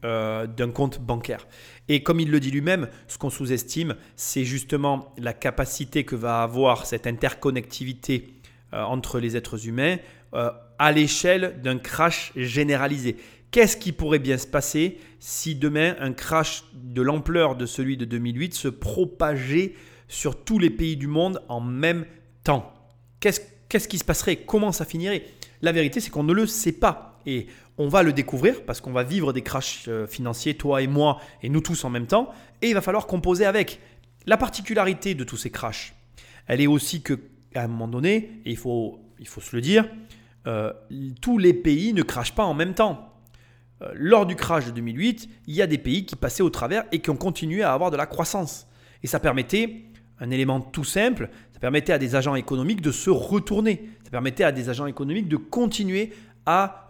[0.05, 1.47] euh, d'un compte bancaire.
[1.88, 6.43] Et comme il le dit lui-même, ce qu'on sous-estime, c'est justement la capacité que va
[6.43, 8.34] avoir cette interconnectivité
[8.74, 9.97] euh, entre les êtres humains
[10.34, 13.16] euh, à l'échelle d'un crash généralisé.
[13.51, 18.05] Qu'est-ce qui pourrait bien se passer si demain un crash de l'ampleur de celui de
[18.05, 19.74] 2008 se propageait
[20.07, 22.05] sur tous les pays du monde en même
[22.45, 22.72] temps?
[23.20, 24.36] Qu'est-ce qu'est-ce qui se passerait?
[24.36, 25.24] Comment ça finirait?
[25.62, 27.18] La vérité, c'est qu'on ne le sait pas.
[27.26, 27.47] Et
[27.81, 31.18] on va le découvrir parce qu'on va vivre des crashs euh, financiers, toi et moi,
[31.43, 32.28] et nous tous en même temps,
[32.61, 33.81] et il va falloir composer avec.
[34.26, 35.95] La particularité de tous ces crashs,
[36.47, 37.18] elle est aussi que
[37.55, 39.89] à un moment donné, et il faut, il faut se le dire,
[40.47, 40.74] euh,
[41.22, 43.14] tous les pays ne crachent pas en même temps.
[43.81, 46.85] Euh, lors du crash de 2008, il y a des pays qui passaient au travers
[46.93, 48.68] et qui ont continué à avoir de la croissance.
[49.03, 49.85] Et ça permettait,
[50.18, 53.89] un élément tout simple, ça permettait à des agents économiques de se retourner.
[54.05, 56.12] Ça permettait à des agents économiques de continuer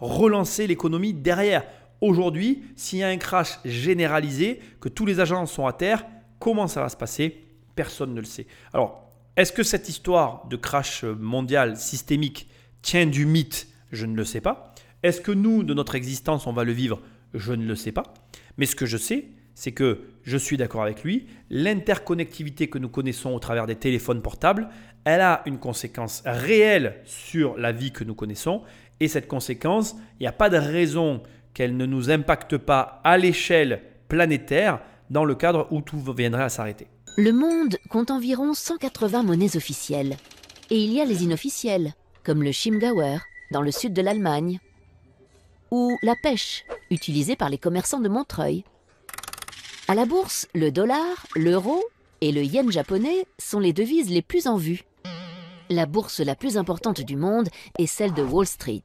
[0.01, 1.65] relancer l'économie derrière.
[2.01, 6.07] Aujourd'hui, s'il y a un crash généralisé, que tous les agents sont à terre,
[6.39, 7.45] comment ça va se passer?
[7.75, 8.47] Personne ne le sait.
[8.73, 12.49] Alors, est-ce que cette histoire de crash mondial systémique
[12.83, 13.69] tient du mythe?
[13.93, 14.75] Je ne le sais pas.
[15.03, 17.01] Est-ce que nous, de notre existence, on va le vivre?
[17.35, 18.15] Je ne le sais pas.
[18.57, 22.89] Mais ce que je sais, c'est que je suis d'accord avec lui, l'interconnectivité que nous
[22.89, 24.69] connaissons au travers des téléphones portables,
[25.05, 28.63] elle a une conséquence réelle sur la vie que nous connaissons.
[29.01, 31.22] Et cette conséquence, il n'y a pas de raison
[31.55, 36.48] qu'elle ne nous impacte pas à l'échelle planétaire dans le cadre où tout viendrait à
[36.48, 36.86] s'arrêter.
[37.16, 40.16] Le monde compte environ 180 monnaies officielles.
[40.70, 43.18] Et il y a les inofficielles, comme le Chiemgauer,
[43.51, 44.61] dans le sud de l'Allemagne,
[45.70, 48.64] ou la pêche, utilisée par les commerçants de Montreuil.
[49.88, 51.82] À la bourse, le dollar, l'euro
[52.20, 54.84] et le yen japonais sont les devises les plus en vue.
[55.73, 57.49] La bourse la plus importante du monde
[57.79, 58.83] est celle de Wall Street.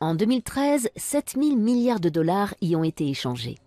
[0.00, 3.58] En 2013, 7000 milliards de dollars y ont été échangés.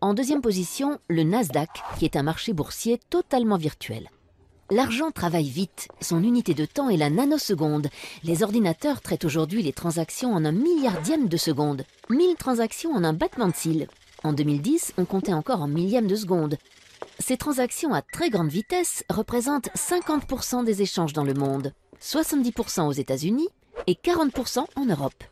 [0.00, 4.08] En deuxième position, le Nasdaq, qui est un marché boursier totalement virtuel.
[4.72, 7.86] L'argent travaille vite, son unité de temps est la nanoseconde.
[8.24, 11.84] Les ordinateurs traitent aujourd'hui les transactions en un milliardième de seconde.
[12.08, 13.86] 1000 transactions en un battement de cils.
[14.24, 16.56] En 2010, on comptait encore en millième de seconde.
[17.20, 22.92] Ces transactions à très grande vitesse représentent 50% des échanges dans le monde, 70% aux
[22.92, 23.48] États-Unis
[23.86, 25.24] et 40% en Europe.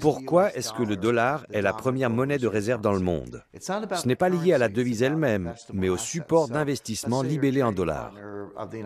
[0.00, 3.44] Pourquoi est-ce que le dollar est la première monnaie de réserve dans le monde?
[3.60, 8.12] Ce n'est pas lié à la devise elle-même, mais au support d'investissement libellé en dollars.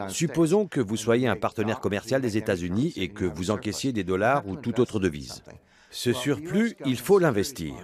[0.08, 4.46] Supposons que vous soyez un partenaire commercial des États-Unis et que vous encaissiez des dollars
[4.46, 5.42] ou toute autre devise.
[5.92, 7.74] Ce surplus, il faut l'investir.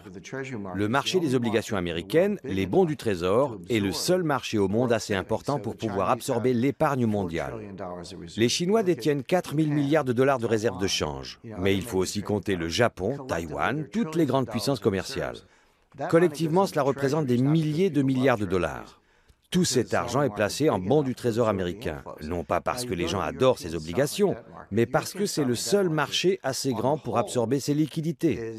[0.74, 4.92] Le marché des obligations américaines, les bons du Trésor, est le seul marché au monde
[4.92, 7.54] assez important pour pouvoir absorber l'épargne mondiale.
[8.36, 11.98] Les Chinois détiennent 4 000 milliards de dollars de réserves de change, mais il faut
[11.98, 15.36] aussi compter le Japon, Taïwan, toutes les grandes puissances commerciales.
[16.10, 19.00] Collectivement, cela représente des milliers de milliards de dollars.
[19.50, 23.08] Tout cet argent est placé en bons du Trésor américain, non pas parce que les
[23.08, 24.36] gens adorent ces obligations,
[24.70, 28.56] mais parce que c'est le seul marché assez grand pour absorber ces liquidités.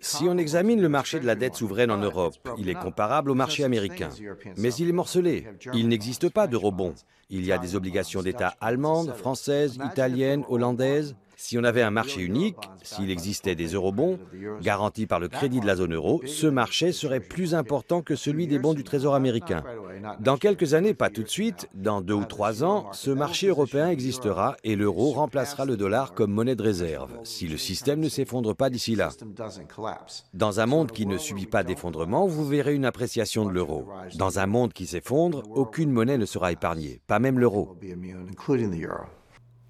[0.00, 3.34] Si on examine le marché de la dette souveraine en Europe, il est comparable au
[3.34, 4.10] marché américain.
[4.58, 5.46] Mais il est morcelé.
[5.72, 6.94] Il n'existe pas d'eurobond.
[7.30, 11.16] Il y a des obligations d'État allemandes, françaises, italiennes, hollandaises.
[11.44, 14.18] Si on avait un marché unique, s'il existait des eurobonds
[14.62, 18.46] garantis par le crédit de la zone euro, ce marché serait plus important que celui
[18.46, 19.62] des bons du Trésor américain.
[20.20, 23.90] Dans quelques années, pas tout de suite, dans deux ou trois ans, ce marché européen
[23.90, 28.56] existera et l'euro remplacera le dollar comme monnaie de réserve, si le système ne s'effondre
[28.56, 29.10] pas d'ici là.
[30.32, 33.86] Dans un monde qui ne subit pas d'effondrement, vous verrez une appréciation de l'euro.
[34.14, 37.76] Dans un monde qui s'effondre, aucune monnaie ne sera épargnée, pas même l'euro.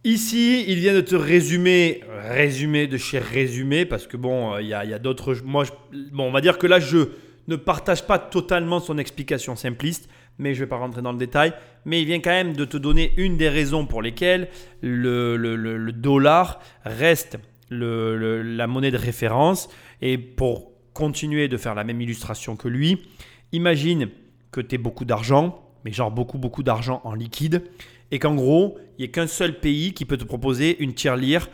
[0.07, 4.75] Ici, il vient de te résumer, résumé de chez résumé, parce que bon, il y
[4.75, 5.35] a, d'autres.
[5.43, 5.65] Moi,
[6.13, 7.09] bon, on va dire que là, je
[7.49, 11.19] ne partage pas totalement son explication simpliste, mais je ne vais pas rentrer dans le
[11.19, 11.55] détail.
[11.87, 14.49] Mais il vient quand même de te donner une des raisons pour lesquelles
[14.83, 17.39] le, dollar reste
[17.71, 19.71] la monnaie de référence.
[20.03, 23.09] Et pour continuer de faire la même illustration que lui,
[23.53, 24.11] imagine
[24.53, 27.63] que tu aies beaucoup d'argent, mais genre beaucoup, beaucoup d'argent en liquide
[28.11, 31.49] et qu'en gros, il n'y a qu'un seul pays qui peut te proposer une tirelire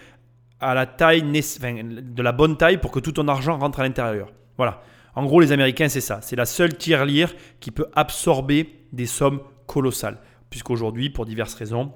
[0.61, 4.31] à la taille, de la bonne taille pour que tout ton argent rentre à l'intérieur.
[4.57, 4.83] Voilà.
[5.15, 6.21] En gros, les Américains, c'est ça.
[6.23, 10.19] C'est la seule tirelire qui peut absorber des sommes colossales.
[10.51, 11.93] Puisqu'aujourd'hui, pour diverses raisons,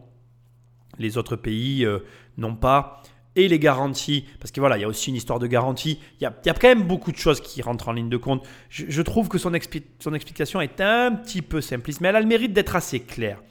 [0.98, 2.00] les autres pays euh,
[2.36, 3.02] n'ont pas
[3.36, 6.24] et les garanties, parce que voilà, il y a aussi une histoire de garantie, il
[6.24, 8.46] y a, quand même beaucoup de choses qui rentrent en ligne de compte.
[8.68, 12.52] Je, trouve que son explication est un petit peu simpliste, mais elle a le mérite
[12.52, 13.42] d'être assez claire.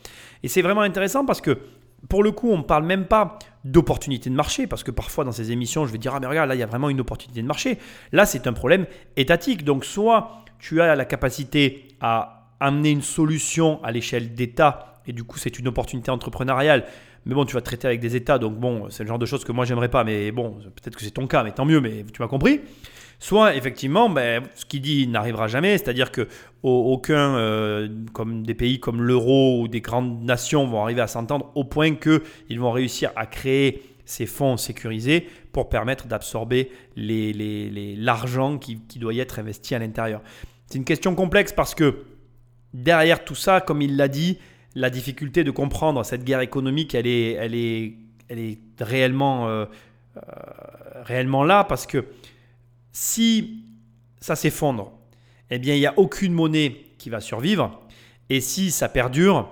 [0.43, 1.57] Et c'est vraiment intéressant parce que
[2.09, 5.31] pour le coup, on ne parle même pas d'opportunité de marché, parce que parfois dans
[5.31, 7.41] ces émissions, je vais dire, ah mais regarde, là, il y a vraiment une opportunité
[7.41, 7.77] de marché.
[8.11, 9.63] Là, c'est un problème étatique.
[9.63, 15.23] Donc, soit tu as la capacité à amener une solution à l'échelle d'État, et du
[15.23, 16.85] coup, c'est une opportunité entrepreneuriale.
[17.25, 19.45] Mais bon, tu vas traiter avec des États, donc bon, c'est le genre de choses
[19.45, 20.03] que moi, j'aimerais pas.
[20.03, 22.59] Mais bon, peut-être que c'est ton cas, mais tant mieux, mais tu m'as compris.
[23.23, 26.27] Soit effectivement, ben, ce qu'il dit n'arrivera jamais, c'est-à-dire que
[26.61, 31.49] aucun, euh, comme des pays comme l'euro ou des grandes nations vont arriver à s'entendre
[31.55, 38.99] au point qu'ils vont réussir à créer ces fonds sécurisés pour permettre d'absorber l'argent qui
[38.99, 40.21] doit y être investi à l'intérieur.
[40.67, 42.03] C'est une question complexe parce que
[42.73, 44.37] derrière tout ça, comme il l'a dit,
[44.75, 47.93] la difficulté de comprendre cette guerre économique, elle est, elle est,
[48.27, 49.63] elle est réellement, euh,
[50.17, 50.21] euh,
[51.03, 52.03] réellement là parce que
[52.93, 53.65] si
[54.21, 54.93] ça s'effondre,
[55.49, 57.81] eh bien, il n'y a aucune monnaie qui va survivre.
[58.29, 59.49] Et si ça perdure,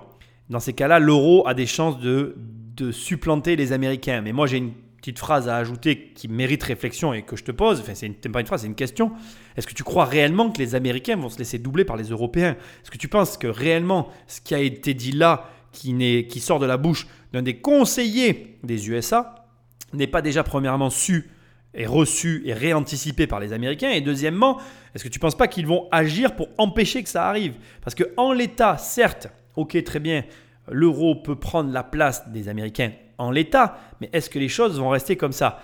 [0.48, 2.36] dans ces cas-là, l'euro a des chances de,
[2.76, 4.22] de supplanter les Américains.
[4.22, 7.50] Mais moi, j'ai une petite phrase à ajouter qui mérite réflexion et que je te
[7.50, 9.10] pose, enfin c'est pas une phrase, c'est une question.
[9.56, 12.52] Est-ce que tu crois réellement que les Américains vont se laisser doubler par les Européens?
[12.82, 16.60] Est-ce que tu penses que réellement ce qui a été dit là, qui, qui sort
[16.60, 19.46] de la bouche d'un des conseillers des USA,
[19.92, 21.30] n'est pas déjà premièrement su
[21.74, 23.90] et reçu et réanticipé par les Américains.
[23.90, 24.60] Et deuxièmement,
[24.94, 27.54] est-ce que tu ne penses pas qu'ils vont agir pour empêcher que ça arrive?
[27.82, 30.24] Parce que en l'état, certes, ok, très bien,
[30.70, 34.90] l'euro peut prendre la place des Américains en l'état, mais est-ce que les choses vont
[34.90, 35.62] rester comme ça?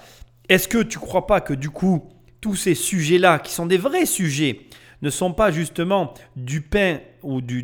[0.48, 2.08] Est-ce que tu ne crois pas que du coup,
[2.40, 4.60] tous ces sujets-là, qui sont des vrais sujets,
[5.02, 7.62] ne sont pas justement du pain ou du,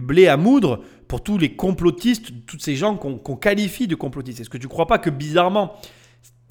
[0.00, 4.40] blé à moudre pour tous les complotistes, tous ces gens qu'on qualifie de complotistes?
[4.40, 5.74] Est-ce que tu ne crois pas que bizarrement,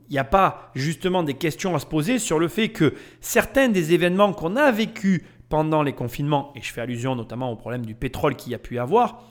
[0.10, 3.70] il n'y a pas justement des questions à se poser sur le fait que certains
[3.70, 7.86] des événements qu'on a vécus pendant les confinements, et je fais allusion notamment au problème
[7.86, 9.24] du pétrole qu'il y a pu avoir,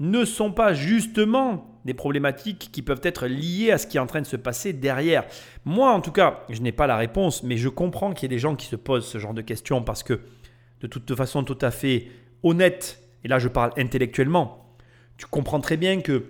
[0.00, 4.06] ne sont pas justement des problématiques qui peuvent être liées à ce qui est en
[4.06, 5.24] train de se passer derrière.
[5.64, 8.36] Moi, en tout cas, je n'ai pas la réponse, mais je comprends qu'il y ait
[8.36, 10.20] des gens qui se posent ce genre de questions parce que,
[10.80, 12.08] de toute façon tout à fait
[12.42, 14.76] honnête, et là je parle intellectuellement,
[15.16, 16.24] tu comprends très bien que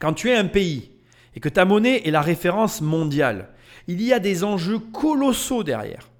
[0.00, 0.90] quand tu es un pays
[1.34, 3.48] et que ta monnaie est la référence mondiale,
[3.86, 6.10] il y a des enjeux colossaux derrière,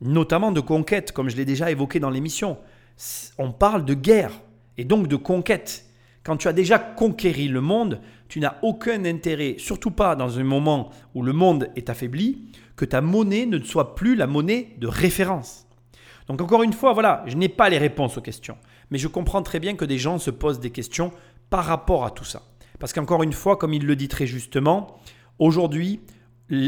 [0.00, 2.58] notamment de conquête, comme je l'ai déjà évoqué dans l'émission.
[3.38, 4.32] On parle de guerre
[4.76, 5.86] et donc de conquête.
[6.24, 10.44] Quand tu as déjà conquéri le monde, tu n'as aucun intérêt, surtout pas dans un
[10.44, 14.86] moment où le monde est affaibli, que ta monnaie ne soit plus la monnaie de
[14.86, 15.66] référence.
[16.28, 18.56] Donc encore une fois, voilà, je n'ai pas les réponses aux questions,
[18.90, 21.12] mais je comprends très bien que des gens se posent des questions
[21.50, 22.42] par rapport à tout ça.
[22.82, 24.98] Parce qu'encore une fois, comme il le dit très justement,
[25.38, 26.00] aujourd'hui,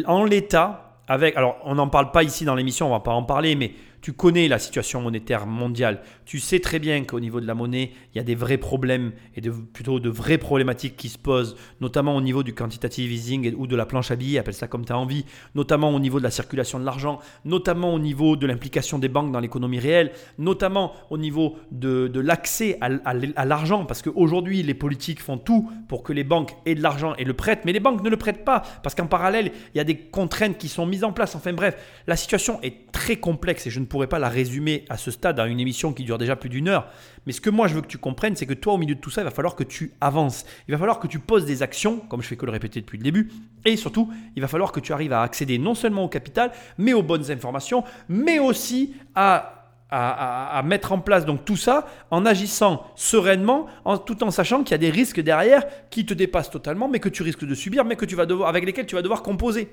[0.07, 3.25] en l'état, avec, alors on n'en parle pas ici dans l'émission, on va pas en
[3.25, 6.03] parler, mais tu connais la situation monétaire mondiale.
[6.25, 9.13] Tu sais très bien qu'au niveau de la monnaie, il y a des vrais problèmes
[9.37, 13.55] et de, plutôt de vraies problématiques qui se posent, notamment au niveau du quantitative easing
[13.57, 15.25] ou de la planche à billets, appelle ça comme tu as envie,
[15.55, 19.33] notamment au niveau de la circulation de l'argent, notamment au niveau de l'implication des banques
[19.33, 22.89] dans l'économie réelle, notamment au niveau de, l'accès à,
[23.37, 27.15] à l'argent, parce qu'aujourd'hui, les politiques font tout pour que les banques aient de l'argent
[27.17, 29.81] et le prêtent, mais les banques ne le prêtent pas, parce qu'en parallèle, il y
[29.81, 31.35] a des contraintes qui sont mises en place.
[31.35, 31.77] Enfin bref,
[32.07, 35.39] la situation est très complexe et je ne pourrais pas la résumer à ce stade
[35.39, 36.89] à une émission qui dure déjà plus d'une heure.
[37.27, 39.01] Mais ce que moi je veux que tu comprennes, c'est que toi, au milieu de
[39.01, 40.45] tout ça, il va falloir que tu avances.
[40.69, 42.99] Il va falloir que tu poses des actions, comme je fais que le répéter depuis
[42.99, 43.31] le début.
[43.65, 46.93] Et surtout, il va falloir que tu arrives à accéder non seulement au capital, mais
[46.93, 49.65] aux bonnes informations, mais aussi à
[49.97, 54.73] à, mettre en place donc tout ça en agissant sereinement, en, tout en sachant qu'il
[54.73, 57.85] y a des risques derrière qui te dépassent totalement, mais que tu risques de subir,
[57.85, 59.69] mais que tu vas devoir, avec lesquels tu vas devoir composer.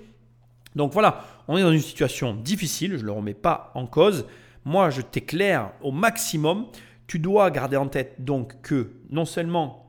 [0.76, 4.26] Donc voilà, on est dans une situation difficile, je ne le remets pas en cause.
[4.65, 6.67] Moi, je t'éclaire au maximum.
[7.07, 9.81] Tu dois garder en tête donc que non seulement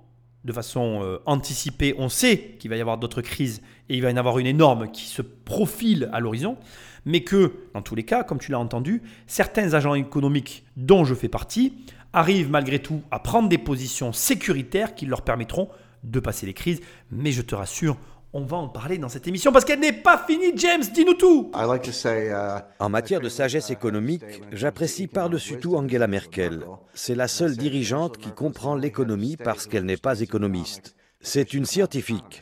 [0.45, 4.11] de façon euh, anticipée, on sait qu'il va y avoir d'autres crises et il va
[4.11, 6.57] y en avoir une énorme qui se profile à l'horizon,
[7.05, 11.15] mais que dans tous les cas, comme tu l'as entendu, certains agents économiques dont je
[11.15, 11.75] fais partie
[12.13, 15.69] arrivent malgré tout à prendre des positions sécuritaires qui leur permettront
[16.03, 16.81] de passer les crises.
[17.11, 17.97] Mais je te rassure,
[18.35, 21.51] on va en parler dans cette émission parce qu'elle n'est pas finie, James, dis-nous tout.
[21.55, 26.65] Uh, en matière de sagesse économique, j'apprécie par-dessus tout Angela Merkel.
[26.95, 30.95] C'est la seule dirigeante qui comprend l'économie parce qu'elle n'est pas économiste.
[31.21, 32.41] C'est une scientifique.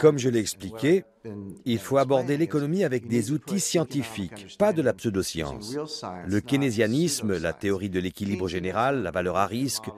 [0.00, 1.04] Comme je l'ai expliqué,
[1.64, 5.76] il faut aborder l'économie avec des outils scientifiques, pas de la pseudoscience.
[6.26, 9.90] Le keynésianisme, la théorie de l'équilibre général, la valeur à risque,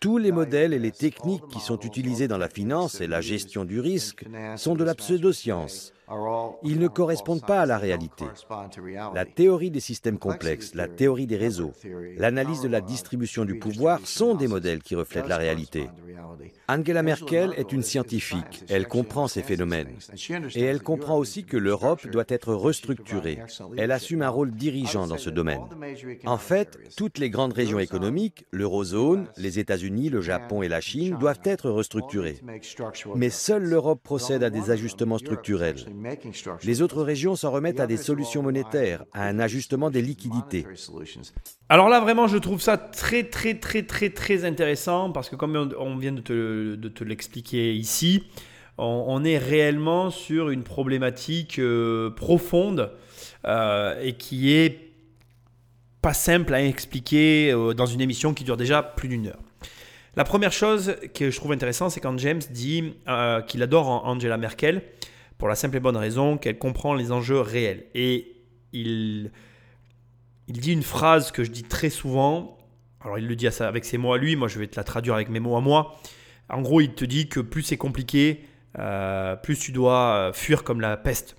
[0.00, 3.64] tous les modèles et les techniques qui sont utilisés dans la finance et la gestion
[3.64, 4.24] du risque
[4.56, 5.91] sont de la pseudoscience.
[6.62, 8.24] Ils ne correspondent pas à la réalité.
[9.14, 11.72] La théorie des systèmes complexes, la théorie des réseaux,
[12.16, 15.88] l'analyse de la distribution du pouvoir sont des modèles qui reflètent la réalité.
[16.68, 19.90] Angela Merkel est une scientifique, elle comprend ces phénomènes.
[20.54, 23.38] Et elle comprend aussi que l'Europe doit être restructurée.
[23.76, 25.62] Elle assume un rôle dirigeant dans ce domaine.
[26.24, 31.16] En fait, toutes les grandes régions économiques, l'eurozone, les États-Unis, le Japon et la Chine,
[31.18, 32.40] doivent être restructurées.
[33.14, 35.76] Mais seule l'Europe procède à des ajustements structurels.
[36.64, 40.66] Les autres régions s'en remettent à des solutions monétaires, à un ajustement des liquidités.
[41.68, 45.70] Alors là, vraiment, je trouve ça très, très, très, très, très intéressant parce que comme
[45.78, 48.24] on vient de te, l'expliquer ici,
[48.78, 52.90] on, est réellement sur une problématique euh, profonde
[53.44, 54.90] euh, et qui est
[56.00, 59.38] pas simple à expliquer euh, dans une émission qui dure déjà plus d'une heure.
[60.16, 62.94] La première chose que je trouve intéressante, c'est quand James dit
[63.46, 64.82] qu'il adore Angela Merkel
[65.42, 67.86] pour la simple et bonne raison qu'elle comprend les enjeux réels.
[67.96, 68.36] Et
[68.72, 69.32] il,
[70.46, 72.58] il dit une phrase que je dis très souvent.
[73.00, 75.16] Alors il le dit avec ses mots à lui, moi je vais te la traduire
[75.16, 75.96] avec mes mots à moi.
[76.48, 78.44] En gros, il te dit que plus c'est compliqué,
[78.78, 81.34] euh, plus tu dois fuir comme la peste.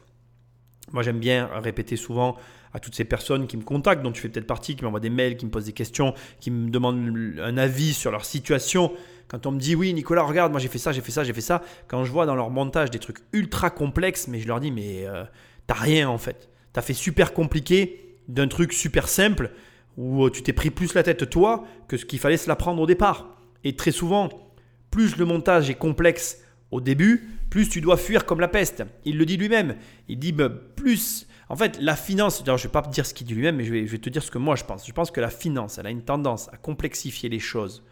[0.91, 2.35] Moi, j'aime bien répéter souvent
[2.73, 5.09] à toutes ces personnes qui me contactent, dont tu fais peut-être partie, qui m'envoient des
[5.09, 8.91] mails, qui me posent des questions, qui me demandent un avis sur leur situation.
[9.33, 11.33] Quand on me dit oui, Nicolas, regarde, moi j'ai fait ça, j'ai fait ça, j'ai
[11.33, 11.63] fait ça.
[11.87, 15.07] Quand je vois dans leur montage des trucs ultra complexes, mais je leur dis, mais
[15.07, 15.23] euh,
[15.65, 16.49] t'as rien en fait.
[16.71, 19.49] T'as fait super compliqué d'un truc super simple
[19.97, 22.79] où tu t'es pris plus la tête toi que ce qu'il fallait se la prendre
[22.79, 23.37] au départ.
[23.63, 24.29] Et très souvent,
[24.91, 28.83] plus le montage est complexe au début, plus tu dois fuir comme la peste.
[29.03, 29.77] Il le dit lui-même.
[30.09, 31.27] Il dit bah, plus.
[31.49, 33.73] En fait, la finance, je ne vais pas dire ce qu'il dit lui-même, mais je
[33.73, 34.85] vais, te dire ce que moi je pense.
[34.85, 37.83] Je pense que la finance, elle a une tendance à complexifier les choses,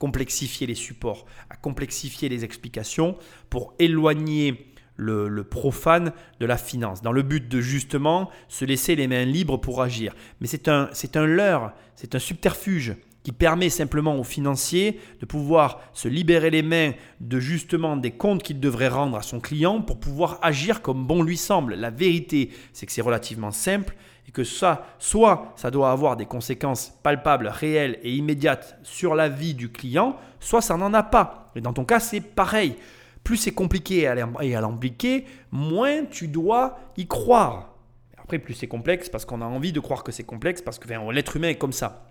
[0.00, 3.16] complexifier les supports, à complexifier les explications
[3.50, 9.06] pour éloigner le, profane de la finance, dans le but de justement se laisser les
[9.06, 10.14] mains libres pour agir.
[10.40, 15.26] Mais c'est un, c'est un leurre, c'est un subterfuge qui permet simplement aux financiers de
[15.26, 19.82] pouvoir se libérer les mains de justement des comptes qu'il devrait rendre à son client
[19.82, 21.74] pour pouvoir agir comme bon lui semble.
[21.74, 23.94] La vérité, c'est que c'est relativement simple
[24.30, 29.28] et que ça, soit ça doit avoir des conséquences palpables, réelles et immédiates sur la
[29.28, 31.50] vie du client, soit ça n'en a pas.
[31.56, 32.76] Et dans ton cas, c'est pareil.
[33.24, 37.74] Plus c'est compliqué et à l'impliquer, moins tu dois y croire.
[38.22, 40.88] Après, plus c'est complexe parce qu'on a envie de croire que c'est complexe parce que
[41.12, 42.06] l'être humain est comme ça.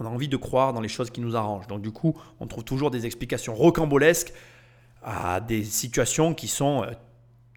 [0.00, 1.66] On a envie de croire dans les choses qui nous arrangent.
[1.66, 4.32] Donc du coup, on trouve toujours des explications rocambolesques
[5.02, 6.92] à des situations qui sont euh,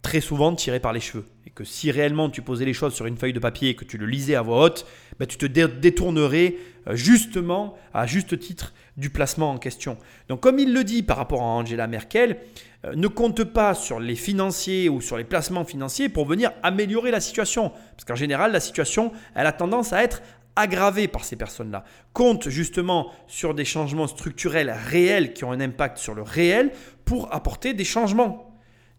[0.01, 1.25] très souvent tirées par les cheveux.
[1.45, 3.85] Et que si réellement tu posais les choses sur une feuille de papier et que
[3.85, 4.85] tu le lisais à voix haute,
[5.19, 6.55] ben, tu te détournerais
[6.87, 9.97] euh, justement, à juste titre, du placement en question.
[10.29, 12.37] Donc comme il le dit par rapport à Angela Merkel,
[12.85, 17.11] euh, ne compte pas sur les financiers ou sur les placements financiers pour venir améliorer
[17.11, 17.69] la situation.
[17.69, 20.21] Parce qu'en général, la situation, elle a tendance à être
[20.55, 21.83] aggravé par ces personnes-là.
[22.13, 26.71] Compte justement sur des changements structurels réels qui ont un impact sur le réel
[27.05, 28.50] pour apporter des changements.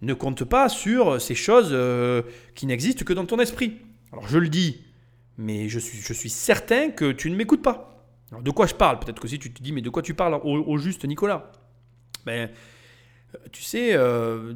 [0.03, 2.23] Ne compte pas sur ces choses euh,
[2.55, 3.79] qui n'existent que dans ton esprit.
[4.13, 4.85] Alors je le dis,
[5.39, 8.05] mais je suis, je suis certain que tu ne m'écoutes pas.
[8.31, 8.99] Alors de quoi je parle?
[8.99, 11.53] Peut-être que si tu te dis, mais de quoi tu parles au, juste Nicolas?
[12.27, 12.51] Ben,
[13.53, 14.55] Tu sais, euh,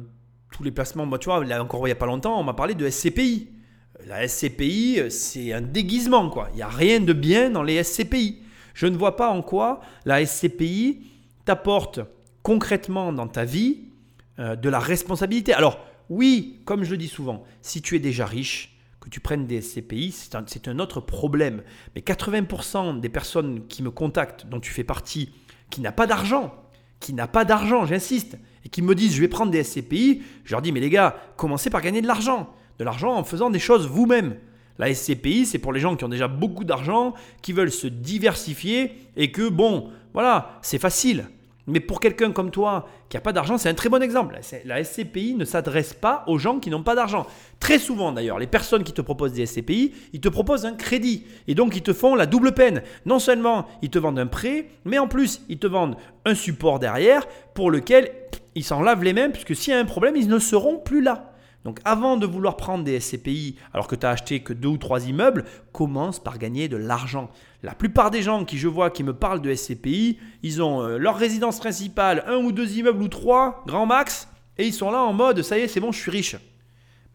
[0.51, 2.53] tous les placements, bah, tu vois, là encore il n'y a pas longtemps, on m'a
[2.53, 3.57] parlé de SCPI
[4.05, 6.49] la SCPI, c'est un déguisement, quoi.
[6.53, 8.41] Il n'y a rien de bien dans les SCPI.
[8.73, 11.01] Je ne vois pas en quoi la SCPI
[11.45, 11.99] t'apporte
[12.43, 13.86] concrètement dans ta vie
[14.39, 15.53] euh, de la responsabilité.
[15.53, 19.45] Alors, oui, comme je le dis souvent, si tu es déjà riche, que tu prennes
[19.45, 21.63] des SCPI, c'est un, un, autre problème.
[21.95, 25.33] Mais 80% des personnes qui me contactent, dont tu fais partie,
[25.69, 26.53] qui n'a pas d'argent,
[26.99, 30.51] qui n'a pas d'argent, j'insiste, et qui me disent je vais prendre des SCPI, je
[30.51, 33.59] leur dis mais les gars, commencez par gagner de l'argent de l'argent en faisant des
[33.59, 34.35] choses vous-même.
[34.77, 38.93] La SCPI, c'est pour les gens qui ont déjà beaucoup d'argent, qui veulent se diversifier
[39.15, 41.29] et que, bon, voilà, c'est facile.
[41.67, 44.39] Mais pour quelqu'un comme toi qui n'a pas d'argent, c'est un très bon exemple.
[44.65, 47.27] La SCPI ne s'adresse pas aux gens qui n'ont pas d'argent.
[47.59, 51.25] Très souvent d'ailleurs, les personnes qui te proposent des SCPI, ils te proposent un crédit.
[51.47, 52.83] Et donc ils te font la double peine.
[53.05, 56.79] Non seulement ils te vendent un prêt, mais en plus ils te vendent un support
[56.79, 58.11] derrière pour lequel
[58.55, 61.01] ils s'en lavent les mains, puisque s'il y a un problème, ils ne seront plus
[61.01, 61.26] là.
[61.63, 64.77] Donc avant de vouloir prendre des SCPI alors que tu as acheté que deux ou
[64.77, 65.43] trois immeubles,
[65.73, 67.29] commence par gagner de l'argent.
[67.63, 70.97] La plupart des gens qui je vois qui me parlent de SCPI, ils ont euh,
[70.97, 75.01] leur résidence principale, un ou deux immeubles ou trois, grand max, et ils sont là
[75.01, 76.37] en mode ça y est, c'est bon, je suis riche.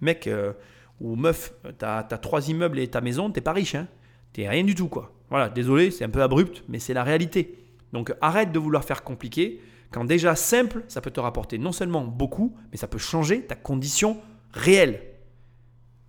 [0.00, 0.52] Mec euh,
[1.00, 3.74] ou meuf, tu as, trois immeubles et ta maison, t'es pas riche.
[3.74, 3.88] Hein
[4.32, 5.12] t'es rien du tout quoi.
[5.30, 7.58] Voilà, désolé, c'est un peu abrupt, mais c'est la réalité.
[7.92, 9.60] Donc arrête de vouloir faire compliqué.
[9.90, 13.54] Quand déjà simple, ça peut te rapporter non seulement beaucoup, mais ça peut changer ta
[13.54, 14.18] condition
[14.52, 15.00] réel.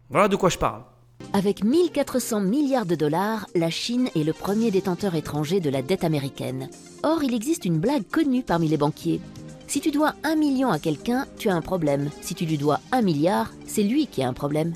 [0.09, 0.83] Voilà de quoi je parle.
[1.31, 6.03] Avec 1400 milliards de dollars, la Chine est le premier détenteur étranger de la dette
[6.03, 6.69] américaine.
[7.01, 9.21] Or, il existe une blague connue parmi les banquiers.
[9.67, 12.09] Si tu dois un million à quelqu'un, tu as un problème.
[12.21, 14.73] Si tu lui dois un milliard, c'est lui qui a un problème.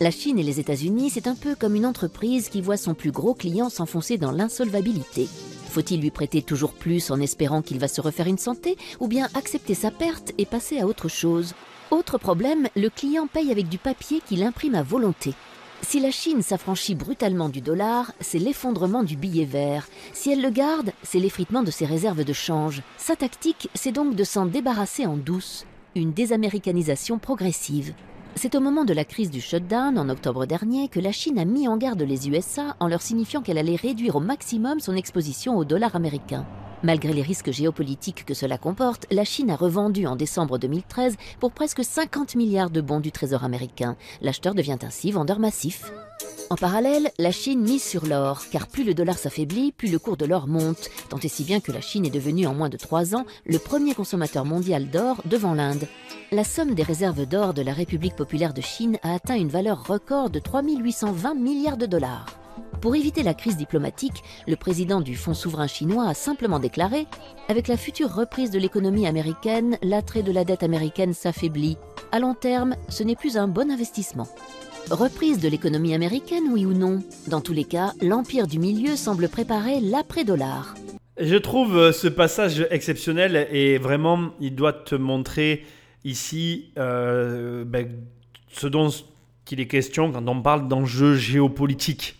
[0.00, 3.12] La Chine et les États-Unis, c'est un peu comme une entreprise qui voit son plus
[3.12, 5.26] gros client s'enfoncer dans l'insolvabilité.
[5.70, 9.28] Faut-il lui prêter toujours plus en espérant qu'il va se refaire une santé, ou bien
[9.34, 11.54] accepter sa perte et passer à autre chose?
[11.90, 15.34] Autre problème, le client paye avec du papier qu'il imprime à volonté.
[15.82, 19.86] Si la Chine s'affranchit brutalement du dollar, c'est l'effondrement du billet vert.
[20.12, 22.82] Si elle le garde, c'est l'effritement de ses réserves de change.
[22.96, 25.64] Sa tactique, c'est donc de s'en débarrasser en douce,
[25.94, 27.94] une désaméricanisation progressive.
[28.34, 31.44] C'est au moment de la crise du shutdown en octobre dernier que la Chine a
[31.44, 35.56] mis en garde les USA en leur signifiant qu'elle allait réduire au maximum son exposition
[35.56, 36.44] au dollar américain.
[36.86, 41.50] Malgré les risques géopolitiques que cela comporte, la Chine a revendu en décembre 2013 pour
[41.50, 43.96] presque 50 milliards de bons du Trésor américain.
[44.20, 45.90] L'acheteur devient ainsi vendeur massif.
[46.48, 50.16] En parallèle, la Chine mise sur l'or, car plus le dollar s'affaiblit, plus le cours
[50.16, 52.76] de l'or monte, tant et si bien que la Chine est devenue en moins de
[52.76, 55.88] trois ans le premier consommateur mondial d'or devant l'Inde.
[56.30, 59.88] La somme des réserves d'or de la République populaire de Chine a atteint une valeur
[59.88, 62.45] record de 3820 milliards de dollars.
[62.80, 67.06] Pour éviter la crise diplomatique, le président du Fonds souverain chinois a simplement déclaré
[67.48, 71.78] Avec la future reprise de l'économie américaine, l'attrait de la dette américaine s'affaiblit.
[72.12, 74.28] À long terme, ce n'est plus un bon investissement.
[74.90, 77.02] Reprise de l'économie américaine, oui ou non?
[77.26, 80.74] Dans tous les cas, l'empire du milieu semble préparer l'après-dollar.
[81.18, 85.64] Je trouve euh, ce passage exceptionnel et vraiment, il doit te montrer
[86.04, 87.88] ici euh, ben,
[88.52, 88.90] ce dont
[89.50, 92.16] il est question quand on parle d'enjeux géopolitiques.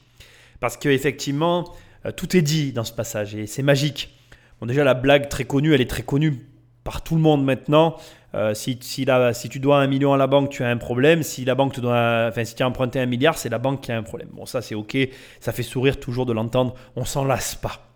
[0.66, 1.72] Parce qu'effectivement,
[2.06, 4.18] euh, tout est dit dans ce passage et c'est magique.
[4.58, 6.44] Bon, déjà, la blague très connue, elle est très connue
[6.82, 7.94] par tout le monde maintenant.
[8.34, 9.06] Euh, si, si,
[9.48, 11.22] tu dois un million à la banque, tu as un problème.
[11.22, 13.80] Si la banque te doit, enfin, si tu as emprunté un milliard, c'est la banque
[13.80, 14.30] qui a un problème.
[14.32, 14.98] Bon, ça c'est ok,
[15.38, 16.74] ça fait sourire toujours de l'entendre.
[16.96, 17.86] On s'en lasse pas.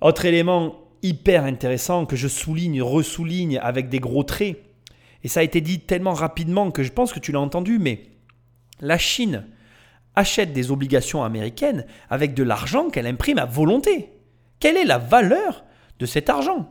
[0.00, 4.56] Autre élément hyper intéressant que je souligne, ressouligne avec des gros traits,
[5.24, 8.04] et ça a été dit tellement rapidement que je pense que tu l'as entendu, mais
[8.78, 9.46] la Chine
[10.16, 14.10] achète des obligations américaines avec de l'argent qu'elle imprime à volonté.
[14.58, 15.64] Quelle est la valeur
[15.98, 16.70] de cet argent?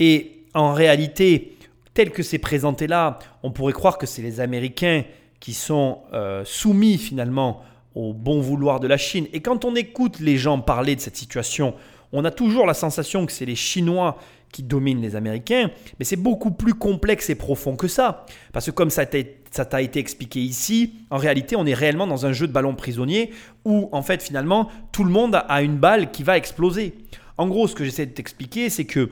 [0.00, 1.56] Et en réalité,
[1.94, 5.04] tel que c'est présenté là, on pourrait croire que c'est les Américains
[5.40, 7.62] qui sont euh, soumis finalement
[7.94, 9.28] au bon vouloir de la Chine.
[9.32, 11.74] Et quand on écoute les gens parler de cette situation,
[12.12, 14.16] on a toujours la sensation que c'est les Chinois
[14.54, 18.24] qui dominent les Américains, mais c'est beaucoup plus complexe et profond que ça.
[18.52, 22.32] Parce que comme ça t'a été expliqué ici, en réalité, on est réellement dans un
[22.32, 23.32] jeu de ballon prisonnier
[23.64, 26.94] où, en fait, finalement, tout le monde a une balle qui va exploser.
[27.36, 29.10] En gros, ce que j'essaie de t'expliquer, c'est que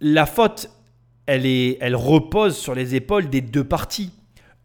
[0.00, 0.70] la faute,
[1.26, 4.10] elle, est, elle repose sur les épaules des deux parties.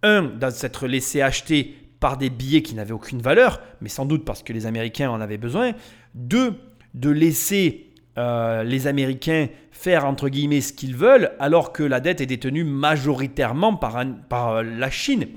[0.04, 4.42] Un, d'être laissé acheter par des billets qui n'avaient aucune valeur, mais sans doute parce
[4.42, 5.74] que les Américains en avaient besoin.
[6.16, 6.56] Deux,
[6.94, 12.22] de laisser euh, les Américains faire entre guillemets ce qu'ils veulent, alors que la dette
[12.22, 15.28] est détenue majoritairement par, euh, la Chine.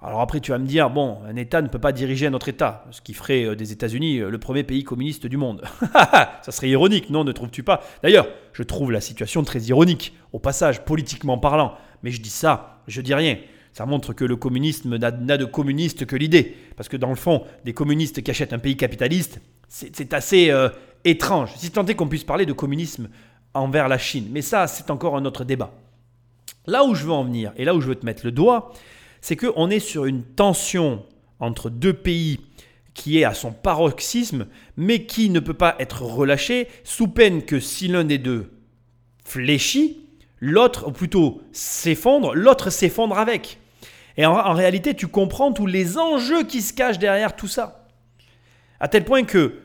[0.00, 2.48] Alors après, tu vas me dire, bon, un État ne peut pas diriger un autre
[2.48, 5.62] État, ce qui ferait euh, des États-Unis le premier pays communiste du monde.
[6.42, 7.82] Ça serait ironique, non, ne trouves-tu pas?
[8.04, 11.74] D'ailleurs, je trouve la situation très ironique, au passage, politiquement parlant.
[12.04, 13.38] Mais je dis ça, je dis rien.
[13.72, 16.56] Ça montre que le communisme n'a de communiste que l'idée.
[16.76, 20.52] Parce que dans le fond, des communistes qui achètent un pays capitaliste, c'est assez
[21.04, 21.50] étrange.
[21.56, 23.08] Si tant est qu'on puisse parler de communisme
[23.54, 24.28] envers la Chine.
[24.30, 25.72] Mais ça, c'est encore un autre débat.
[26.66, 28.72] Là où je veux en venir, et là où je veux te mettre le doigt,
[29.20, 31.04] c'est qu'on est sur une tension
[31.40, 32.40] entre deux pays
[32.94, 34.46] qui est à son paroxysme,
[34.76, 38.50] mais qui ne peut pas être relâché, sous peine que si l'un des deux
[39.24, 40.00] fléchit,
[40.40, 43.58] l'autre, ou plutôt s'effondre, l'autre s'effondre avec.
[44.16, 47.86] Et en, en, réalité, tu comprends tous les enjeux qui se cachent derrière tout ça.
[48.78, 49.61] À tel point que,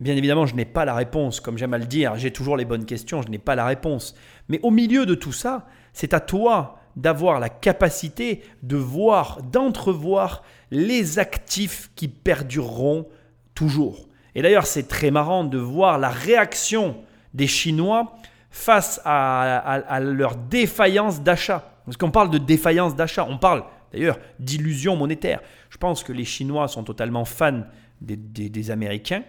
[0.00, 2.64] bien évidemment, je n'ai pas la réponse, comme j'aime à le dire, j'ai toujours les
[2.64, 4.14] bonnes questions, je n'ai pas la réponse.
[4.48, 10.42] Mais au milieu de tout ça, c'est à toi d'avoir la capacité de voir, d'entrevoir
[10.70, 13.06] les actifs qui perdureront
[13.54, 14.08] toujours.
[14.34, 16.96] Et d'ailleurs, c'est très marrant de voir la réaction
[17.34, 18.16] des Chinois
[18.50, 21.72] face à, leur défaillance d'achat.
[21.84, 25.40] Parce qu'on parle de défaillance d'achat, on parle d'ailleurs d'illusion monétaire.
[25.70, 27.62] Je pense que les Chinois sont totalement fans
[28.00, 29.22] des, Américains,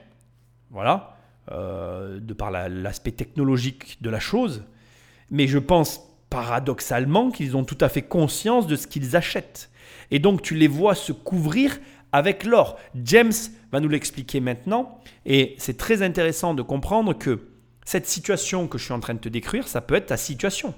[0.71, 1.17] voilà,
[1.51, 4.63] euh, de par l'aspect technologique de la chose.
[5.29, 9.69] Mais je pense paradoxalement qu'ils ont tout à fait conscience de ce qu'ils achètent.
[10.11, 11.77] Et donc tu les vois se couvrir
[12.11, 12.77] avec l'or.
[13.03, 13.33] James
[13.71, 14.99] va nous l'expliquer maintenant.
[15.25, 17.47] Et c'est très intéressant de comprendre que
[17.85, 20.73] cette situation que je suis en train de te décrire, ça peut être ta situation.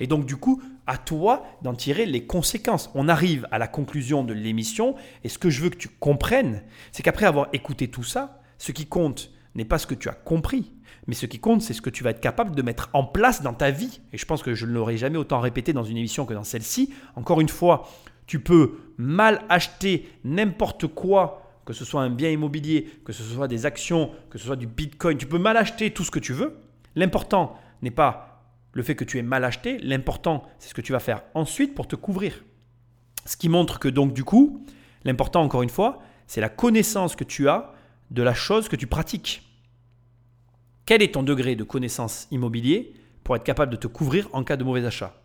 [0.00, 2.90] Et donc du coup, à toi d'en tirer les conséquences.
[2.94, 6.62] On arrive à la conclusion de l'émission et ce que je veux que tu comprennes,
[6.92, 10.14] c'est qu'après avoir écouté tout ça, ce qui compte n'est pas ce que tu as
[10.14, 10.72] compris,
[11.06, 13.42] mais ce qui compte, c'est ce que tu vas être capable de mettre en place
[13.42, 14.00] dans ta vie.
[14.12, 16.44] Et je pense que je ne l'aurais jamais autant répété dans une émission que dans
[16.44, 16.92] celle-ci.
[17.14, 17.88] Encore une fois,
[18.26, 23.48] tu peux mal acheter n'importe quoi, que ce soit un bien immobilier, que ce soit
[23.48, 25.18] des actions, que ce soit du bitcoin.
[25.18, 26.56] Tu peux mal acheter tout ce que tu veux.
[26.96, 29.78] L'important n'est pas le fait que tu aies mal acheté.
[29.78, 32.44] L'important, c'est ce que tu vas faire ensuite pour te couvrir.
[33.26, 34.64] Ce qui montre que donc du coup,
[35.04, 37.73] l'important encore une fois, c'est la connaissance que tu as
[38.14, 39.42] de la chose que tu pratiques.
[40.86, 44.56] Quel est ton degré de connaissance immobilier pour être capable de te couvrir en cas
[44.56, 45.20] de mauvais achat?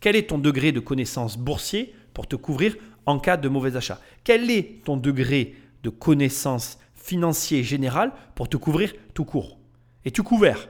[0.00, 2.76] Quel est ton degré de connaissance boursier pour te couvrir
[3.06, 4.00] en cas de mauvais achat?
[4.22, 9.58] Quel est ton degré de connaissance financier général pour te couvrir tout court?
[10.04, 10.68] Es-tu couvert?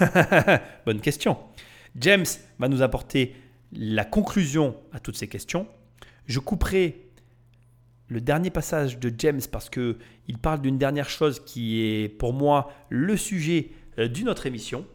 [0.86, 1.38] Bonne question.
[1.94, 2.26] James
[2.58, 3.36] va nous apporter
[3.72, 5.68] la conclusion à toutes ces questions.
[6.26, 7.10] Je couperai
[8.08, 9.98] le dernier passage de James parce que
[10.28, 14.86] il parle d'une dernière chose qui est pour moi le sujet euh, d'une autre émission.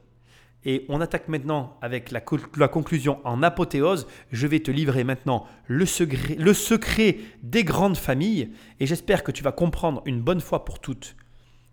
[0.66, 4.08] Et on attaque maintenant avec la, conclusion en apothéose.
[4.32, 8.52] Je vais te livrer maintenant le secret, le secret des grandes familles.
[8.82, 11.16] Et j'espère que tu vas comprendre une bonne fois pour toutes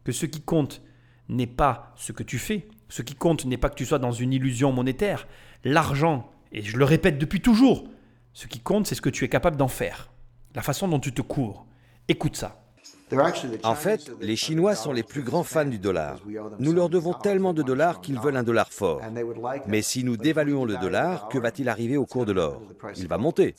[0.04, 0.82] que ce qui compte
[1.28, 2.68] n'est pas ce que tu fais.
[2.88, 5.26] Ce qui compte n'est pas que tu sois dans une illusion monétaire.
[5.64, 7.88] L'argent, et je le répète depuis toujours,
[8.32, 10.10] ce qui compte c'est ce que tu es capable d'en faire.
[10.56, 11.66] La façon dont tu te cours.
[12.08, 12.65] Écoute ça.
[13.62, 16.18] En fait, les Chinois sont les plus grands fans du dollar.
[16.58, 19.00] Nous leur devons tellement de dollars qu'ils veulent un dollar fort.
[19.68, 22.60] Mais si nous dévaluons le dollar, que va-t-il arriver au cours de l'or
[22.96, 23.54] Il va monter.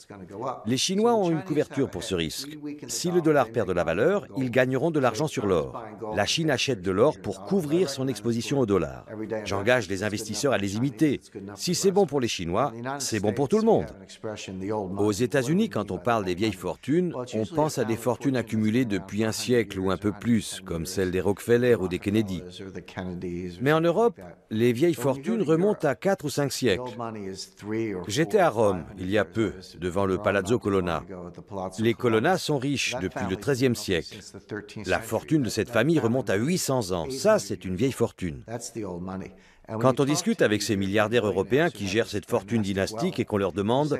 [0.66, 2.58] Les Chinois ont une couverture pour ce risque.
[2.88, 5.82] Si le dollar perd de la valeur, ils gagneront de l'argent sur l'or.
[6.14, 9.06] La Chine achète de l'or pour couvrir son exposition au dollar.
[9.44, 11.22] J'engage les investisseurs à les imiter.
[11.54, 13.86] Si c'est bon pour les Chinois, c'est bon pour tout le monde.
[14.98, 19.24] Aux États-Unis, quand on parle des vieilles fortunes, on pense à des fortunes accumulées depuis
[19.24, 22.42] un siècle ou un peu plus, comme celle des Rockefeller ou des Kennedy.
[23.60, 24.20] Mais en Europe,
[24.50, 26.96] les vieilles fortunes remontent à 4 ou 5 siècles.
[28.06, 31.02] J'étais à Rome il y a peu, devant le Palazzo Colonna.
[31.78, 34.18] Les Colonna sont riches depuis le XIIIe siècle.
[34.86, 37.10] La fortune de cette famille remonte à 800 ans.
[37.10, 38.42] Ça, c'est une vieille fortune.
[39.80, 43.52] Quand on discute avec ces milliardaires européens qui gèrent cette fortune dynastique et qu'on leur
[43.52, 43.98] demande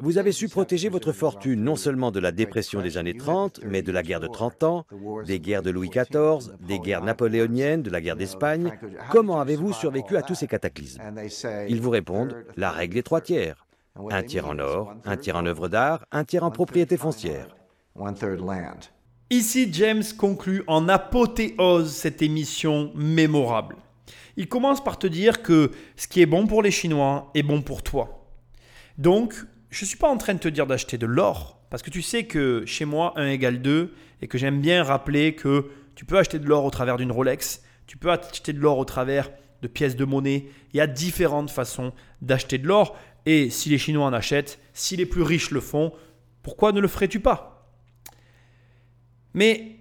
[0.00, 3.82] vous avez su protéger votre fortune non seulement de la dépression des années 30, mais
[3.82, 4.86] de la guerre de 30 ans,
[5.26, 8.72] des guerres de Louis XIV, des guerres napoléoniennes, de la guerre d'Espagne.
[9.10, 11.02] Comment avez-vous survécu à tous ces cataclysmes?
[11.68, 13.66] Ils vous répondent, la règle est trois tiers.
[14.10, 17.56] Un tiers en or, un tiers en œuvre d'art, un tiers en propriété foncière.
[19.30, 23.76] Ici, James conclut en apothéose cette émission mémorable.
[24.36, 27.60] Il commence par te dire que ce qui est bon pour les Chinois est bon
[27.60, 28.24] pour toi.
[28.96, 29.34] Donc,
[29.70, 32.02] je ne suis pas en train de te dire d'acheter de l'or, parce que tu
[32.02, 36.18] sais que chez moi, 1 égale 2, et que j'aime bien rappeler que tu peux
[36.18, 39.30] acheter de l'or au travers d'une Rolex, tu peux acheter de l'or au travers
[39.62, 40.46] de pièces de monnaie.
[40.72, 41.92] Il y a différentes façons
[42.22, 42.96] d'acheter de l'or,
[43.26, 45.92] et si les Chinois en achètent, si les plus riches le font,
[46.42, 47.70] pourquoi ne le ferais-tu pas?
[49.34, 49.76] Mais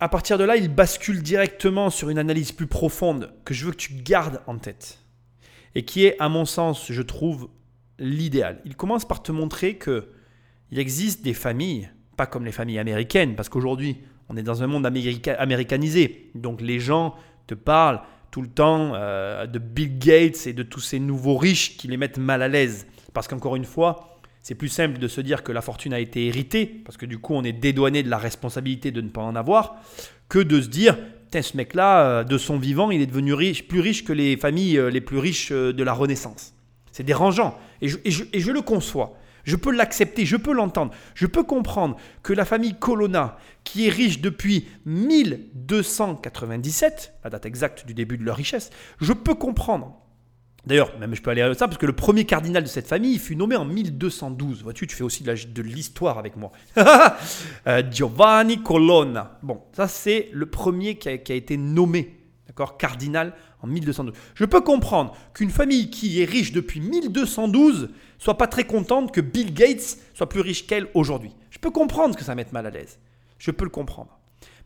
[0.00, 3.72] à partir de là, il bascule directement sur une analyse plus profonde que je veux
[3.72, 4.98] que tu gardes en tête,
[5.74, 7.48] et qui est, à mon sens, je trouve,
[7.98, 8.60] l'idéal.
[8.64, 10.08] Il commence par te montrer que
[10.70, 13.98] il existe des familles, pas comme les familles américaines, parce qu'aujourd'hui,
[14.28, 16.30] on est dans un monde américanisé.
[16.34, 17.14] Donc les gens
[17.46, 21.76] te parlent tout le temps euh, de Bill Gates et de tous ces nouveaux riches
[21.78, 22.86] qui les mettent mal à l'aise.
[23.14, 26.26] Parce qu'encore une fois, c'est plus simple de se dire que la fortune a été
[26.26, 29.34] héritée, parce que du coup on est dédouané de la responsabilité de ne pas en
[29.34, 29.76] avoir,
[30.28, 30.98] que de se dire,
[31.32, 34.78] ce mec-là, euh, de son vivant, il est devenu riche, plus riche que les familles
[34.78, 36.54] euh, les plus riches de la Renaissance.
[36.92, 37.58] C'est dérangeant.
[37.80, 39.16] Et je, le conçois.
[39.44, 40.92] Je peux l'accepter, je peux l'entendre.
[41.14, 47.86] Je peux comprendre que la famille Colonna, qui est riche depuis 1297, la date exacte
[47.86, 48.70] du début de leur richesse,
[49.00, 49.96] je peux comprendre.
[50.66, 53.18] D'ailleurs, même je peux aller à ça, parce que le premier cardinal de cette famille
[53.18, 54.64] fut nommé en 1212.
[54.64, 56.52] Vois-tu, tu fais aussi de l'histoire avec moi.
[57.66, 59.38] Euh, Giovanni Colonna.
[59.42, 62.16] Bon, ça c'est le premier qui a, qui a été nommé,
[62.46, 64.14] d'accord, cardinal en 1212.
[64.34, 69.20] Je peux comprendre qu'une famille qui est riche depuis 1212 soit pas très contente que
[69.20, 71.32] Bill Gates soit plus riche qu'elle aujourd'hui.
[71.50, 72.98] Je peux comprendre que ça mette mal à l'aise.
[73.38, 74.18] Je peux le comprendre.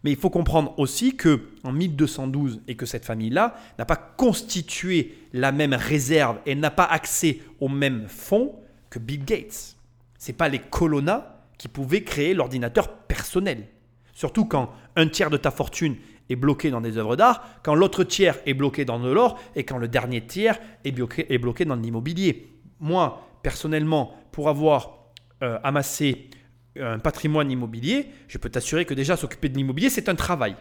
[0.05, 5.17] Mais il faut comprendre aussi que en 1212 et que cette famille-là n'a pas constitué
[5.33, 8.57] la même réserve et n'a pas accès aux mêmes fonds
[8.91, 9.77] que Bill Gates.
[10.19, 13.69] C'est pas les colonna qui pouvaient créer l'ordinateur personnel.
[14.13, 15.97] Surtout quand un tiers de ta fortune
[16.37, 19.79] bloqué dans des œuvres d'art, quand l'autre tiers est bloqué dans de l'or et quand
[19.79, 22.49] le dernier tiers est bloqué, est bloqué dans l'immobilier.
[22.81, 25.11] Moi, personnellement, pour avoir
[25.43, 26.31] euh, amassé
[26.79, 30.57] un patrimoine immobilier, je peux t'assurer que déjà s'occuper de l'immobilier, c'est un travail.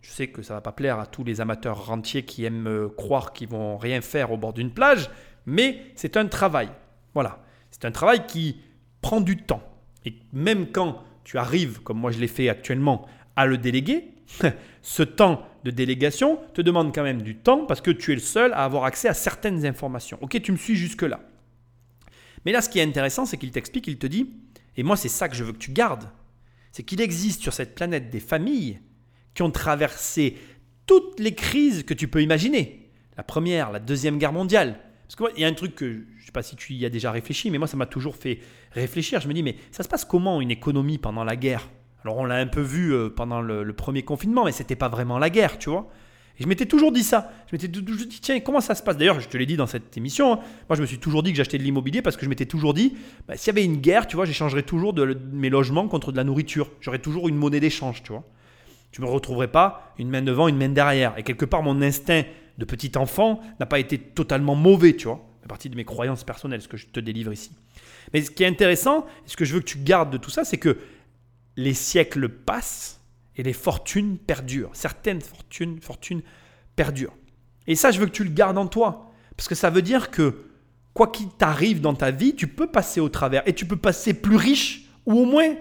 [0.00, 2.88] Je sais que ça va pas plaire à tous les amateurs rentiers qui aiment euh,
[2.88, 5.10] croire qu'ils vont rien faire au bord d'une plage,
[5.44, 6.68] mais c'est un travail.
[7.14, 8.60] Voilà, c'est un travail qui
[9.00, 9.62] prend du temps.
[10.04, 13.06] Et même quand tu arrives, comme moi je l'ai fait actuellement,
[13.36, 14.14] à le déléguer,
[14.82, 18.20] ce temps de délégation te demande quand même du temps parce que tu es le
[18.20, 20.18] seul à avoir accès à certaines informations.
[20.20, 21.20] Ok, tu me suis jusque-là.
[22.44, 24.30] Mais là, ce qui est intéressant, c'est qu'il t'explique, il te dit,
[24.76, 26.08] et moi c'est ça que je veux que tu gardes,
[26.72, 28.80] c'est qu'il existe sur cette planète des familles
[29.34, 30.36] qui ont traversé
[30.86, 32.90] toutes les crises que tu peux imaginer.
[33.16, 34.78] La première, la deuxième guerre mondiale.
[35.08, 36.90] Parce qu'il y a un truc que je ne sais pas si tu y as
[36.90, 38.40] déjà réfléchi, mais moi ça m'a toujours fait
[38.72, 39.20] réfléchir.
[39.20, 41.68] Je me dis, mais ça se passe comment une économie pendant la guerre?
[42.04, 45.18] Alors on l'a un peu vu euh, pendant le, premier confinement, mais c'était pas vraiment
[45.18, 45.88] la guerre, tu vois.
[46.38, 47.32] Et je m'étais toujours dit ça.
[47.48, 48.96] Je m'étais toujours dit, tiens, comment ça se passe?
[48.96, 50.34] D'ailleurs, je te l'ai dit dans cette émission.
[50.34, 50.40] hein.
[50.68, 52.74] Moi, je me suis toujours dit que j'achetais de l'immobilier parce que je m'étais toujours
[52.74, 52.96] dit,
[53.26, 56.16] bah, s'il y avait une guerre, tu vois, j'échangerais toujours de, mes logements contre de
[56.16, 56.70] la nourriture.
[56.80, 58.22] J'aurais toujours une monnaie d'échange, tu vois.
[58.92, 61.18] Tu me retrouverais pas une main devant, une main derrière.
[61.18, 62.22] Et quelque part, mon instinct
[62.56, 65.20] de petit enfant n'a pas été totalement mauvais, tu vois.
[65.42, 67.50] C'est partie de mes croyances personnelles, ce que je te délivre ici.
[68.12, 70.44] Mais ce qui est intéressant, ce que je veux que tu gardes de tout ça,
[70.44, 70.78] c'est que
[71.58, 73.00] les siècles passent
[73.36, 74.70] et les fortunes perdurent.
[74.74, 76.22] Certaines fortunes, fortunes
[76.76, 77.16] perdurent.
[77.66, 79.10] Et ça, je veux que tu le gardes en toi.
[79.36, 80.46] Parce que ça veut dire que
[80.94, 83.42] quoi qu'il t'arrive dans ta vie, tu peux passer au travers.
[83.46, 85.56] Et tu peux passer plus riche, ou au moins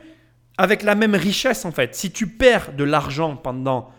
[0.60, 1.96] avec la même richesse en fait.
[1.96, 3.92] Si tu perds de l'argent pendant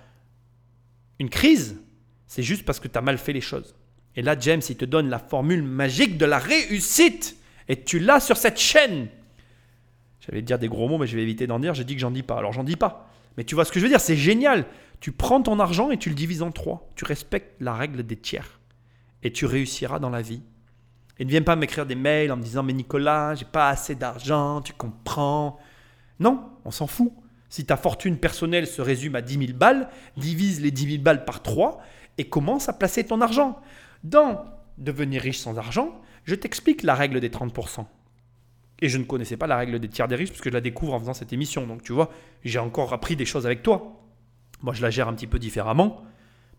[1.19, 1.81] une crise,
[2.29, 3.75] c'est juste parce que tu as mal fait les choses.
[4.15, 7.37] Et là, James, il te donne la formule magique de la réussite.
[7.67, 9.09] Et tu l'as sur cette chaîne.
[10.29, 11.75] J'allais dire des gros mots, mais je vais éviter d'en dire.
[11.75, 12.37] J'ai dit que j'en dis pas.
[12.37, 13.09] Alors, j'en dis pas.
[13.37, 14.01] Mais tu vois ce que je veux dire?
[14.01, 14.67] C'est génial.
[15.01, 16.91] Tu prends ton argent et tu le divises en trois.
[16.97, 18.61] Tu respectes la règle des tiers.
[19.23, 20.43] Et tu réussiras dans la vie.
[21.19, 23.95] Et ne viens pas m'écrire des mails en me disant Mais Nicolas, j'ai pas assez
[23.95, 25.59] d'argent, tu comprends?
[26.21, 27.13] Non, on s'en fout.
[27.49, 31.25] Si ta fortune personnelle se résume à 10 000 balles, divise les 10 000 balles
[31.25, 31.81] par 3
[32.19, 33.61] et commence à placer ton argent.
[34.05, 34.45] Dans
[34.79, 37.85] Devenir riche sans argent, je t'explique la règle des 30%.
[38.81, 40.61] Et je ne connaissais pas la règle des tiers des riches parce que je la
[40.61, 41.67] découvre en faisant cette émission.
[41.67, 42.11] Donc tu vois,
[42.45, 44.01] j'ai encore appris des choses avec toi.
[44.63, 46.03] Moi, je la gère un petit peu différemment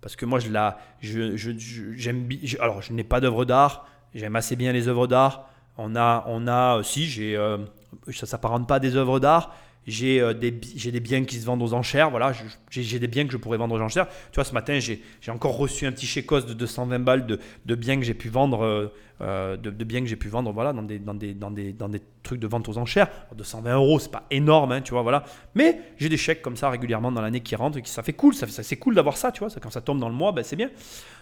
[0.01, 3.87] parce que moi, je la, je, je- alors je n'ai pas d'œuvre d'art.
[4.15, 5.49] J'aime assez bien les œuvres d'art.
[5.77, 7.57] On a, on a, euh, si j'ai, euh,
[8.11, 9.55] ça s'apparente pas à des œuvres d'art.
[9.87, 10.33] J'ai euh,
[10.75, 12.09] j'ai des biens qui se vendent aux enchères.
[12.11, 12.31] Voilà,
[12.69, 14.07] j'ai, des biens que je pourrais vendre aux enchères.
[14.31, 17.97] Tu vois, ce matin, j'ai, encore reçu un petit chécos de 220 balles de, biens
[17.97, 22.01] que j'ai pu vendre, euh, euh, de, biens que j'ai pu vendre, voilà, dans des,
[22.21, 23.07] trucs de vente aux enchères.
[23.07, 25.23] Alors, 220 euros, c'est pas énorme, hein, tu vois, voilà.
[25.55, 28.35] Mais j'ai des chèques comme ça régulièrement dans l'année qui rentrent et ça fait cool.
[28.35, 29.49] C'est cool d'avoir ça, tu vois.
[29.61, 30.69] Quand ça tombe dans le mois, ben, c'est bien.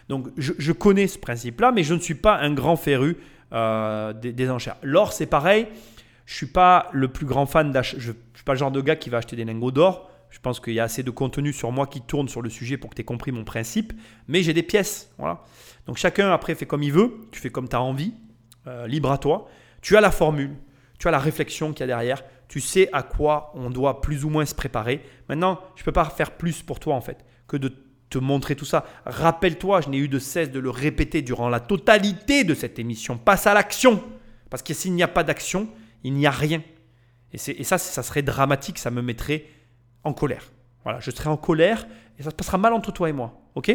[0.09, 3.17] Donc, je, connais ce principe-là, mais je ne suis pas un grand féru
[3.51, 4.77] des enchères.
[4.81, 5.67] L'or, c'est pareil.
[6.27, 7.95] Je suis pas le plus grand fan d'achat.
[7.97, 10.11] Je, suis pas le genre de gars qui va acheter des lingots d'or.
[10.29, 12.75] Je pense qu'il y a assez de contenu sur moi qui tourne sur le sujet
[12.75, 13.93] pour que tu aies compris mon principe.
[14.27, 15.09] Mais j'ai des pièces.
[15.17, 15.41] Voilà.
[15.87, 17.13] Donc chacun après fait comme il veut.
[17.31, 18.13] Tu fais comme tu as envie.
[18.67, 19.47] Euh, libre à toi.
[19.81, 20.57] Tu as la formule.
[20.99, 22.21] Tu as la réflexion qu'il y a derrière.
[22.49, 25.01] Tu sais à quoi on doit plus ou moins se préparer.
[25.29, 27.71] Maintenant, je ne peux pas faire plus pour toi en fait que de
[28.09, 28.85] te montrer tout ça.
[29.05, 33.17] Rappelle-toi, je n'ai eu de cesse de le répéter durant la totalité de cette émission.
[33.17, 34.03] Passe à l'action.
[34.49, 35.69] Parce que s'il n'y a pas d'action,
[36.07, 36.63] il n'y a rien.
[37.33, 39.45] Et, et ça, ça serait dramatique, ça me mettrait
[40.03, 40.51] en colère.
[40.83, 41.85] Voilà, je serai en colère
[42.17, 43.41] et ça se passera mal entre toi et moi.
[43.55, 43.71] Ok?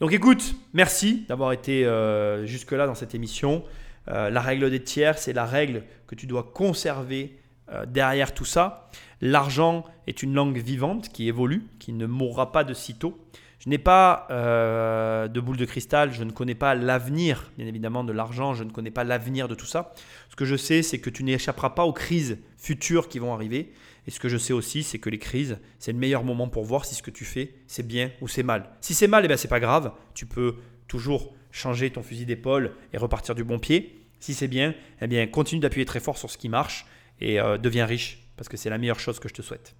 [0.00, 3.64] Donc écoute, merci d'avoir été euh, jusque-là dans cette émission.
[4.08, 7.38] Euh, la règle des tiers, c'est la règle que tu dois conserver
[7.70, 8.90] euh, derrière tout ça.
[9.20, 13.18] L'argent est une langue vivante qui évolue, qui ne mourra pas de sitôt.
[13.60, 18.04] Je n'ai pas euh, de boule de cristal, je ne connais pas l'avenir, bien évidemment,
[18.04, 19.92] de l'argent, je ne connais pas l'avenir de tout ça.
[20.30, 23.72] Ce que je sais, c'est que tu n'échapperas pas aux crises futures qui vont arriver.
[24.06, 26.64] Et ce que je sais aussi, c'est que les crises, c'est le meilleur moment pour
[26.64, 28.70] voir si ce que tu fais, c'est bien ou c'est mal.
[28.80, 29.92] Si c'est mal, eh ben, c'est pas grave.
[30.14, 30.56] Tu peux
[30.88, 34.06] toujours changer ton fusil d'épaule et repartir du bon pied.
[34.20, 36.86] Si c'est bien, eh bien, continue d'appuyer très fort sur ce qui marche
[37.20, 39.74] et euh, deviens riche parce que c'est la meilleure chose que je te souhaite.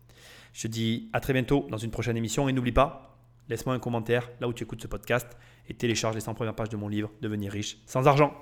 [0.52, 3.09] Je te dis à très bientôt dans une prochaine émission et n'oublie pas,
[3.50, 5.36] laisse-moi un commentaire là où tu écoutes ce podcast
[5.68, 8.32] et télécharge les 100 premières pages de mon livre Devenir riche sans argent.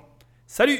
[0.45, 0.79] Salut